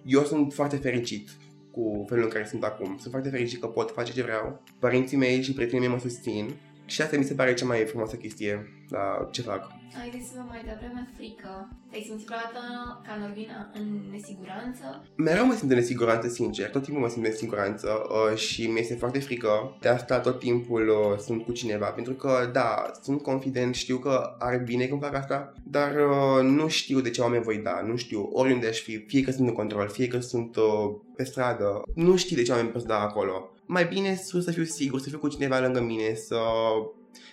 eu 0.04 0.24
sunt 0.24 0.52
foarte 0.52 0.76
fericit 0.76 1.28
cu 1.70 2.04
felul 2.08 2.24
în 2.24 2.30
care 2.30 2.44
sunt 2.44 2.64
acum. 2.64 2.86
Sunt 2.86 3.10
foarte 3.10 3.28
fericit 3.28 3.60
că 3.60 3.66
pot 3.66 3.90
face 3.90 4.12
ce 4.12 4.22
vreau. 4.22 4.62
Părinții 4.78 5.16
mei 5.16 5.42
și 5.42 5.52
prietenii 5.52 5.86
mei 5.86 5.96
mă 5.96 6.00
susțin. 6.00 6.54
Și 6.90 7.02
asta 7.02 7.16
mi 7.16 7.24
se 7.24 7.34
pare 7.34 7.54
cea 7.54 7.66
mai 7.66 7.84
frumoasă 7.84 8.16
chestie 8.16 8.84
la 8.88 9.28
ce 9.30 9.42
fac. 9.42 9.70
Ai 10.02 10.10
zis 10.20 10.28
mai 10.48 10.62
devreme 10.64 11.08
frică. 11.16 11.68
Te-ai 11.90 12.02
simțit 12.06 12.26
vreodată 12.26 12.60
ca 13.06 13.16
Norvina 13.20 13.70
în 13.74 14.00
nesiguranță? 14.10 15.04
Mereu 15.16 15.46
mă 15.46 15.54
simt 15.54 15.70
în 15.70 15.76
nesiguranță, 15.76 16.28
sincer. 16.28 16.70
Tot 16.70 16.82
timpul 16.82 17.02
mă 17.02 17.08
simt 17.08 17.24
în 17.24 17.30
nesiguranță 17.30 17.88
uh, 17.88 18.36
și 18.36 18.66
mi 18.66 18.80
este 18.80 18.94
foarte 18.94 19.18
frică. 19.18 19.76
De 19.80 19.88
asta 19.88 20.20
tot 20.20 20.38
timpul 20.38 20.88
uh, 20.88 21.18
sunt 21.18 21.44
cu 21.44 21.52
cineva. 21.52 21.86
Pentru 21.86 22.12
că, 22.12 22.50
da, 22.52 22.90
sunt 23.02 23.22
confident, 23.22 23.74
știu 23.74 23.96
că 23.96 24.36
ar 24.38 24.58
bine 24.58 24.86
când 24.86 25.00
fac 25.00 25.14
asta, 25.14 25.52
dar 25.64 25.90
uh, 25.94 26.42
nu 26.42 26.68
știu 26.68 27.00
de 27.00 27.10
ce 27.10 27.20
oameni 27.20 27.42
voi 27.42 27.58
da. 27.58 27.80
Nu 27.86 27.96
știu 27.96 28.28
oriunde 28.32 28.66
aș 28.66 28.78
fi, 28.78 29.04
fie 29.06 29.22
că 29.22 29.30
sunt 29.30 29.48
în 29.48 29.54
control, 29.54 29.88
fie 29.88 30.06
că 30.06 30.20
sunt 30.20 30.56
uh, 30.56 30.94
pe 31.16 31.24
stradă. 31.24 31.82
Nu 31.94 32.16
știu 32.16 32.36
de 32.36 32.42
ce 32.42 32.50
oameni 32.50 32.68
pot 32.68 32.82
da 32.82 33.00
acolo. 33.00 33.50
Mai 33.72 33.84
bine 33.84 34.14
să 34.14 34.40
să 34.40 34.50
fiu 34.50 34.64
sigur, 34.64 35.00
să 35.00 35.08
fiu 35.08 35.18
cu 35.18 35.28
cineva 35.28 35.60
lângă 35.60 35.80
mine, 35.80 36.14
să 36.14 36.38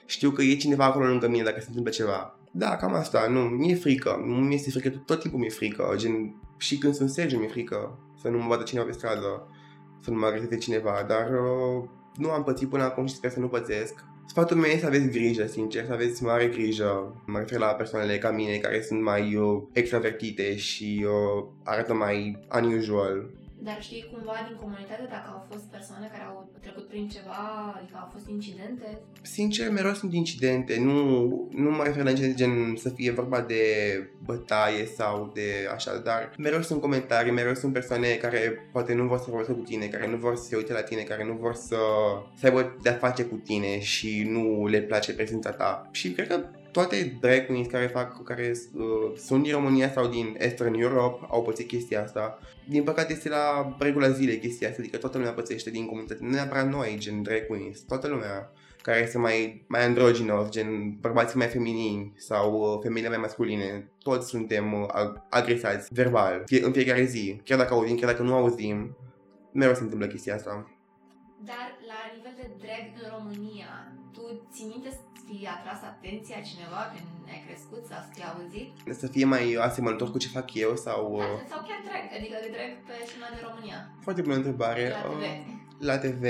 știu 0.06 0.32
că 0.32 0.42
e 0.42 0.56
cineva 0.56 0.86
acolo 0.86 1.06
lângă 1.06 1.28
mine 1.28 1.44
dacă 1.44 1.60
se 1.60 1.66
întâmplă 1.68 1.92
ceva. 1.92 2.40
Da, 2.52 2.76
cam 2.76 2.94
asta, 2.94 3.28
nu, 3.30 3.40
mi-e 3.40 3.76
frică, 3.76 4.24
nu 4.26 4.36
mi 4.36 4.54
este 4.54 4.70
frică, 4.70 4.90
tot 5.06 5.20
timpul 5.20 5.40
mi-e 5.40 5.50
frică, 5.50 5.94
gen, 5.96 6.36
și 6.58 6.78
când 6.78 6.94
sunt 6.94 7.10
Sergiu 7.10 7.38
mi-e 7.38 7.48
frică 7.48 8.00
să 8.22 8.28
nu 8.28 8.38
mă 8.38 8.48
vadă 8.48 8.64
cineva 8.64 8.86
pe 8.86 8.92
stradă, 8.92 9.48
să 10.02 10.12
nu 10.12 10.18
mă 10.18 10.26
agreseze 10.26 10.58
cineva, 10.58 11.06
dar 11.08 11.30
uh, 11.30 11.84
nu 12.16 12.30
am 12.30 12.44
pățit 12.44 12.70
până 12.70 12.84
acum 12.84 13.06
și 13.06 13.16
sper 13.16 13.32
să 13.32 13.40
nu 13.40 13.48
pățesc. 13.48 13.94
Sfatul 14.28 14.58
meu 14.58 14.70
este 14.70 14.80
să 14.80 14.86
aveți 14.86 15.10
grijă, 15.10 15.48
sincer, 15.48 15.86
să 15.86 15.94
aveți 15.94 16.24
mare 16.24 16.48
grijă. 16.48 17.24
Mă 17.26 17.40
refer 17.40 17.60
la 17.60 17.68
persoanele 17.68 18.18
ca 18.18 18.32
mine 18.32 18.58
care 18.58 18.82
sunt 18.82 19.02
mai 19.02 19.36
uh, 19.36 19.62
extravertite 19.72 20.56
și 20.56 21.06
uh, 21.06 21.46
arată 21.64 21.94
mai 21.94 22.40
unusual. 22.62 23.30
Dar 23.68 23.82
știi 23.82 24.10
cumva 24.14 24.36
din 24.48 24.58
comunitate 24.64 25.06
dacă 25.10 25.28
au 25.34 25.46
fost 25.52 25.66
persoane 25.76 26.08
care 26.12 26.24
au 26.24 26.50
trecut 26.62 26.88
prin 26.88 27.08
ceva, 27.10 27.42
adică 27.78 27.98
au 28.02 28.10
fost 28.14 28.28
incidente? 28.28 28.88
Sincer, 29.22 29.72
mereu 29.72 29.94
sunt 29.94 30.14
incidente, 30.14 30.80
nu, 30.80 31.02
nu 31.52 31.70
mă 31.72 31.84
refer 31.84 32.04
la 32.04 32.10
incidente 32.10 32.38
gen 32.38 32.76
să 32.76 32.90
fie 32.90 33.12
vorba 33.12 33.42
de 33.42 33.64
bătaie 34.26 34.86
sau 34.86 35.32
de 35.34 35.50
așa, 35.74 35.98
dar 35.98 36.34
mereu 36.38 36.62
sunt 36.62 36.82
comentarii, 36.82 37.32
mereu 37.32 37.54
sunt 37.54 37.74
persoane 37.74 38.08
care 38.08 38.70
poate 38.72 38.94
nu 38.94 39.08
vor 39.08 39.18
să 39.18 39.26
vorbească 39.28 39.54
cu 39.54 39.64
tine, 39.64 39.86
care 39.86 40.08
nu 40.08 40.18
vor 40.18 40.36
să 40.36 40.44
se 40.44 40.56
uite 40.56 40.74
la 40.74 40.82
tine, 40.82 41.02
care 41.02 41.24
nu 41.26 41.34
vor 41.34 41.54
să, 41.54 41.78
să 42.40 42.46
aibă 42.46 42.78
de-a 42.82 42.94
face 42.94 43.24
cu 43.24 43.36
tine 43.36 43.80
și 43.80 44.28
nu 44.30 44.68
le 44.68 44.82
place 44.82 45.14
prezența 45.14 45.52
ta. 45.52 45.90
Și 45.92 46.12
cred 46.12 46.28
că 46.28 46.44
toate 46.78 47.18
drag 47.20 47.46
queens 47.46 47.68
care 47.68 47.88
fac, 47.88 48.24
care 48.24 48.52
uh, 48.74 49.18
sunt 49.18 49.44
din 49.44 49.52
România 49.52 49.92
sau 49.92 50.08
din 50.08 50.36
Eastern 50.40 50.74
Europe 50.74 51.26
au 51.30 51.42
pățit 51.42 51.68
chestia 51.68 52.04
asta. 52.04 52.40
Din 52.68 52.84
păcate 52.84 53.14
este 53.14 53.30
la 53.30 53.76
regula 53.80 54.10
zilei 54.10 54.40
chestia 54.40 54.70
asta, 54.70 54.82
adică 54.82 54.98
toată 54.98 55.18
lumea 55.18 55.34
pățește 55.34 55.70
din 55.70 55.86
comunitate, 55.86 56.24
nu 56.24 56.30
neapărat 56.30 56.70
noi, 56.70 56.96
gen 56.98 57.22
drag 57.22 57.46
queens, 57.48 57.80
toată 57.80 58.08
lumea 58.08 58.52
care 58.82 59.02
este 59.02 59.18
mai, 59.18 59.66
mai 59.68 59.86
androginos, 59.86 60.50
gen 60.50 60.98
bărbații 61.00 61.38
mai 61.38 61.48
feminini 61.48 62.14
sau 62.16 62.60
uh, 62.60 62.80
femeile 62.82 63.10
mai 63.10 63.18
masculine, 63.18 63.92
toți 64.04 64.30
suntem 64.30 64.74
uh, 64.74 64.88
agresați 65.30 65.94
verbal, 65.94 66.44
fie, 66.46 66.66
în 66.66 66.72
fiecare 66.72 67.04
zi, 67.04 67.42
chiar 67.44 67.58
dacă 67.58 67.74
auzim, 67.74 67.96
chiar 67.96 68.10
dacă 68.10 68.24
nu 68.24 68.34
auzim, 68.34 68.98
mereu 69.52 69.74
se 69.74 69.82
întâmplă 69.84 70.08
chestia 70.08 70.36
asta. 70.36 70.72
Dar 71.44 71.78
la 71.88 72.00
nivel 72.16 72.34
de 72.42 72.48
drag 72.58 72.86
în 73.04 73.10
România, 73.18 73.94
tu 74.14 74.48
ții 74.52 74.66
minte 74.74 74.90
să 75.28 75.34
fie 75.34 75.48
atras 75.58 75.82
atenția 75.92 76.40
cineva 76.50 76.82
când 76.94 77.08
ai 77.34 77.42
crescut 77.48 77.84
sau 77.90 78.00
să 78.06 78.10
fie 78.14 78.26
auzit? 78.34 78.70
Să 79.02 79.08
fie 79.08 79.26
mai 79.34 79.46
asemănător 79.68 80.08
cu 80.12 80.18
ce 80.24 80.28
fac 80.38 80.48
eu 80.54 80.72
sau... 80.86 81.02
Da, 81.18 81.26
Uh, 81.26 81.40
sau 81.52 81.60
chiar 81.68 81.80
drag, 81.88 82.06
adică 82.18 82.36
de 82.44 82.50
drag 82.56 82.72
pe 82.88 82.94
scena 83.10 83.30
de 83.36 83.40
România, 83.48 83.80
foarte 84.06 84.22
bună 84.26 84.36
întrebare. 84.42 84.84
la 84.90 85.02
TV. 85.02 85.22
Uh, 85.22 85.66
la 85.80 85.98
TV. 85.98 86.24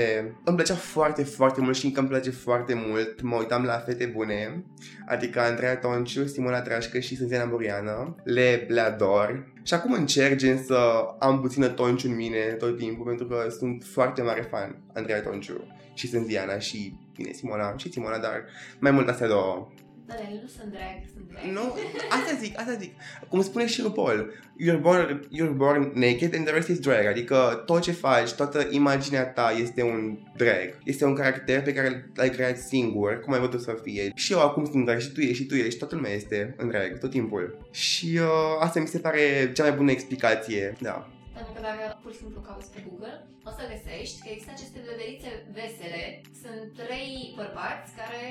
Îmi 0.44 0.56
plăcea 0.56 0.74
foarte, 0.74 1.24
foarte 1.24 1.60
mult 1.60 1.76
și 1.76 1.84
încă 1.86 2.00
îmi 2.00 2.08
place 2.08 2.30
foarte 2.30 2.74
mult. 2.74 3.22
Mă 3.22 3.36
uitam 3.36 3.64
la 3.64 3.78
Fete 3.78 4.06
Bune, 4.06 4.64
adică 5.06 5.40
Andreea 5.40 5.76
Tonciu, 5.76 6.26
Simona 6.26 6.60
Trașcă 6.60 6.98
și 6.98 7.16
Sânziana 7.16 7.44
Buriană. 7.44 8.16
Le, 8.24 8.66
le 8.68 8.80
ador. 8.80 9.52
Și 9.62 9.74
acum 9.74 9.92
încerc 9.92 10.36
gen 10.36 10.62
să 10.62 11.06
am 11.18 11.40
puțină 11.40 11.68
Tonciu 11.68 12.08
în 12.08 12.14
mine 12.14 12.38
tot 12.38 12.76
timpul, 12.78 13.06
pentru 13.06 13.26
că 13.26 13.46
sunt 13.58 13.84
foarte 13.84 14.22
mare 14.22 14.40
fan 14.50 14.82
Andreea 14.94 15.22
Tonciu 15.22 15.66
și 15.94 16.08
Sânziana 16.08 16.58
și, 16.58 16.98
bine, 17.16 17.32
Simona 17.32 17.74
și 17.76 17.92
Simona, 17.92 18.18
dar 18.18 18.44
mai 18.78 18.90
mult 18.90 19.08
astea 19.08 19.28
două. 19.28 19.68
Da, 20.08 20.14
dar 20.14 20.26
ele 20.30 20.40
nu 20.42 20.48
sunt 20.48 20.70
drag, 20.70 20.96
sunt 21.12 21.24
drag. 21.30 21.44
Nu, 21.56 21.74
asta 22.08 22.36
zic, 22.40 22.58
asta 22.60 22.72
zic. 22.72 22.92
Cum 23.28 23.42
spune 23.42 23.66
și 23.66 23.80
RuPaul, 23.80 24.32
you're 24.64 24.80
born, 24.80 25.28
you're 25.36 25.56
born 25.56 25.92
naked 25.94 26.34
and 26.34 26.44
the 26.44 26.54
rest 26.54 26.68
is 26.68 26.78
drag. 26.78 27.06
Adică 27.06 27.62
tot 27.66 27.82
ce 27.82 27.92
faci, 27.92 28.32
toată 28.32 28.66
imaginea 28.70 29.26
ta 29.26 29.54
este 29.60 29.82
un 29.82 30.18
drag. 30.36 30.78
Este 30.84 31.04
un 31.04 31.14
caracter 31.14 31.62
pe 31.62 31.72
care 31.72 32.10
l-ai 32.14 32.30
creat 32.30 32.58
singur, 32.58 33.20
cum 33.20 33.32
ai 33.32 33.40
văzut 33.40 33.60
să 33.60 33.78
fie. 33.82 34.12
Și 34.14 34.32
eu 34.32 34.40
acum 34.40 34.64
sunt 34.70 34.84
drag 34.84 35.00
și 35.00 35.12
tu 35.12 35.20
ești 35.20 35.34
și 35.34 35.46
tu 35.46 35.54
ești 35.54 35.70
și 35.70 35.78
toată 35.78 35.94
lumea 35.94 36.12
este 36.12 36.54
în 36.56 36.68
drag, 36.68 36.98
tot 36.98 37.10
timpul. 37.10 37.58
Și 37.70 38.18
uh, 38.20 38.56
asta 38.60 38.80
mi 38.80 38.86
se 38.86 38.98
pare 38.98 39.52
cea 39.54 39.62
mai 39.62 39.72
bună 39.72 39.90
explicație, 39.90 40.76
da. 40.80 41.10
Pentru 41.58 41.76
că 41.76 41.82
dacă 41.82 41.98
pur 42.02 42.12
și 42.14 42.22
simplu 42.22 42.40
cauți 42.48 42.72
pe 42.74 42.80
Google, 42.86 43.16
o 43.48 43.50
să 43.58 43.62
găsești 43.72 44.16
că 44.22 44.28
există 44.30 44.52
aceste 44.54 44.78
veverițe 44.88 45.30
vesele. 45.56 46.02
Sunt 46.42 46.64
trei 46.80 47.12
bărbați 47.40 47.88
care 48.00 48.24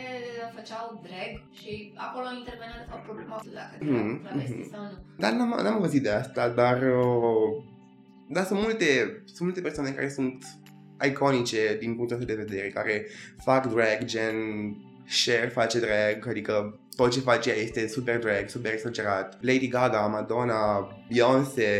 făceau 0.58 0.86
drag 1.08 1.32
și 1.60 1.72
acolo 2.08 2.28
intervenea 2.42 2.80
de 2.82 2.90
fapt 2.92 3.04
problema 3.10 3.36
dacă 3.60 3.74
Mhm, 3.80 4.12
era 4.12 4.24
travesti 4.26 4.62
mhm. 4.64 4.72
sau 4.74 4.82
nu. 4.92 4.98
Dar 5.22 5.32
n-am, 5.38 5.52
n-am 5.64 5.78
auzit 5.82 6.04
de 6.08 6.14
asta, 6.22 6.44
dar... 6.62 6.78
Uh, 7.04 7.52
dar 8.36 8.44
sunt 8.50 8.60
multe, 8.66 8.90
sunt 9.36 9.46
multe 9.48 9.66
persoane 9.68 9.98
care 9.98 10.10
sunt 10.18 10.40
iconice 11.10 11.64
din 11.82 11.92
punctul 11.96 12.18
ăsta 12.18 12.32
de 12.34 12.42
vedere, 12.44 12.68
care 12.78 12.96
fac 13.48 13.62
drag, 13.74 14.00
gen 14.14 14.38
Cher 15.24 15.50
face 15.60 15.78
drag, 15.80 16.18
adică 16.32 16.56
tot 16.96 17.12
ce 17.12 17.20
face 17.20 17.50
ea 17.50 17.56
este 17.68 17.88
super 17.88 18.18
drag, 18.20 18.44
super 18.56 18.72
exagerat. 18.72 19.28
Lady 19.42 19.68
Gaga, 19.68 20.02
Madonna, 20.08 20.88
Beyoncé, 21.10 21.74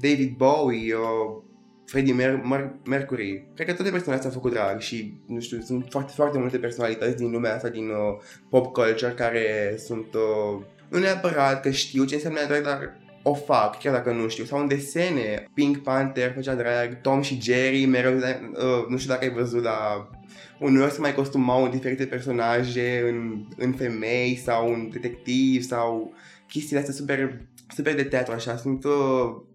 David 0.00 0.36
Bowie, 0.36 0.94
uh, 0.94 1.42
Freddie 1.86 2.14
Mer- 2.14 2.42
Mer- 2.44 2.74
Mercury. 2.84 3.48
Cred 3.54 3.66
că 3.66 3.72
toate 3.72 3.90
persoanele 3.90 4.14
astea 4.14 4.30
au 4.30 4.42
făcut 4.42 4.52
drag 4.52 4.80
și, 4.80 5.20
nu 5.26 5.40
știu, 5.40 5.60
sunt 5.60 5.86
foarte, 5.90 6.12
foarte 6.14 6.38
multe 6.38 6.58
personalități 6.58 7.16
din 7.16 7.30
lumea 7.30 7.54
asta, 7.54 7.68
din 7.68 7.88
uh, 7.88 8.22
pop 8.50 8.72
culture, 8.72 9.12
care 9.16 9.74
sunt... 9.78 10.14
Uh, 10.14 10.62
nu 10.88 10.98
neapărat 10.98 11.62
că 11.62 11.70
știu 11.70 12.04
ce 12.04 12.14
înseamnă 12.14 12.40
drag, 12.48 12.62
dar 12.64 13.00
o 13.22 13.34
fac, 13.34 13.78
chiar 13.78 13.92
dacă 13.92 14.12
nu 14.12 14.28
știu. 14.28 14.44
Sau 14.44 14.60
în 14.60 14.68
desene, 14.68 15.48
Pink 15.54 15.76
Panther 15.78 16.32
făcea 16.34 16.54
drag, 16.54 17.00
Tom 17.00 17.22
și 17.22 17.40
Jerry, 17.40 17.84
mereu, 17.84 18.16
uh, 18.16 18.86
nu 18.88 18.96
știu 18.96 19.12
dacă 19.12 19.24
ai 19.24 19.32
văzut, 19.32 19.62
dar 19.62 20.10
uneori 20.58 20.92
se 20.92 21.00
mai 21.00 21.14
costumau 21.14 21.64
în 21.64 21.70
diferite 21.70 22.06
personaje, 22.06 23.04
în, 23.08 23.46
în 23.56 23.72
femei 23.72 24.36
sau 24.36 24.72
în 24.72 24.90
detectiv 24.90 25.62
sau 25.62 26.12
chestiile 26.48 26.78
astea 26.78 26.94
super, 26.94 27.40
super 27.74 27.94
de 27.94 28.04
teatru 28.04 28.32
așa, 28.32 28.56
sunt... 28.56 28.84
Uh, 28.84 29.50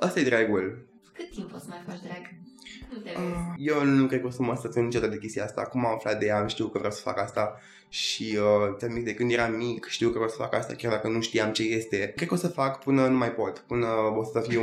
Asta 0.00 0.20
e 0.20 0.24
dragul. 0.24 0.86
Cât 1.12 1.30
timp 1.30 1.54
o 1.54 1.58
să 1.58 1.64
mai 1.68 1.82
faci 1.86 2.00
drag? 2.00 2.22
Cum 2.88 3.02
te 3.02 3.10
vezi? 3.10 3.32
Uh, 3.32 3.54
Eu 3.56 3.84
nu 3.84 4.06
cred 4.06 4.20
că 4.20 4.26
o 4.26 4.30
să 4.30 4.42
mă 4.42 4.54
stățin 4.54 4.84
niciodată 4.84 5.12
de 5.12 5.18
chestia 5.18 5.44
asta. 5.44 5.60
Acum 5.60 5.86
am 5.86 5.94
aflat 5.94 6.18
de 6.18 6.26
ea, 6.26 6.46
știu 6.46 6.66
că 6.66 6.78
vreau 6.78 6.92
să 6.92 7.00
fac 7.00 7.18
asta 7.18 7.60
și 7.88 8.38
uh, 8.38 8.76
ți-am 8.76 8.92
zis 8.92 9.02
de 9.02 9.14
când 9.14 9.30
eram 9.30 9.52
mic, 9.52 9.86
știu 9.86 10.06
că 10.06 10.14
vreau 10.14 10.28
să 10.28 10.36
fac 10.36 10.54
asta 10.54 10.74
chiar 10.74 10.92
dacă 10.92 11.08
nu 11.08 11.20
știam 11.20 11.52
ce 11.52 11.62
este. 11.62 12.12
Cred 12.16 12.28
că 12.28 12.34
o 12.34 12.36
să 12.36 12.48
fac 12.48 12.82
până 12.82 13.06
nu 13.06 13.16
mai 13.16 13.32
pot, 13.32 13.58
până 13.58 13.86
o 14.16 14.24
să 14.24 14.40
fiu 14.40 14.62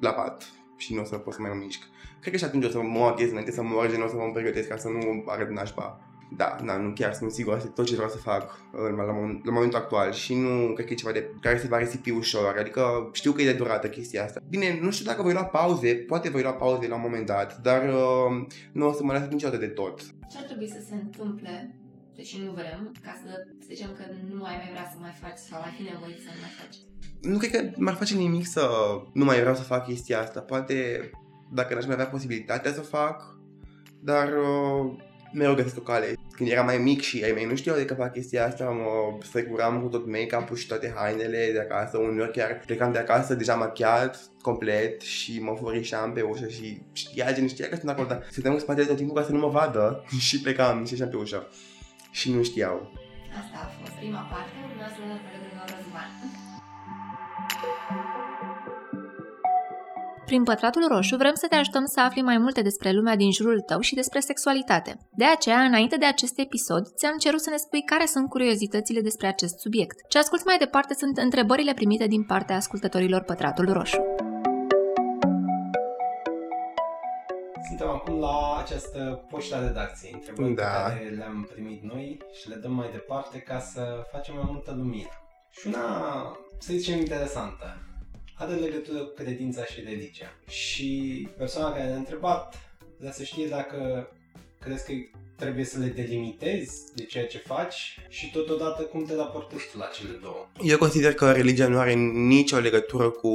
la 0.00 0.12
pat 0.12 0.50
și 0.76 0.94
nu 0.94 1.00
o 1.00 1.04
să 1.04 1.16
pot 1.16 1.32
să 1.32 1.40
mai 1.40 1.50
mă 1.50 1.56
mișc. 1.64 1.82
Cred 2.20 2.32
că 2.32 2.38
și 2.38 2.44
atunci 2.44 2.64
o 2.64 2.68
să 2.68 2.80
mă 2.82 3.04
achez 3.04 3.30
înainte 3.30 3.52
să 3.52 3.62
mă 3.62 3.86
gen, 3.90 4.02
o 4.02 4.08
să 4.08 4.16
mă 4.16 4.30
pregătesc 4.32 4.68
ca 4.68 4.76
să 4.76 4.88
nu 4.88 5.24
arăt 5.26 5.50
nașpa. 5.50 6.00
Da, 6.36 6.56
da, 6.64 6.76
nu 6.76 6.92
chiar 6.92 7.12
sunt 7.12 7.30
sigur, 7.30 7.54
asta 7.54 7.66
e 7.66 7.70
tot 7.74 7.86
ce 7.86 7.94
vreau 7.94 8.10
să 8.10 8.16
fac 8.16 8.60
la, 8.72 9.04
la, 9.04 9.04
la 9.44 9.52
momentul 9.52 9.78
actual 9.78 10.12
și 10.12 10.34
nu 10.34 10.72
cred 10.72 10.86
că 10.86 10.92
e 10.92 10.96
ceva 10.96 11.12
de 11.12 11.30
care 11.40 11.58
se 11.58 11.66
va 11.66 11.78
risipi 11.78 12.10
ușor, 12.10 12.56
adică 12.58 13.10
știu 13.12 13.32
că 13.32 13.42
e 13.42 13.52
de 13.52 13.52
durată 13.52 13.88
chestia 13.88 14.24
asta. 14.24 14.40
Bine, 14.48 14.78
nu 14.82 14.90
știu 14.90 15.04
dacă 15.04 15.22
voi 15.22 15.32
lua 15.32 15.44
pauze, 15.44 15.94
poate 15.94 16.28
voi 16.28 16.42
lua 16.42 16.52
pauze 16.52 16.88
la 16.88 16.94
un 16.94 17.00
moment 17.00 17.26
dat, 17.26 17.58
dar 17.62 17.88
uh, 17.88 18.46
nu 18.72 18.88
o 18.88 18.92
să 18.92 19.04
mă 19.04 19.12
las 19.12 19.28
niciodată 19.28 19.58
de 19.58 19.66
tot. 19.66 20.00
Ce 20.00 20.38
ar 20.38 20.44
trebui 20.44 20.68
să 20.68 20.78
se 20.88 20.94
întâmple 20.94 21.74
deși 22.16 22.42
nu 22.44 22.52
vrem, 22.52 22.92
ca 23.02 23.20
să 23.24 23.30
zicem 23.66 23.90
că 23.96 24.04
nu 24.34 24.44
ai 24.44 24.56
mai 24.56 24.68
vrea 24.70 24.88
să 24.92 24.96
mai 25.00 25.14
faci 25.20 25.38
sau 25.38 25.60
ai 25.60 25.74
fi 25.76 25.82
nevoit 25.82 26.18
să 26.18 26.30
nu 26.34 26.40
mai 26.40 26.54
faci? 26.60 26.76
Nu 27.20 27.38
cred 27.38 27.50
că 27.50 27.80
m-ar 27.80 27.94
face 27.94 28.14
nimic 28.14 28.46
să 28.46 28.68
nu 29.12 29.24
mai 29.24 29.40
vreau 29.40 29.54
să 29.54 29.62
fac 29.62 29.86
chestia 29.86 30.20
asta. 30.20 30.40
Poate 30.40 31.10
dacă 31.52 31.74
n-aș 31.74 31.84
mai 31.84 31.94
avea 31.94 32.06
posibilitatea 32.06 32.72
să 32.72 32.80
fac, 32.80 33.38
dar 34.00 34.28
uh, 34.28 34.96
mereu 35.32 35.54
găsesc 35.54 35.78
o 35.78 35.80
cale. 35.80 36.15
Când 36.36 36.48
eram 36.48 36.64
mai 36.64 36.78
mic 36.78 37.00
și 37.00 37.22
ai 37.24 37.32
mei 37.32 37.44
nu 37.44 37.56
știau 37.56 37.76
de 37.76 37.84
că 37.84 37.94
fac 37.94 38.12
chestia 38.12 38.46
asta, 38.46 38.64
mă 38.64 39.18
strecuram 39.22 39.80
cu 39.82 39.88
tot 39.88 40.06
make-up-ul 40.06 40.56
și 40.56 40.66
toate 40.66 40.92
hainele 40.96 41.50
de 41.52 41.60
acasă. 41.60 41.98
Uneori 41.98 42.32
chiar 42.32 42.60
plecam 42.66 42.92
de 42.92 42.98
acasă 42.98 43.34
deja 43.34 43.54
machiat 43.54 44.20
complet 44.40 45.00
și 45.00 45.40
mă 45.40 45.56
furișam 45.60 46.12
pe 46.12 46.22
ușă 46.22 46.48
și 46.48 46.80
știa, 46.92 47.32
gen, 47.32 47.48
știa 47.48 47.68
că 47.68 47.76
sunt 47.76 47.90
acolo, 47.90 48.06
dar 48.06 48.26
stăteam 48.30 48.54
cu 48.54 48.60
spatele 48.60 48.86
tot 48.86 48.96
timpul 48.96 49.16
ca 49.16 49.22
să 49.22 49.32
nu 49.32 49.38
mă 49.38 49.48
vadă 49.48 50.04
și 50.26 50.40
plecam 50.40 50.84
și 50.84 50.94
așa 50.94 51.06
pe 51.06 51.16
ușă. 51.16 51.48
Și 52.10 52.32
nu 52.32 52.42
știau. 52.42 52.92
Asta 53.40 53.56
a 53.64 53.68
fost 53.80 53.92
prima 53.92 54.20
parte, 54.20 54.52
urmează 54.68 55.02
Răzvan. 55.72 56.10
Prin 60.26 60.42
Pătratul 60.42 60.86
Roșu 60.88 61.16
vrem 61.16 61.34
să 61.34 61.46
te 61.48 61.54
ajutăm 61.54 61.84
să 61.84 62.00
afli 62.00 62.22
mai 62.22 62.38
multe 62.38 62.62
despre 62.62 62.90
lumea 62.90 63.16
din 63.16 63.32
jurul 63.32 63.60
tău 63.60 63.80
și 63.80 63.94
despre 63.94 64.20
sexualitate. 64.20 64.98
De 65.10 65.24
aceea, 65.24 65.60
înainte 65.60 65.96
de 65.96 66.04
acest 66.04 66.38
episod, 66.38 66.86
ți-am 66.96 67.16
cerut 67.18 67.40
să 67.40 67.50
ne 67.50 67.56
spui 67.56 67.82
care 67.82 68.06
sunt 68.06 68.28
curiozitățile 68.28 69.00
despre 69.00 69.26
acest 69.26 69.58
subiect. 69.58 70.08
Ce 70.08 70.18
ascult 70.18 70.44
mai 70.44 70.58
departe 70.58 70.94
sunt 70.94 71.16
întrebările 71.16 71.72
primite 71.74 72.06
din 72.06 72.24
partea 72.24 72.56
ascultătorilor 72.56 73.22
Pătratul 73.22 73.72
Roșu. 73.72 74.02
Suntem 77.68 77.88
acum 77.88 78.18
la 78.18 78.58
această 78.62 79.24
poșta 79.30 79.60
redacției, 79.66 80.12
întrebări 80.14 80.54
da. 80.54 80.62
pe 80.62 80.68
care 80.68 81.14
le-am 81.16 81.48
primit 81.52 81.82
noi 81.82 82.18
și 82.32 82.48
le 82.48 82.54
dăm 82.54 82.72
mai 82.72 82.88
departe 82.92 83.38
ca 83.38 83.58
să 83.58 84.06
facem 84.12 84.34
mai 84.34 84.44
multă 84.46 84.74
lumină. 84.76 85.08
Și 85.50 85.66
una, 85.66 85.82
să 86.58 86.72
zicem, 86.72 86.98
interesantă 86.98 87.95
are 88.38 88.54
legătură 88.54 88.98
cu 88.98 89.14
credința 89.22 89.64
și 89.64 89.80
religia. 89.80 90.32
Și 90.48 91.28
persoana 91.36 91.72
care 91.72 91.84
ne-a 91.84 91.96
întrebat 91.96 92.54
vrea 92.98 93.12
să 93.12 93.24
știe 93.24 93.48
dacă 93.48 94.08
crezi 94.60 94.84
că 94.84 94.92
trebuie 95.36 95.64
să 95.64 95.78
le 95.78 95.86
delimitezi 95.86 96.80
de 96.94 97.04
ceea 97.04 97.26
ce 97.26 97.38
faci 97.38 97.98
și 98.08 98.30
totodată 98.30 98.82
cum 98.82 99.04
te 99.04 99.14
raportezi 99.14 99.70
tu 99.72 99.78
la 99.78 99.84
cele 99.94 100.18
două. 100.22 100.48
Eu 100.62 100.78
consider 100.78 101.14
că 101.14 101.32
religia 101.32 101.68
nu 101.68 101.78
are 101.78 101.92
nicio 102.12 102.58
legătură 102.58 103.10
cu 103.10 103.30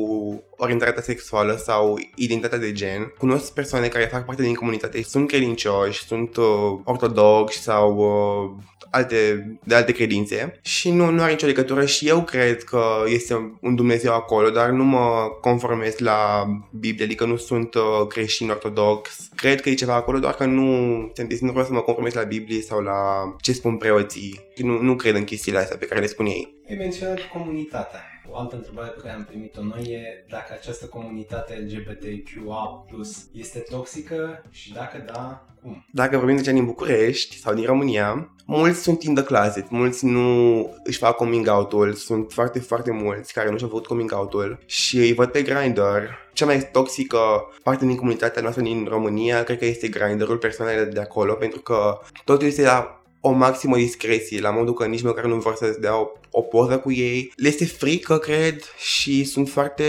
orientarea 0.57 1.01
sexuală 1.01 1.55
sau 1.55 1.99
identitatea 2.15 2.57
de 2.57 2.71
gen. 2.71 3.13
Cunosc 3.17 3.53
persoane 3.53 3.87
care 3.87 4.05
fac 4.05 4.25
parte 4.25 4.41
din 4.41 4.53
comunitate, 4.53 5.03
sunt 5.03 5.27
credincioși, 5.27 6.05
sunt 6.05 6.35
uh, 6.35 6.45
ortodoxi 6.83 7.61
sau 7.61 7.95
uh, 7.97 8.63
alte, 8.91 9.51
de 9.63 9.75
alte 9.75 9.91
credințe 9.91 10.59
și 10.61 10.91
nu, 10.91 11.09
nu 11.09 11.21
are 11.21 11.31
nicio 11.31 11.45
legătură 11.45 11.85
și 11.85 12.07
eu 12.07 12.23
cred 12.23 12.63
că 12.63 12.83
este 13.05 13.57
un 13.61 13.75
Dumnezeu 13.75 14.13
acolo, 14.13 14.49
dar 14.49 14.69
nu 14.69 14.83
mă 14.83 15.27
conformez 15.41 15.97
la 15.97 16.45
Biblie, 16.71 17.05
adică 17.05 17.25
nu 17.25 17.35
sunt 17.35 17.73
uh, 17.73 18.07
creștin 18.07 18.49
ortodox. 18.49 19.29
Cred 19.35 19.61
că 19.61 19.69
e 19.69 19.73
ceva 19.73 19.95
acolo, 19.95 20.19
doar 20.19 20.33
că 20.33 20.45
nu, 20.45 20.97
nu 21.39 21.51
vreau 21.51 21.65
să 21.65 21.73
mă 21.73 21.81
conformez 21.93 22.13
la 22.13 22.29
Biblie 22.29 22.61
sau 22.61 22.79
la 22.79 22.99
ce 23.41 23.53
spun 23.53 23.77
preoții. 23.77 24.39
Nu, 24.55 24.81
nu 24.81 24.95
cred 24.95 25.15
în 25.15 25.23
chestiile 25.23 25.57
astea 25.57 25.77
pe 25.77 25.85
care 25.85 25.99
le 25.99 26.05
spun 26.05 26.25
ei. 26.25 26.55
Ai 26.69 26.75
menționat 26.75 27.19
comunitatea. 27.33 28.10
O 28.33 28.37
altă 28.37 28.55
întrebare 28.55 28.89
pe 28.89 28.99
care 29.01 29.13
am 29.13 29.23
primit-o 29.23 29.63
noi 29.63 29.83
e 29.83 30.25
dacă 30.29 30.53
această 30.53 30.85
comunitate 30.85 31.67
LGBTQA+, 31.67 32.85
este 33.31 33.59
toxică 33.59 34.43
și 34.49 34.73
dacă 34.73 35.03
da, 35.13 35.45
cum? 35.61 35.85
Dacă 35.91 36.17
vorbim 36.17 36.35
de 36.35 36.41
ce 36.41 36.51
din 36.51 36.65
București 36.65 37.37
sau 37.37 37.53
din 37.53 37.65
România, 37.65 38.33
mulți 38.45 38.81
sunt 38.81 39.03
in 39.03 39.15
the 39.15 39.23
closet, 39.23 39.69
mulți 39.69 40.05
nu 40.05 40.59
își 40.83 40.97
fac 40.97 41.15
coming 41.15 41.47
out-ul, 41.47 41.93
sunt 41.93 42.31
foarte, 42.31 42.59
foarte 42.59 42.91
mulți 42.91 43.33
care 43.33 43.49
nu 43.49 43.57
și-au 43.57 43.69
făcut 43.69 43.85
coming 43.85 44.11
out-ul 44.13 44.59
și 44.65 44.97
îi 44.97 45.13
văd 45.13 45.29
pe 45.29 45.41
Grindr. 45.41 46.19
Cea 46.33 46.45
mai 46.45 46.69
toxică 46.71 47.17
parte 47.63 47.85
din 47.85 47.95
comunitatea 47.95 48.41
noastră 48.41 48.63
din 48.63 48.87
România 48.89 49.43
cred 49.43 49.57
că 49.57 49.65
este 49.65 49.87
Grindr-ul, 49.87 50.37
persoanele 50.37 50.83
de 50.83 50.99
acolo, 50.99 51.33
pentru 51.33 51.59
că 51.59 51.99
totul 52.25 52.47
este 52.47 52.63
la 52.63 53.00
o 53.21 53.31
maximă 53.31 53.75
discreție, 53.75 54.41
la 54.41 54.49
modul 54.49 54.73
că 54.73 54.85
nici 54.85 55.01
măcar 55.01 55.25
nu 55.25 55.35
vor 55.35 55.55
să-ți 55.55 55.79
dea 55.79 55.99
o, 55.99 56.07
o 56.31 56.41
poză 56.41 56.77
cu 56.77 56.91
ei. 56.91 57.33
Le 57.35 57.47
este 57.47 57.65
frică, 57.65 58.17
cred, 58.17 58.63
și 58.77 59.23
sunt 59.23 59.49
foarte 59.49 59.85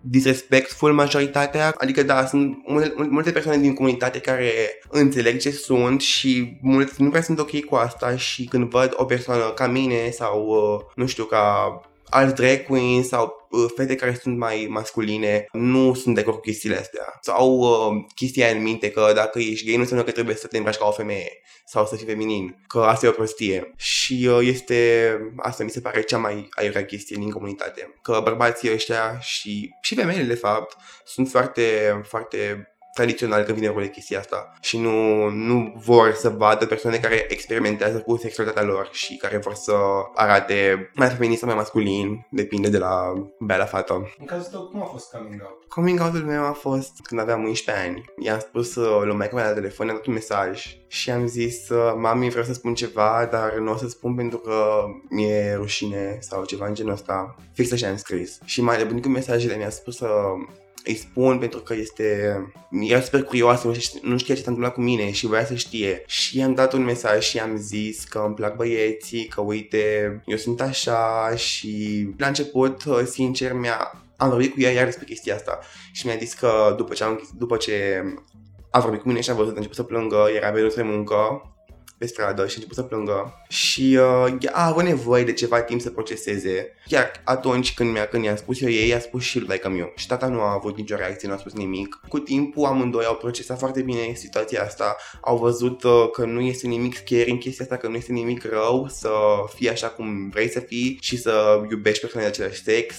disrespectful 0.00 0.92
majoritatea. 0.92 1.74
Adică, 1.78 2.02
da, 2.02 2.26
sunt 2.26 2.56
multe, 2.66 2.92
multe 2.96 3.30
persoane 3.30 3.58
din 3.58 3.74
comunitate 3.74 4.18
care 4.18 4.52
înțeleg 4.90 5.40
ce 5.40 5.50
sunt 5.50 6.00
și 6.00 6.58
mulți 6.62 7.02
nu 7.02 7.08
prea 7.08 7.22
sunt 7.22 7.38
ok 7.38 7.64
cu 7.64 7.74
asta 7.74 8.16
și 8.16 8.44
când 8.44 8.70
văd 8.70 8.92
o 8.96 9.04
persoană 9.04 9.52
ca 9.54 9.66
mine 9.66 10.10
sau, 10.10 10.46
uh, 10.46 10.92
nu 10.94 11.06
știu, 11.06 11.24
ca 11.24 11.80
alți 12.08 12.34
drag 12.34 12.62
queens 12.62 13.08
sau 13.08 13.24
uh, 13.24 13.45
fete 13.76 13.94
care 13.94 14.18
sunt 14.22 14.36
mai 14.36 14.66
masculine 14.70 15.46
nu 15.52 15.94
sunt 15.94 16.14
de 16.14 16.20
acord 16.20 16.36
cu 16.36 16.42
chestiile 16.42 16.76
astea. 16.76 17.18
Sau 17.20 17.36
au 17.36 17.58
uh, 17.58 18.04
chestia 18.14 18.48
în 18.48 18.62
minte 18.62 18.90
că 18.90 19.12
dacă 19.14 19.38
ești 19.38 19.66
gay 19.66 19.74
nu 19.74 19.80
înseamnă 19.80 20.04
că 20.04 20.12
trebuie 20.12 20.36
să 20.36 20.46
te 20.46 20.56
îmbraci 20.56 20.76
ca 20.76 20.86
o 20.86 20.90
femeie 20.90 21.40
sau 21.64 21.86
să 21.86 21.96
fii 21.96 22.06
feminin, 22.06 22.64
că 22.66 22.78
asta 22.78 23.06
e 23.06 23.08
o 23.08 23.12
prostie. 23.12 23.72
Și 23.76 24.28
uh, 24.30 24.38
este, 24.42 25.10
asta 25.36 25.64
mi 25.64 25.70
se 25.70 25.80
pare 25.80 26.02
cea 26.02 26.18
mai 26.18 26.48
aiurea 26.50 26.84
chestie 26.84 27.16
din 27.18 27.30
comunitate. 27.30 27.94
Că 28.02 28.20
bărbații 28.24 28.72
ăștia 28.72 29.18
și, 29.20 29.70
și 29.80 29.94
femeile 29.94 30.22
de 30.22 30.34
fapt 30.34 30.76
sunt 31.04 31.28
foarte, 31.28 32.00
foarte 32.04 32.68
tradițional 32.96 33.42
când 33.42 33.56
vine 33.56 33.70
vorba 33.70 33.82
de 33.82 33.90
chestia 33.90 34.18
asta 34.18 34.52
și 34.60 34.78
nu, 34.78 35.28
nu 35.28 35.74
vor 35.84 36.14
să 36.14 36.28
vadă 36.28 36.66
persoane 36.66 36.96
care 36.96 37.26
experimentează 37.28 37.98
cu 37.98 38.16
sexualitatea 38.16 38.68
lor 38.68 38.88
și 38.92 39.16
care 39.16 39.36
vor 39.36 39.54
să 39.54 39.74
arate 40.14 40.90
mai 40.94 41.08
feminist 41.08 41.38
sau 41.38 41.48
mai 41.48 41.58
masculin, 41.58 42.26
depinde 42.30 42.68
de 42.68 42.78
la 42.78 43.12
bea 43.40 43.56
la 43.56 43.64
fată. 43.64 44.14
În 44.18 44.26
cazul 44.26 44.50
tău, 44.50 44.62
cum 44.66 44.82
a 44.82 44.84
fost 44.84 45.10
coming 45.10 45.42
out? 45.42 45.64
Coming 45.68 46.00
out-ul 46.00 46.20
meu 46.20 46.44
a 46.44 46.52
fost 46.52 46.92
când 47.02 47.20
aveam 47.20 47.44
11 47.44 47.84
ani. 47.84 48.04
I-am 48.18 48.38
spus 48.38 48.74
uh, 48.74 49.02
lui 49.04 49.16
maică 49.16 49.36
la 49.36 49.52
telefon, 49.52 49.86
i-am 49.86 49.96
dat 49.96 50.06
un 50.06 50.12
mesaj 50.12 50.76
și 50.88 51.10
am 51.10 51.26
zis, 51.26 51.68
uh, 51.68 51.94
mami, 51.96 52.30
vreau 52.30 52.44
să 52.44 52.52
spun 52.52 52.74
ceva, 52.74 53.28
dar 53.30 53.54
nu 53.54 53.72
o 53.72 53.76
să 53.76 53.88
spun 53.88 54.14
pentru 54.14 54.38
că 54.38 54.84
mi-e 55.08 55.54
rușine 55.54 56.18
sau 56.20 56.44
ceva 56.44 56.66
în 56.66 56.74
genul 56.74 56.92
ăsta. 56.92 57.36
Fix 57.52 57.72
așa 57.72 57.88
am 57.88 57.96
scris. 57.96 58.38
Și 58.44 58.62
mai 58.62 58.76
de 58.76 58.84
bunicul 58.84 59.10
mesajele 59.10 59.56
mi-a 59.56 59.70
spus 59.70 59.96
să 59.96 60.08
îi 60.86 60.94
spun 60.94 61.38
pentru 61.38 61.60
că 61.60 61.74
este... 61.74 62.40
Era 62.80 63.00
super 63.00 63.22
curioasă, 63.22 63.72
nu 64.02 64.18
știa 64.18 64.34
ce 64.34 64.42
s-a 64.42 64.50
întâmplat 64.50 64.74
cu 64.74 64.80
mine 64.80 65.10
și 65.10 65.26
voia 65.26 65.44
să 65.44 65.54
știe. 65.54 66.02
Și 66.06 66.38
i-am 66.38 66.54
dat 66.54 66.72
un 66.72 66.84
mesaj 66.84 67.24
și 67.24 67.36
i-am 67.36 67.56
zis 67.56 68.04
că 68.04 68.22
îmi 68.26 68.34
plac 68.34 68.56
băieții, 68.56 69.26
că 69.26 69.40
uite, 69.40 70.22
eu 70.26 70.36
sunt 70.36 70.60
așa 70.60 71.32
și 71.36 72.06
la 72.16 72.26
început, 72.26 72.82
sincer, 73.04 73.52
mi-a 73.52 74.00
am 74.16 74.28
vorbit 74.28 74.52
cu 74.52 74.60
ea 74.60 74.70
iar 74.70 74.84
despre 74.84 75.04
chestia 75.04 75.34
asta 75.34 75.58
și 75.92 76.06
mi-a 76.06 76.16
zis 76.16 76.34
că 76.34 76.74
după 76.76 76.94
ce, 76.94 77.04
am, 77.04 77.30
după 77.38 77.56
ce 77.56 78.04
a 78.70 78.80
vorbit 78.80 79.00
cu 79.00 79.08
mine 79.08 79.20
și 79.20 79.30
a 79.30 79.34
văzut, 79.34 79.52
a 79.52 79.56
început 79.56 79.76
să 79.76 79.82
plângă, 79.82 80.26
era 80.36 80.50
pe 80.50 80.72
de 80.74 80.82
muncă 80.82 81.16
pe 81.98 82.06
stradă 82.06 82.46
și 82.46 82.52
a 82.52 82.54
început 82.54 82.76
să 82.76 82.82
plângă 82.82 83.44
și 83.48 83.98
uh, 84.00 84.50
a 84.52 84.66
avut 84.66 84.82
nevoie 84.82 85.24
de 85.24 85.32
ceva 85.32 85.60
timp 85.60 85.80
să 85.80 85.90
proceseze. 85.90 86.74
Chiar 86.86 87.10
atunci 87.24 87.74
când 87.74 87.92
mi-a, 87.92 88.06
când 88.06 88.24
i-am 88.24 88.36
spus 88.36 88.60
eu 88.60 88.68
ei, 88.68 88.88
i-a 88.88 89.00
spus 89.00 89.22
și 89.22 89.38
lui 89.38 89.60
meu. 89.68 89.92
Și 89.96 90.06
tata 90.06 90.26
nu 90.26 90.40
a 90.40 90.52
avut 90.52 90.76
nicio 90.76 90.96
reacție, 90.96 91.28
nu 91.28 91.34
a 91.34 91.36
spus 91.36 91.52
nimic. 91.52 92.00
Cu 92.08 92.18
timpul 92.18 92.64
amândoi 92.64 93.04
au 93.04 93.14
procesat 93.14 93.58
foarte 93.58 93.82
bine 93.82 94.12
situația 94.14 94.62
asta, 94.62 94.96
au 95.20 95.38
văzut 95.38 95.82
uh, 95.82 96.10
că 96.12 96.24
nu 96.24 96.40
este 96.40 96.66
nimic 96.66 96.96
scary 96.96 97.30
în 97.30 97.38
chestia 97.38 97.64
asta, 97.64 97.76
că 97.76 97.88
nu 97.88 97.96
este 97.96 98.12
nimic 98.12 98.44
rău 98.44 98.86
să 98.88 99.10
fii 99.54 99.70
așa 99.70 99.88
cum 99.88 100.28
vrei 100.28 100.48
să 100.48 100.60
fii 100.60 100.98
și 101.00 101.16
să 101.16 101.62
iubești 101.70 102.00
persoane 102.00 102.26
de 102.26 102.32
același 102.32 102.62
sex 102.62 102.94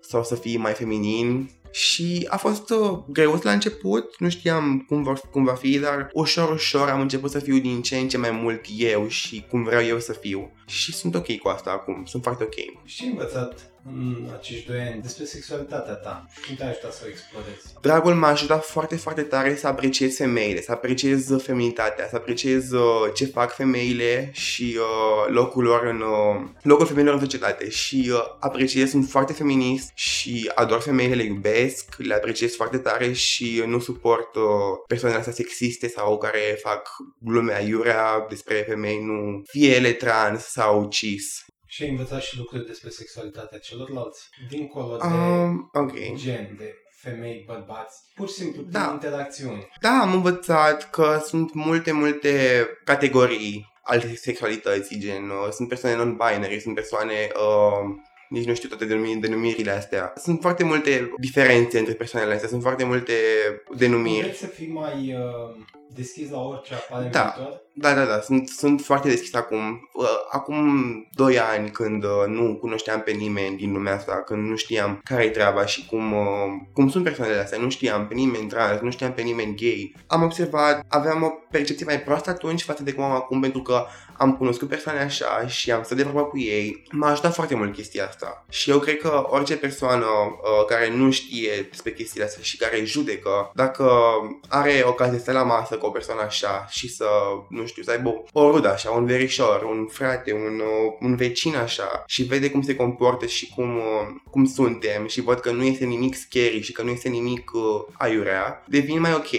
sau 0.00 0.24
să 0.24 0.34
fii 0.34 0.56
mai 0.56 0.72
feminin 0.72 1.50
și 1.70 2.26
a 2.28 2.36
fost 2.36 2.70
uh, 2.70 2.98
greuț 3.06 3.42
la 3.42 3.52
început, 3.52 4.18
nu 4.18 4.28
știam 4.28 4.84
cum, 4.88 5.02
vor, 5.02 5.20
cum 5.30 5.44
va 5.44 5.54
fi, 5.54 5.78
dar 5.78 6.10
ușor, 6.12 6.50
ușor 6.50 6.88
am 6.88 7.00
început 7.00 7.30
să 7.30 7.38
fiu 7.38 7.58
din 7.58 7.82
ce 7.82 7.96
în 7.96 8.08
ce 8.08 8.18
mai 8.18 8.30
mult 8.30 8.64
eu 8.76 9.08
și 9.08 9.44
cum 9.50 9.62
vreau 9.62 9.82
eu 9.82 9.98
să 9.98 10.12
fiu. 10.12 10.52
și 10.66 10.92
sunt 10.92 11.14
ok 11.14 11.36
cu 11.36 11.48
asta 11.48 11.70
acum, 11.70 12.04
sunt 12.04 12.22
foarte 12.22 12.44
ok. 12.44 12.84
Și 12.84 13.04
învățat 13.04 13.72
în 13.96 14.30
acești 14.38 14.66
doi 14.66 14.80
ani 14.80 15.02
despre 15.02 15.24
sexualitatea 15.24 15.94
ta? 15.94 16.26
Cum 16.46 16.54
te-a 16.56 16.68
ajutat 16.68 16.92
să 16.92 17.02
o 17.04 17.08
explorezi? 17.08 17.62
Dragul 17.80 18.14
m-a 18.14 18.28
ajutat 18.28 18.64
foarte, 18.64 18.96
foarte 18.96 19.22
tare 19.22 19.56
să 19.56 19.66
apreciez 19.66 20.16
femeile, 20.16 20.60
să 20.62 20.72
apreciez 20.72 21.42
feminitatea, 21.42 22.08
să 22.08 22.16
apreciez 22.16 22.70
uh, 22.70 23.12
ce 23.14 23.24
fac 23.24 23.54
femeile 23.54 24.30
și 24.32 24.76
uh, 24.78 25.34
locul 25.34 25.62
lor 25.64 25.84
în 25.84 26.00
uh, 26.00 26.48
locul 26.62 26.86
femeilor 26.86 27.14
în 27.14 27.20
societate 27.20 27.68
și 27.70 28.10
uh, 28.12 28.20
apreciez, 28.38 28.90
sunt 28.90 29.08
foarte 29.08 29.32
feminist 29.32 29.90
și 29.94 30.50
ador 30.54 30.80
femeile, 30.80 31.14
le 31.14 31.22
iubesc, 31.22 31.94
le 31.96 32.14
apreciez 32.14 32.54
foarte 32.54 32.78
tare 32.78 33.12
și 33.12 33.62
nu 33.66 33.78
suport 33.78 34.34
uh, 34.34 34.42
persoanele 34.86 35.20
astea 35.20 35.34
sexiste 35.34 35.88
sau 35.88 36.18
care 36.18 36.58
fac 36.62 36.88
glume 37.18 37.54
aiurea 37.54 38.26
despre 38.28 38.64
femei, 38.68 39.00
nu 39.02 39.42
fie 39.46 39.74
ele 39.74 39.92
trans 39.92 40.44
sau 40.44 40.88
cis. 40.88 41.44
Și 41.70 41.82
ai 41.82 41.88
învățat 41.90 42.22
și 42.22 42.38
lucruri 42.38 42.66
despre 42.66 42.88
sexualitatea 42.90 43.58
celorlalți, 43.58 44.28
dincolo 44.50 44.96
de 44.96 45.06
Um, 45.06 45.70
ok. 45.72 46.14
gen, 46.14 46.54
de 46.58 46.74
femei, 47.00 47.44
bărbați, 47.46 47.96
pur 48.14 48.28
și 48.28 48.34
simplu 48.34 48.62
Da. 48.62 48.80
prin 48.80 48.92
interacțiuni. 48.92 49.68
Da, 49.80 49.98
am 50.02 50.12
învățat 50.12 50.90
că 50.90 51.22
sunt 51.26 51.54
multe, 51.54 51.92
multe 51.92 52.66
categorii 52.84 53.72
ale 53.82 54.14
sexualității, 54.14 54.98
gen 54.98 55.22
uh, 55.28 55.50
sunt 55.52 55.68
persoane 55.68 55.96
non-binary, 55.96 56.60
sunt 56.60 56.74
persoane, 56.74 57.12
uh, 57.34 57.94
nici 58.28 58.44
nu 58.46 58.54
știu 58.54 58.68
toate 58.68 58.84
denumi- 58.86 59.20
denumirile 59.20 59.70
astea. 59.70 60.12
Sunt 60.16 60.40
foarte 60.40 60.64
multe 60.64 61.10
diferențe 61.18 61.78
între 61.78 61.94
persoanele 61.94 62.34
astea, 62.34 62.48
sunt 62.48 62.62
foarte 62.62 62.84
multe 62.84 63.12
denumiri. 63.76 64.20
Vrei 64.20 64.34
să 64.34 64.46
fii 64.46 64.68
mai 64.72 65.14
uh, 65.14 65.64
deschis 65.94 66.30
la 66.30 66.40
orice 66.40 66.74
apare 66.74 67.04
în 67.04 67.10
Da. 67.10 67.34
viitor? 67.36 67.60
Da, 67.80 67.94
da, 67.94 68.04
da, 68.04 68.20
sunt, 68.20 68.48
sunt 68.48 68.80
foarte 68.80 69.08
deschis 69.08 69.34
acum. 69.34 69.88
Uh, 69.92 70.06
Acum 70.30 71.08
2 71.12 71.38
ani 71.38 71.70
când 71.70 72.04
uh, 72.04 72.10
nu 72.26 72.56
cunoșteam 72.56 73.00
pe 73.00 73.10
nimeni 73.10 73.56
din 73.56 73.72
lumea 73.72 73.94
asta, 73.94 74.22
când 74.26 74.48
nu 74.48 74.56
știam 74.56 75.00
care 75.04 75.24
e 75.24 75.30
treaba 75.30 75.66
și 75.66 75.86
cum, 75.86 76.12
uh, 76.12 76.26
cum 76.72 76.88
sunt 76.88 77.04
persoanele 77.04 77.40
astea, 77.40 77.58
nu 77.58 77.68
știam 77.68 78.06
pe 78.06 78.14
nimeni 78.14 78.48
trans, 78.48 78.80
nu 78.80 78.90
știam 78.90 79.12
pe 79.12 79.22
nimeni 79.22 79.56
gay. 79.56 79.94
Am 80.06 80.22
observat, 80.22 80.84
aveam 80.88 81.22
o 81.22 81.28
percepție 81.50 81.84
mai 81.84 82.00
proastă 82.00 82.30
atunci 82.30 82.62
față 82.62 82.82
de 82.82 82.92
cum 82.92 83.04
am 83.04 83.12
acum 83.12 83.40
pentru 83.40 83.62
că 83.62 83.84
am 84.16 84.36
cunoscut 84.36 84.68
persoane 84.68 84.98
așa 84.98 85.46
și 85.46 85.70
am 85.70 85.82
stat 85.82 85.96
de 85.96 86.02
vorbă 86.02 86.24
cu 86.24 86.38
ei. 86.38 86.82
M-a 86.90 87.10
ajutat 87.10 87.34
foarte 87.34 87.54
mult 87.54 87.74
chestia 87.74 88.06
asta. 88.06 88.44
Și 88.48 88.70
eu 88.70 88.78
cred 88.78 88.96
că 88.96 89.26
orice 89.26 89.56
persoană 89.56 90.06
uh, 90.06 90.64
care 90.66 90.90
nu 90.90 91.10
știe 91.10 91.66
despre 91.70 91.92
chestiile 91.92 92.24
astea 92.26 92.42
și 92.42 92.56
care 92.56 92.84
judecă, 92.84 93.50
dacă 93.54 93.90
are 94.48 94.82
ocazia 94.84 95.12
să 95.12 95.20
stea 95.20 95.32
la 95.32 95.42
masă 95.42 95.76
cu 95.76 95.86
o 95.86 95.90
persoană 95.90 96.20
așa 96.20 96.66
și 96.68 96.94
să, 96.94 97.06
nu 97.48 97.66
știu, 97.68 97.82
să 97.82 97.90
aibă 97.90 98.24
o 98.32 98.50
rudă 98.50 98.72
așa, 98.72 98.90
un 98.90 99.06
verișor, 99.06 99.62
un 99.62 99.86
frate, 99.86 100.32
un, 100.32 100.60
uh, 100.60 100.96
un 101.00 101.16
vecin 101.16 101.56
așa 101.56 102.02
și 102.06 102.22
vede 102.22 102.50
cum 102.50 102.62
se 102.62 102.76
comportă 102.76 103.26
și 103.26 103.52
cum, 103.54 103.76
uh, 103.76 104.20
cum 104.30 104.44
suntem 104.44 105.06
și 105.06 105.20
văd 105.20 105.40
că 105.40 105.50
nu 105.50 105.62
este 105.62 105.84
nimic 105.84 106.14
scary 106.14 106.60
și 106.60 106.72
că 106.72 106.82
nu 106.82 106.90
este 106.90 107.08
nimic 107.08 107.50
uh, 107.54 107.62
aiurea, 107.92 108.64
devin 108.66 109.00
mai 109.00 109.14
ok. 109.14 109.30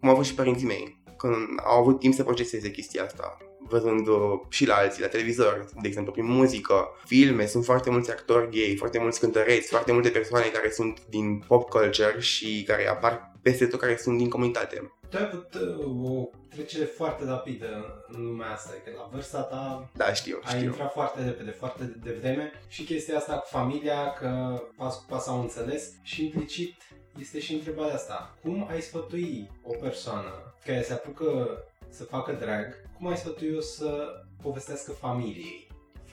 Cum 0.00 0.08
au 0.08 0.14
fost 0.14 0.28
și 0.28 0.34
părinții 0.34 0.66
mei, 0.66 1.02
când 1.16 1.34
au 1.64 1.80
avut 1.80 2.00
timp 2.00 2.14
să 2.14 2.22
proceseze 2.22 2.70
chestia 2.70 3.04
asta 3.04 3.36
văzând 3.68 4.06
uh, 4.06 4.40
și 4.48 4.66
la 4.66 4.74
alții, 4.74 5.02
la 5.02 5.08
televizor, 5.08 5.66
de 5.80 5.88
exemplu, 5.88 6.12
prin 6.12 6.26
muzică, 6.26 6.88
filme, 7.04 7.46
sunt 7.46 7.64
foarte 7.64 7.90
mulți 7.90 8.10
actori 8.10 8.50
gay, 8.50 8.74
foarte 8.78 8.98
mulți 8.98 9.20
cântăreți, 9.20 9.68
foarte 9.68 9.92
multe 9.92 10.08
persoane 10.08 10.46
care 10.46 10.70
sunt 10.70 10.98
din 11.08 11.44
pop 11.46 11.68
culture 11.68 12.16
și 12.18 12.64
care 12.66 12.88
apar 12.88 13.34
peste 13.46 13.66
tot, 13.66 13.80
care 13.80 13.96
sunt 13.96 14.18
din 14.18 14.28
comunitate. 14.28 14.92
Tu 15.10 15.16
ai 15.16 15.30
avut 15.32 15.54
uh, 15.54 16.10
o 16.10 16.28
trecere 16.48 16.84
foarte 16.84 17.24
rapidă 17.24 18.02
în 18.08 18.22
lumea 18.24 18.50
asta, 18.50 18.70
că 18.84 18.90
la 18.96 19.08
vârsta 19.12 19.40
ta 19.40 19.90
Da, 19.94 20.12
știu, 20.12 20.38
ai 20.44 20.54
știu. 20.54 20.66
intrat 20.66 20.92
foarte 20.92 21.24
repede, 21.24 21.50
foarte 21.50 21.96
devreme 22.02 22.52
și 22.68 22.84
chestia 22.84 23.16
asta 23.16 23.34
cu 23.38 23.46
familia, 23.48 24.12
că 24.12 24.60
pas 24.76 24.96
cu 24.96 25.04
pas 25.08 25.26
au 25.26 25.40
înțeles 25.40 25.92
și 26.02 26.24
implicit 26.24 26.74
este 27.18 27.40
și 27.40 27.52
întrebarea 27.54 27.94
asta. 27.94 28.36
Cum 28.42 28.66
ai 28.70 28.80
sfătui 28.80 29.50
o 29.62 29.74
persoană 29.80 30.54
care 30.64 30.82
se 30.82 30.92
apucă 30.92 31.58
să 31.88 32.04
facă 32.04 32.32
drag, 32.32 32.66
cum 32.98 33.06
ai 33.06 33.16
sfătui-o 33.16 33.60
să 33.60 34.08
povestească 34.42 34.92
familiei? 34.92 35.65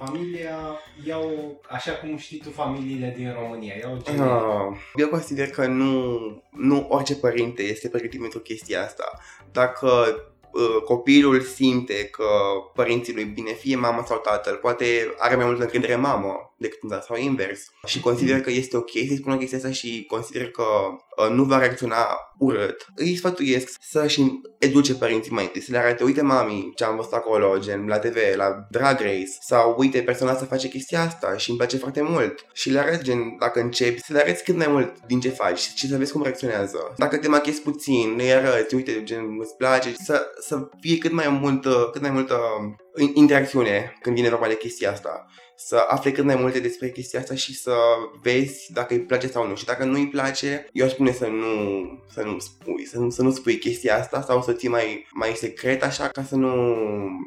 Familia 0.05 0.79
iau, 1.05 1.55
așa 1.69 1.91
cum 1.91 2.17
știi 2.17 2.39
tu 2.39 2.49
familiile 2.49 3.13
din 3.17 3.35
România, 3.41 3.73
iau 3.81 3.97
generic. 4.03 4.31
Ah, 4.31 4.77
Eu 4.95 5.07
consider 5.07 5.49
că 5.49 5.65
nu, 5.65 6.17
nu 6.49 6.85
orice 6.89 7.15
părinte 7.15 7.63
este 7.63 7.89
pregătit 7.89 8.19
pentru 8.19 8.39
chestia 8.39 8.83
asta. 8.83 9.19
Dacă 9.51 9.87
uh, 10.51 10.81
copilul 10.85 11.41
simte 11.41 12.05
că 12.05 12.25
părinții 12.73 13.13
lui 13.13 13.23
bine, 13.23 13.51
fie 13.51 13.75
mama 13.75 14.03
sau 14.05 14.17
tatăl, 14.17 14.55
poate 14.55 14.85
are 15.17 15.35
mai 15.35 15.45
multă 15.45 15.63
încredere 15.63 15.93
în 15.93 16.01
mamă 16.01 16.52
decât 16.63 16.83
în 16.83 16.89
tată 16.89 17.05
sau 17.07 17.17
invers. 17.17 17.61
Și 17.85 17.99
consider 17.99 18.41
că 18.41 18.51
este 18.51 18.77
ok 18.77 18.89
să-i 18.91 19.17
spună 19.17 19.37
chestia 19.37 19.57
asta 19.57 19.71
și 19.71 20.05
consider 20.07 20.51
că 20.51 20.63
uh, 21.17 21.29
nu 21.29 21.43
va 21.43 21.57
reacționa 21.57 22.05
urât, 22.37 22.85
îi 22.95 23.15
sfătuiesc 23.15 23.77
să-și 23.81 24.21
educe 24.59 24.95
părinții 24.95 25.31
mai 25.31 25.43
întâi, 25.43 25.61
să 25.61 25.71
le 25.71 25.77
arate, 25.77 26.03
uite 26.03 26.21
mami 26.21 26.71
ce 26.75 26.83
am 26.83 26.95
văzut 26.95 27.13
acolo, 27.13 27.57
gen 27.59 27.85
la 27.87 27.99
TV, 27.99 28.17
la 28.35 28.67
Drag 28.69 28.99
Race, 28.99 29.37
sau 29.41 29.75
uite 29.77 30.01
persoana 30.01 30.33
asta 30.33 30.45
face 30.45 30.67
chestia 30.67 31.01
asta 31.01 31.37
și 31.37 31.49
îmi 31.49 31.57
place 31.57 31.77
foarte 31.77 32.01
mult. 32.01 32.45
Și 32.53 32.69
le 32.69 32.79
arăți, 32.79 33.03
gen, 33.03 33.37
dacă 33.39 33.59
începi, 33.59 34.03
să 34.03 34.13
le 34.13 34.19
arăți 34.19 34.43
cât 34.43 34.55
mai 34.55 34.67
mult 34.69 34.93
din 35.07 35.19
ce 35.19 35.29
faci 35.29 35.59
și 35.75 35.87
să 35.87 35.97
vezi 35.97 36.11
cum 36.11 36.23
reacționează. 36.23 36.93
Dacă 36.97 37.17
te 37.17 37.27
machezi 37.27 37.61
puțin, 37.61 38.15
le 38.17 38.31
arăți, 38.31 38.75
uite, 38.75 39.03
gen, 39.03 39.37
îți 39.39 39.55
place, 39.55 39.93
să, 40.03 40.25
să 40.39 40.67
fie 40.79 40.97
cât 40.97 41.11
mai 41.11 41.29
multă, 41.29 41.89
cât 41.91 42.01
mai 42.01 42.11
multă 42.11 42.39
in- 43.01 43.13
interacțiune 43.13 43.97
când 44.01 44.15
vine 44.15 44.29
vorba 44.29 44.47
de 44.47 44.57
chestia 44.57 44.91
asta 44.91 45.25
să 45.65 45.85
afle 45.87 46.11
cât 46.11 46.23
mai 46.23 46.35
multe 46.35 46.59
despre 46.59 46.89
chestia 46.89 47.19
asta 47.19 47.35
și 47.35 47.55
să 47.55 47.73
vezi 48.21 48.73
dacă 48.73 48.93
îi 48.93 48.99
place 48.99 49.27
sau 49.27 49.47
nu. 49.47 49.55
Și 49.55 49.65
dacă 49.65 49.83
nu 49.83 49.97
îi 49.97 50.07
place, 50.07 50.67
eu 50.71 50.85
aș 50.85 50.91
spune 50.91 51.11
să 51.11 51.27
nu, 51.27 51.47
să 52.09 52.21
nu 52.21 52.39
spui, 52.39 52.85
să 52.85 52.99
nu, 52.99 53.09
să 53.09 53.21
nu 53.21 53.31
spui 53.31 53.57
chestia 53.57 53.97
asta 53.97 54.21
sau 54.21 54.41
să 54.41 54.53
ții 54.53 54.69
mai, 54.69 55.07
mai 55.11 55.29
secret 55.35 55.83
așa 55.83 56.07
ca 56.07 56.23
să 56.23 56.35
nu 56.35 56.75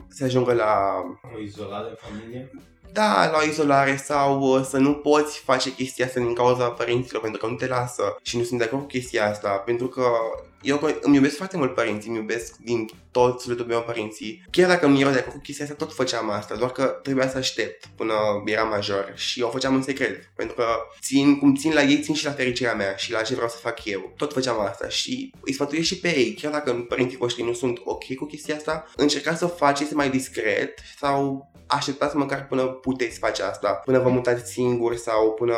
se 0.09 0.25
ajungă 0.25 0.53
la 0.53 0.95
O 1.37 1.41
izolare 1.41 1.89
în 1.89 1.97
familie? 1.99 2.51
Da, 2.93 3.31
la 3.31 3.39
o 3.43 3.49
izolare 3.49 3.97
sau 3.97 4.41
uh, 4.41 4.67
să 4.69 4.77
nu 4.77 4.95
poți 4.95 5.39
face 5.39 5.75
chestia 5.75 6.07
asta 6.07 6.21
din 6.21 6.35
cauza 6.35 6.69
părinților 6.69 7.23
pentru 7.23 7.41
că 7.41 7.47
nu 7.47 7.55
te 7.55 7.67
lasă 7.67 8.17
și 8.23 8.37
nu 8.37 8.43
sunt 8.43 8.59
de 8.59 8.65
acord 8.65 8.83
cu 8.83 8.89
chestia 8.89 9.29
asta 9.29 9.49
pentru 9.49 9.89
că 9.89 10.03
eu 10.67 10.79
co- 10.79 11.01
îmi 11.01 11.15
iubesc 11.15 11.37
foarte 11.37 11.57
mult 11.57 11.75
părinții, 11.75 12.09
îmi 12.09 12.19
iubesc 12.19 12.57
din 12.57 12.89
tot 13.11 13.41
sufletul 13.41 13.67
meu 13.67 13.83
părinții. 13.83 14.45
Chiar 14.51 14.69
dacă 14.69 14.87
nu 14.87 14.99
erau 14.99 15.13
de 15.13 15.19
acord 15.19 15.35
cu 15.35 15.41
chestia 15.41 15.65
asta, 15.65 15.77
tot 15.77 15.95
făceam 15.95 16.31
asta, 16.31 16.57
doar 16.57 16.71
că 16.73 16.85
trebuia 16.85 17.29
să 17.29 17.37
aștept 17.37 17.87
până 17.97 18.15
eram 18.45 18.69
major 18.69 19.13
și 19.15 19.43
o 19.43 19.51
făceam 19.51 19.75
în 19.75 19.83
secret, 19.83 20.31
pentru 20.37 20.55
că 20.55 20.65
țin, 21.01 21.39
cum 21.39 21.55
țin 21.55 21.73
la 21.73 21.83
ei, 21.83 22.01
țin 22.03 22.15
și 22.15 22.25
la 22.25 22.31
fericirea 22.31 22.75
mea 22.75 22.97
și 22.97 23.13
la 23.13 23.23
ce 23.23 23.35
vreau 23.35 23.49
să 23.49 23.57
fac 23.57 23.85
eu. 23.85 24.13
Tot 24.17 24.33
făceam 24.33 24.61
asta 24.61 24.89
și 24.89 25.33
îi 25.41 25.53
sfătuiesc 25.53 25.87
și 25.87 25.99
pe 25.99 26.19
ei, 26.19 26.35
chiar 26.35 26.53
dacă 26.53 26.73
părinții 26.73 27.17
voștri 27.17 27.43
nu 27.43 27.53
sunt 27.53 27.81
ok 27.85 28.15
cu 28.15 28.25
chestia 28.25 28.57
asta, 28.57 28.87
încercați 28.97 29.39
să 29.39 29.45
o 29.45 29.49
faceți 29.49 29.95
mai 29.95 30.11
discret 30.11 30.79
sau 30.99 31.51
așteptați 31.67 32.17
măcar 32.17 32.47
până 32.47 32.63
puteți 32.67 33.19
face 33.19 33.43
asta, 33.43 33.73
până 33.85 33.99
vă 33.99 34.09
mutați 34.09 34.53
singur 34.53 34.97
sau 34.97 35.33
până 35.33 35.57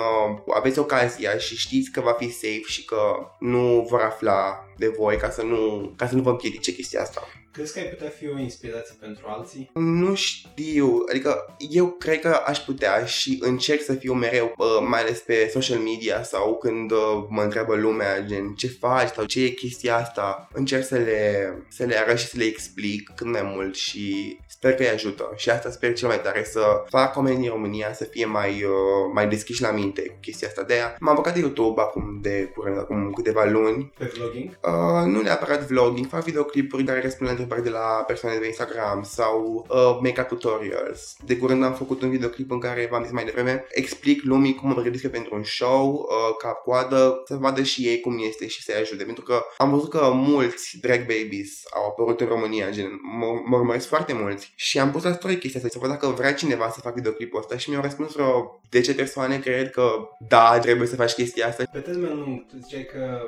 aveți 0.54 0.78
ocazia 0.78 1.38
și 1.38 1.56
știți 1.56 1.90
că 1.90 2.00
va 2.00 2.12
fi 2.12 2.30
safe 2.30 2.62
și 2.66 2.84
că 2.84 2.96
nu 3.38 3.86
vor 3.90 4.00
afla 4.00 4.67
de 4.78 4.92
voi 4.98 5.16
ca 5.16 5.30
să 5.30 5.42
nu, 5.42 5.92
ca 5.96 6.08
să 6.08 6.14
nu 6.14 6.22
vă 6.22 6.30
împiedice 6.30 6.74
chestia 6.74 7.00
asta. 7.00 7.28
Crezi 7.52 7.72
că 7.72 7.78
ai 7.78 7.86
putea 7.86 8.08
fi 8.08 8.28
o 8.28 8.38
inspirație 8.38 8.96
pentru 9.00 9.24
alții? 9.28 9.70
Nu 9.74 10.14
știu, 10.14 11.04
adică 11.08 11.56
eu 11.70 11.86
cred 11.86 12.20
că 12.20 12.42
aș 12.46 12.58
putea 12.58 13.04
și 13.04 13.38
încerc 13.40 13.82
să 13.82 13.94
fiu 13.94 14.12
mereu, 14.12 14.54
uh, 14.56 14.66
mai 14.88 15.00
ales 15.00 15.18
pe 15.18 15.50
social 15.52 15.78
media 15.78 16.22
sau 16.22 16.56
când 16.56 16.90
uh, 16.90 17.26
mă 17.28 17.42
întreabă 17.42 17.74
lumea 17.74 18.20
gen 18.20 18.54
ce 18.54 18.68
faci 18.68 19.08
sau 19.08 19.24
ce 19.24 19.44
e 19.44 19.48
chestia 19.48 19.96
asta, 19.96 20.48
încerc 20.52 20.84
să 20.84 20.96
le, 20.96 21.52
să 21.68 21.84
le 21.84 21.96
arăt 21.96 22.18
și 22.18 22.26
să 22.26 22.36
le 22.36 22.44
explic 22.44 23.12
cât 23.16 23.26
mai 23.26 23.42
mult 23.42 23.74
și 23.74 24.36
sper 24.48 24.74
că 24.74 24.82
îi 24.82 24.88
ajută 24.88 25.32
și 25.36 25.50
asta 25.50 25.70
sper 25.70 25.92
cel 25.92 26.08
mai 26.08 26.20
tare 26.20 26.44
să 26.44 26.60
fac 26.88 27.16
oamenii 27.16 27.40
din 27.40 27.50
România 27.50 27.92
să 27.92 28.04
fie 28.04 28.24
mai, 28.24 28.62
uh, 28.62 29.10
mai 29.12 29.28
deschiși 29.28 29.62
la 29.62 29.70
minte 29.70 30.08
cu 30.08 30.16
chestia 30.20 30.48
asta. 30.48 30.62
De 30.62 30.72
aia 30.72 30.96
m-am 31.00 31.12
apucat 31.14 31.34
de 31.34 31.40
YouTube 31.40 31.80
acum 31.80 32.18
de 32.22 32.52
curând, 32.54 32.78
acum 32.78 33.12
câteva 33.12 33.44
luni 33.44 33.92
Pe 33.98 34.12
vlogging? 34.16 34.58
Uh, 34.68 35.04
nu 35.06 35.20
neapărat 35.20 35.66
vlogging, 35.66 36.06
fac 36.06 36.24
videoclipuri 36.24 36.84
care 36.84 37.00
răspund 37.00 37.28
la 37.28 37.34
întrebări 37.34 37.62
de 37.62 37.70
la 37.70 38.04
persoane 38.06 38.34
de 38.34 38.40
pe 38.40 38.46
Instagram 38.46 39.02
sau 39.02 39.66
uh, 39.68 39.98
make-up 40.02 40.28
tutorials. 40.28 41.16
De 41.24 41.36
curând 41.36 41.64
am 41.64 41.74
făcut 41.74 42.02
un 42.02 42.10
videoclip 42.10 42.50
în 42.50 42.58
care, 42.58 42.88
v-am 42.90 43.02
zis 43.02 43.12
mai 43.12 43.24
devreme, 43.24 43.66
explic 43.70 44.22
lumii 44.22 44.54
cum 44.54 44.68
mă 44.68 44.74
pregătesc 44.74 45.02
eu 45.02 45.10
pentru 45.10 45.34
un 45.34 45.42
show, 45.44 45.92
uh, 45.92 46.36
cap-coadă, 46.38 47.22
să 47.24 47.36
vadă 47.36 47.62
și 47.62 47.82
ei 47.82 48.00
cum 48.00 48.18
este 48.28 48.46
și 48.46 48.62
să-i 48.62 48.80
ajute. 48.80 49.04
Pentru 49.04 49.24
că 49.24 49.44
am 49.56 49.70
văzut 49.70 49.90
că 49.90 50.10
mulți 50.12 50.78
drag 50.80 50.98
babies 50.98 51.62
au 51.74 51.86
apărut 51.86 52.20
în 52.20 52.26
România, 52.26 52.70
gen, 52.70 52.90
mă, 53.18 53.26
mă 53.44 53.56
urmăresc 53.56 53.86
foarte 53.86 54.12
mulți 54.12 54.52
și 54.56 54.78
am 54.78 54.90
pus 54.90 55.02
la 55.02 55.12
story 55.12 55.38
chestia 55.38 55.60
asta, 55.60 55.72
să 55.72 55.78
văd 55.78 55.90
dacă 55.90 56.06
vrea 56.06 56.34
cineva 56.34 56.70
să 56.70 56.80
fac 56.80 56.94
videoclipul 56.94 57.38
ăsta 57.38 57.56
și 57.56 57.70
mi-au 57.70 57.82
răspuns 57.82 58.12
vreo 58.12 58.60
10 58.70 58.94
persoane, 58.94 59.38
cred 59.38 59.70
că 59.70 59.90
da, 60.28 60.58
trebuie 60.58 60.88
să 60.88 60.96
faci 60.96 61.12
chestia 61.12 61.46
asta 61.46 61.64
Pe 61.72 61.78
termen 61.78 62.16
lung, 62.16 62.46
tu 62.46 62.56
ziceai 62.62 62.88
că 62.92 63.20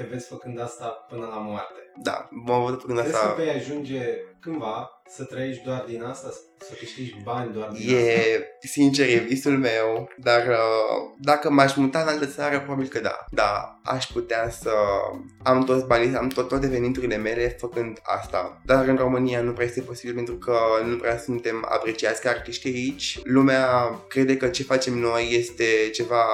te 0.00 0.06
vezi 0.10 0.26
făcând 0.28 0.60
asta 0.60 0.86
până 1.08 1.26
la 1.26 1.36
moarte. 1.36 1.80
Da, 2.02 2.28
mă 2.30 2.58
văd 2.64 2.80
făcând 2.80 2.98
Crezi 2.98 3.14
asta. 3.14 3.28
că 3.28 3.42
vei 3.42 3.50
ajunge 3.50 4.00
cândva 4.40 5.02
să 5.08 5.24
trăiești 5.24 5.64
doar 5.64 5.84
din 5.88 6.02
asta, 6.02 6.28
să 6.58 6.72
câștigi 6.78 7.16
bani 7.22 7.52
doar 7.52 7.68
din 7.68 7.96
asta? 7.96 8.10
E, 8.10 8.44
sincer, 8.60 9.08
e 9.08 9.18
visul 9.18 9.58
meu, 9.58 10.08
dar 10.18 10.46
uh, 10.46 11.16
dacă 11.18 11.50
m-aș 11.50 11.74
muta 11.74 12.00
în 12.00 12.08
altă 12.08 12.26
țară, 12.26 12.60
probabil 12.60 12.88
că 12.88 13.00
da. 13.00 13.24
Da, 13.30 13.80
aș 13.84 14.06
putea 14.06 14.50
să 14.50 14.72
am 15.42 15.64
toți 15.64 15.86
banii, 15.86 16.16
am 16.16 16.28
tot, 16.28 16.48
toate 16.48 16.66
veniturile 16.66 17.16
mele 17.16 17.56
făcând 17.58 17.98
asta. 18.02 18.60
Dar 18.64 18.88
în 18.88 18.96
România 18.96 19.40
nu 19.40 19.52
prea 19.52 19.66
este 19.66 19.80
posibil 19.80 20.14
pentru 20.14 20.34
că 20.34 20.56
nu 20.84 20.96
prea 20.96 21.18
suntem 21.18 21.66
apreciați 21.68 22.20
ca 22.20 22.30
artiști 22.30 22.68
aici. 22.68 23.20
Lumea 23.22 23.66
crede 24.08 24.36
că 24.36 24.48
ce 24.48 24.62
facem 24.62 24.98
noi 24.98 25.28
este 25.32 25.64
ceva 25.92 26.24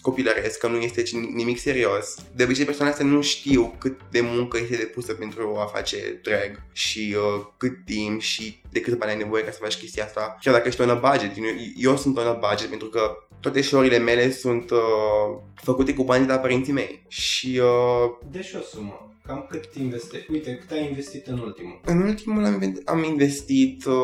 copilăresc, 0.00 0.58
că 0.58 0.66
nu 0.66 0.76
este 0.76 1.02
nimic 1.34 1.58
serios. 1.58 2.14
De 2.34 2.42
obicei 2.42 2.64
persoanele 2.64 2.96
astea 2.96 3.12
nu 3.12 3.22
știu 3.22 3.74
cât 3.78 4.00
de 4.10 4.20
muncă 4.20 4.58
este 4.58 4.76
depusă 4.76 5.12
pentru 5.12 5.56
a 5.56 5.64
face 5.64 6.20
drag 6.22 6.62
și 6.72 7.16
uh, 7.16 7.46
cât 7.56 7.84
timp 7.84 8.20
și 8.20 8.60
de 8.70 8.80
cât 8.80 8.98
bani 8.98 9.10
ai 9.10 9.18
nevoie 9.18 9.44
ca 9.44 9.50
să 9.50 9.58
faci 9.62 9.76
chestia 9.76 10.04
asta. 10.04 10.36
Chiar 10.40 10.54
dacă 10.54 10.68
ești 10.68 10.80
on 10.80 10.90
a 10.90 10.94
budget. 10.94 11.36
Eu, 11.36 11.44
eu 11.76 11.96
sunt 11.96 12.18
on 12.18 12.26
a 12.26 12.32
budget 12.32 12.68
pentru 12.68 12.88
că 12.88 13.16
toate 13.40 13.62
show-urile 13.62 13.98
mele 13.98 14.30
sunt 14.30 14.70
uh, 14.70 14.78
făcute 15.54 15.94
cu 15.94 16.04
banii 16.04 16.26
de 16.26 16.32
la 16.32 16.38
părinții 16.38 16.72
mei. 16.72 17.04
Și... 17.08 17.60
Uh, 17.62 18.28
Deci 18.30 18.52
o 18.52 18.60
sumă. 18.60 19.12
Cam 19.28 19.46
cât 19.50 19.74
investești? 19.74 20.30
Uite, 20.32 20.56
cât 20.56 20.70
ai 20.70 20.88
investit 20.88 21.26
în 21.26 21.38
ultimul? 21.38 21.80
În 21.84 22.00
ultimul 22.02 22.44
am, 22.44 22.60
inven- 22.60 22.84
am 22.84 23.02
investit 23.02 23.84
uh, 23.84 23.94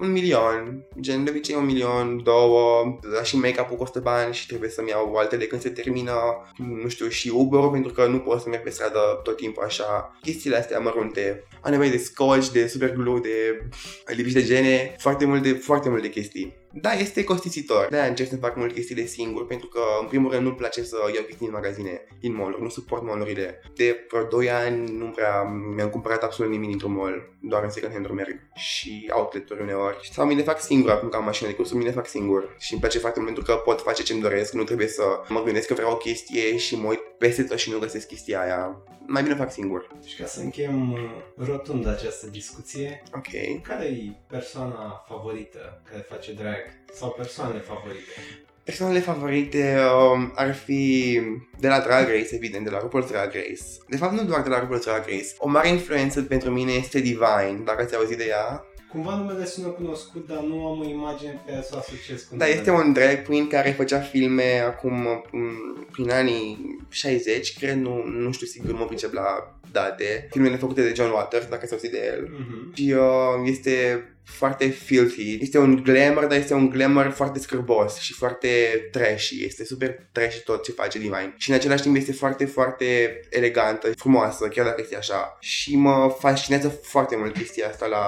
un 0.00 0.12
milion, 0.12 0.86
gen 1.00 1.24
de 1.24 1.30
obicei 1.30 1.56
un 1.56 1.64
milion, 1.64 2.22
două, 2.22 2.84
dar 3.14 3.26
și 3.26 3.36
make-up-ul 3.36 3.76
costă 3.76 4.00
bani 4.00 4.34
și 4.34 4.46
trebuie 4.46 4.70
să-mi 4.70 4.88
iau 4.88 5.14
altele 5.14 5.44
când 5.44 5.60
se 5.60 5.68
termină, 5.68 6.12
nu 6.82 6.88
știu, 6.88 7.08
și 7.08 7.28
uber 7.28 7.68
pentru 7.72 7.92
că 7.92 8.06
nu 8.06 8.18
pot 8.18 8.40
să 8.40 8.48
merg 8.48 8.62
pe 8.62 8.70
stradă 8.70 9.20
tot 9.22 9.36
timpul 9.36 9.64
așa. 9.64 10.18
Chestiile 10.20 10.56
astea 10.56 10.78
mărunte. 10.78 11.44
Am 11.60 11.70
nevoie 11.70 11.90
de 11.90 11.96
scotch, 11.96 12.48
de 12.48 12.66
superglue, 12.66 13.20
de 13.20 13.68
lipici 14.06 14.32
de 14.32 14.42
gene, 14.42 14.94
foarte 14.98 15.24
multe, 15.24 15.52
foarte 15.52 15.88
multe 15.88 16.08
chestii. 16.08 16.62
Da, 16.80 16.92
este 16.92 17.24
costisitor. 17.24 17.86
De-aia 17.90 18.08
încerc 18.08 18.28
să 18.28 18.36
fac 18.36 18.56
multe 18.56 18.74
chestii 18.74 18.94
de 18.94 19.04
singur, 19.04 19.46
pentru 19.46 19.66
că, 19.66 19.80
în 20.00 20.06
primul 20.06 20.30
rând, 20.30 20.42
nu-mi 20.42 20.56
place 20.56 20.82
să 20.84 20.96
iau 21.14 21.24
chestii 21.24 21.46
din 21.46 21.50
magazine, 21.50 22.04
din 22.20 22.34
mall 22.34 22.56
nu 22.60 22.68
suport 22.68 23.02
mall 23.02 23.36
De 23.74 24.06
vreo 24.10 24.24
2 24.24 24.50
ani 24.50 24.96
nu 24.96 25.06
prea 25.06 25.42
mi-am 25.76 25.88
cumpărat 25.88 26.22
absolut 26.22 26.52
nimic 26.52 26.68
dintr-un 26.68 26.92
mall, 26.92 27.36
doar 27.40 27.62
în 27.62 27.70
second 27.70 27.92
hand 27.92 28.08
merg 28.10 28.40
și 28.54 29.10
outlet-uri 29.12 29.62
uneori. 29.62 30.08
Sau 30.12 30.26
mi 30.26 30.34
le 30.34 30.42
fac 30.42 30.60
singur 30.60 30.90
acum 30.90 31.08
că 31.08 31.16
am 31.16 31.24
mașină 31.24 31.48
de 31.48 31.54
cursuri, 31.54 31.78
mi 31.78 31.84
le 31.84 31.90
fac 31.90 32.06
singur. 32.06 32.56
Și 32.58 32.72
îmi 32.72 32.80
place 32.80 32.98
foarte 32.98 33.20
mult 33.20 33.34
pentru 33.34 33.54
că 33.54 33.60
pot 33.60 33.80
face 33.80 34.02
ce-mi 34.02 34.20
doresc, 34.20 34.52
nu 34.52 34.64
trebuie 34.64 34.88
să 34.88 35.02
mă 35.28 35.42
gândesc 35.42 35.66
că 35.66 35.74
vreau 35.74 35.92
o 35.92 35.96
chestie 35.96 36.56
și 36.56 36.76
mă 36.76 36.88
uit 36.88 37.00
peste 37.18 37.42
tot 37.42 37.58
și 37.58 37.70
nu 37.70 37.78
găsesc 37.78 38.06
chestia 38.06 38.40
aia. 38.40 38.82
Mai 39.06 39.22
bine 39.22 39.34
fac 39.34 39.52
singur. 39.52 39.88
Și 40.06 40.16
ca 40.16 40.26
să 40.26 40.40
încheiem 40.40 40.92
uh, 40.92 40.98
rotund 41.36 41.86
această 41.86 42.26
discuție, 42.26 43.02
Ok. 43.14 43.62
care 43.62 43.84
e 43.84 44.12
persoana 44.28 45.04
favorită 45.08 45.82
care 45.90 46.06
face 46.08 46.32
drag? 46.32 46.63
Sau 46.94 47.10
persoanele 47.10 47.58
favorite? 47.58 48.00
Persoanele 48.64 49.00
favorite 49.00 49.78
um, 50.12 50.32
ar 50.34 50.54
fi 50.54 51.20
de 51.58 51.68
la 51.68 51.80
Drag 51.80 52.06
Race, 52.08 52.34
evident, 52.34 52.64
de 52.64 52.70
la 52.70 52.78
RuPaul's 52.78 53.08
Drag 53.10 53.32
Race. 53.34 53.64
De 53.88 53.96
fapt, 53.96 54.12
nu 54.12 54.24
doar 54.24 54.42
de 54.42 54.48
la 54.48 54.58
RuPaul's 54.60 54.84
Drag 54.84 55.04
Race. 55.06 55.28
O 55.38 55.48
mare 55.48 55.68
influență 55.68 56.22
pentru 56.22 56.50
mine 56.50 56.72
este 56.72 57.00
Divine, 57.00 57.60
dacă 57.64 57.82
ați 57.82 57.94
auzit 57.96 58.16
de 58.16 58.24
ea. 58.28 58.64
Cumva 58.90 59.16
numele 59.16 59.44
sună 59.44 59.66
cunoscut, 59.68 60.26
dar 60.26 60.38
nu 60.42 60.66
am 60.66 60.80
o 60.80 60.84
imagine 60.84 61.40
pe 61.44 61.50
care 61.50 61.62
să 61.62 61.72
o 61.74 61.78
asociez 61.78 62.22
cu 62.22 62.36
Da, 62.36 62.44
numele. 62.44 62.58
este 62.58 62.70
un 62.70 62.92
drag 62.92 63.22
queen 63.26 63.46
care 63.46 63.70
făcea 63.70 64.00
filme 64.00 64.62
acum 64.66 65.06
m, 65.30 65.86
prin 65.92 66.10
anii 66.10 66.76
60, 66.88 67.58
cred, 67.58 67.76
nu, 67.76 68.04
nu 68.04 68.32
știu 68.32 68.46
sigur, 68.46 68.70
nu 68.70 68.76
mă 68.78 68.84
pricep 68.84 69.12
la 69.12 69.56
date. 69.72 70.28
Filmele 70.30 70.56
făcute 70.56 70.82
de 70.82 70.92
John 70.96 71.10
Waters, 71.10 71.46
dacă 71.46 71.60
ați 71.62 71.72
auzit 71.72 71.90
de 71.90 72.12
el. 72.14 72.28
Mhm. 72.38 72.74
Și 72.74 72.92
uh, 72.98 73.48
este 73.48 74.04
foarte 74.24 74.68
filthy. 74.68 75.38
Este 75.40 75.58
un 75.58 75.82
glamour, 75.82 76.24
dar 76.24 76.38
este 76.38 76.54
un 76.54 76.68
glamour 76.68 77.10
foarte 77.10 77.38
scârbos 77.38 77.98
și 77.98 78.12
foarte 78.12 78.48
trashy. 78.92 79.44
Este 79.44 79.64
super 79.64 80.08
trashy 80.12 80.42
tot 80.42 80.62
ce 80.62 80.72
face 80.72 80.98
Divine. 80.98 81.34
Și 81.36 81.50
în 81.50 81.56
același 81.56 81.82
timp 81.82 81.96
este 81.96 82.12
foarte, 82.12 82.44
foarte 82.44 83.20
elegantă, 83.30 83.92
frumoasă, 83.96 84.48
chiar 84.48 84.64
dacă 84.64 84.80
este 84.80 84.96
așa. 84.96 85.36
Și 85.40 85.76
mă 85.76 86.16
fascinează 86.18 86.68
foarte 86.68 87.16
mult 87.16 87.34
chestia 87.34 87.68
asta 87.68 87.86
la, 87.86 88.06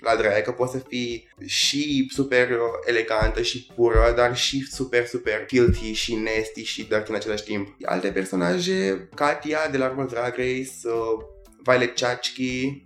la 0.00 0.16
drag, 0.16 0.42
că 0.42 0.50
poți 0.50 0.72
să 0.72 0.78
fii 0.88 1.28
și 1.46 2.10
super 2.12 2.50
uh, 2.50 2.56
elegantă 2.84 3.42
și 3.42 3.66
pură, 3.74 4.12
dar 4.16 4.36
și 4.36 4.66
super, 4.70 5.06
super 5.06 5.44
filthy 5.46 5.92
și 5.92 6.14
nasty 6.14 6.62
și 6.62 6.84
dark 6.84 7.08
în 7.08 7.14
același 7.14 7.44
timp. 7.44 7.76
Alte 7.82 8.08
personaje, 8.08 9.08
Katia 9.14 9.68
de 9.70 9.76
la 9.76 9.94
RuPaul's 9.94 10.10
Drag 10.10 10.36
Race, 10.36 10.70
uh, 10.84 11.24
Violet 11.62 11.98
Chachki, 11.98 12.84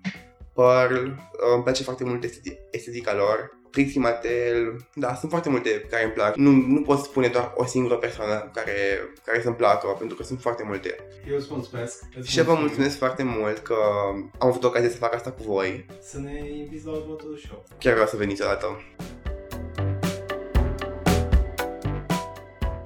Pearl, 0.58 0.94
uh, 0.94 1.14
îmi 1.54 1.62
place 1.62 1.82
foarte 1.82 2.04
mult 2.04 2.24
esteti- 2.24 2.58
estetica 2.70 3.14
lor. 3.14 3.56
Trixie 3.70 4.00
Mattel, 4.00 4.86
da, 4.94 5.14
sunt 5.14 5.30
foarte 5.30 5.48
multe 5.48 5.86
care 5.90 6.04
îmi 6.04 6.12
plac. 6.12 6.36
Nu, 6.36 6.50
nu 6.50 6.82
pot 6.82 6.98
spune 6.98 7.28
doar 7.28 7.52
o 7.56 7.64
singură 7.64 7.94
persoană 7.94 8.50
care, 8.54 8.72
care 9.24 9.40
să-mi 9.42 9.54
placă, 9.54 9.86
pentru 9.98 10.16
că 10.16 10.22
sunt 10.22 10.40
foarte 10.40 10.62
multe. 10.66 10.96
Eu 11.30 11.36
îți 11.36 11.46
mulțumesc. 11.50 12.02
Îți 12.18 12.30
Și 12.30 12.42
vă 12.42 12.54
mulțumesc 12.54 12.98
foarte 12.98 13.22
mult 13.22 13.58
că 13.58 13.74
am 14.38 14.48
avut 14.48 14.64
ocazia 14.64 14.88
să 14.88 14.96
fac 14.96 15.14
asta 15.14 15.30
cu 15.30 15.42
voi. 15.42 15.86
Să 16.00 16.18
ne 16.18 16.50
inviți 16.50 16.86
la 16.86 16.92
următorul 16.92 17.40
show. 17.46 17.64
Chiar 17.78 17.92
vreau 17.92 18.08
să 18.08 18.16
veniți 18.16 18.42
odată. 18.42 18.82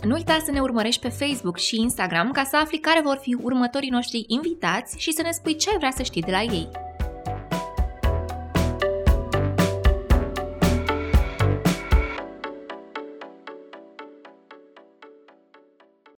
Nu 0.03 0.15
uita 0.15 0.39
să 0.45 0.51
ne 0.51 0.61
urmărești 0.61 1.01
pe 1.01 1.09
Facebook 1.09 1.59
și 1.59 1.81
Instagram 1.81 2.31
ca 2.31 2.45
să 2.45 2.57
afli 2.57 2.79
care 2.79 3.01
vor 3.05 3.19
fi 3.23 3.37
următorii 3.43 3.91
noștri 3.91 4.25
invitați 4.27 4.99
și 4.99 5.13
să 5.13 5.23
ne 5.23 5.31
spui 5.31 5.57
ce 5.57 5.71
ai 5.71 5.77
vrea 5.77 5.93
să 5.97 6.03
știi 6.03 6.23
de 6.23 6.31
la 6.31 6.41
ei. 6.41 6.69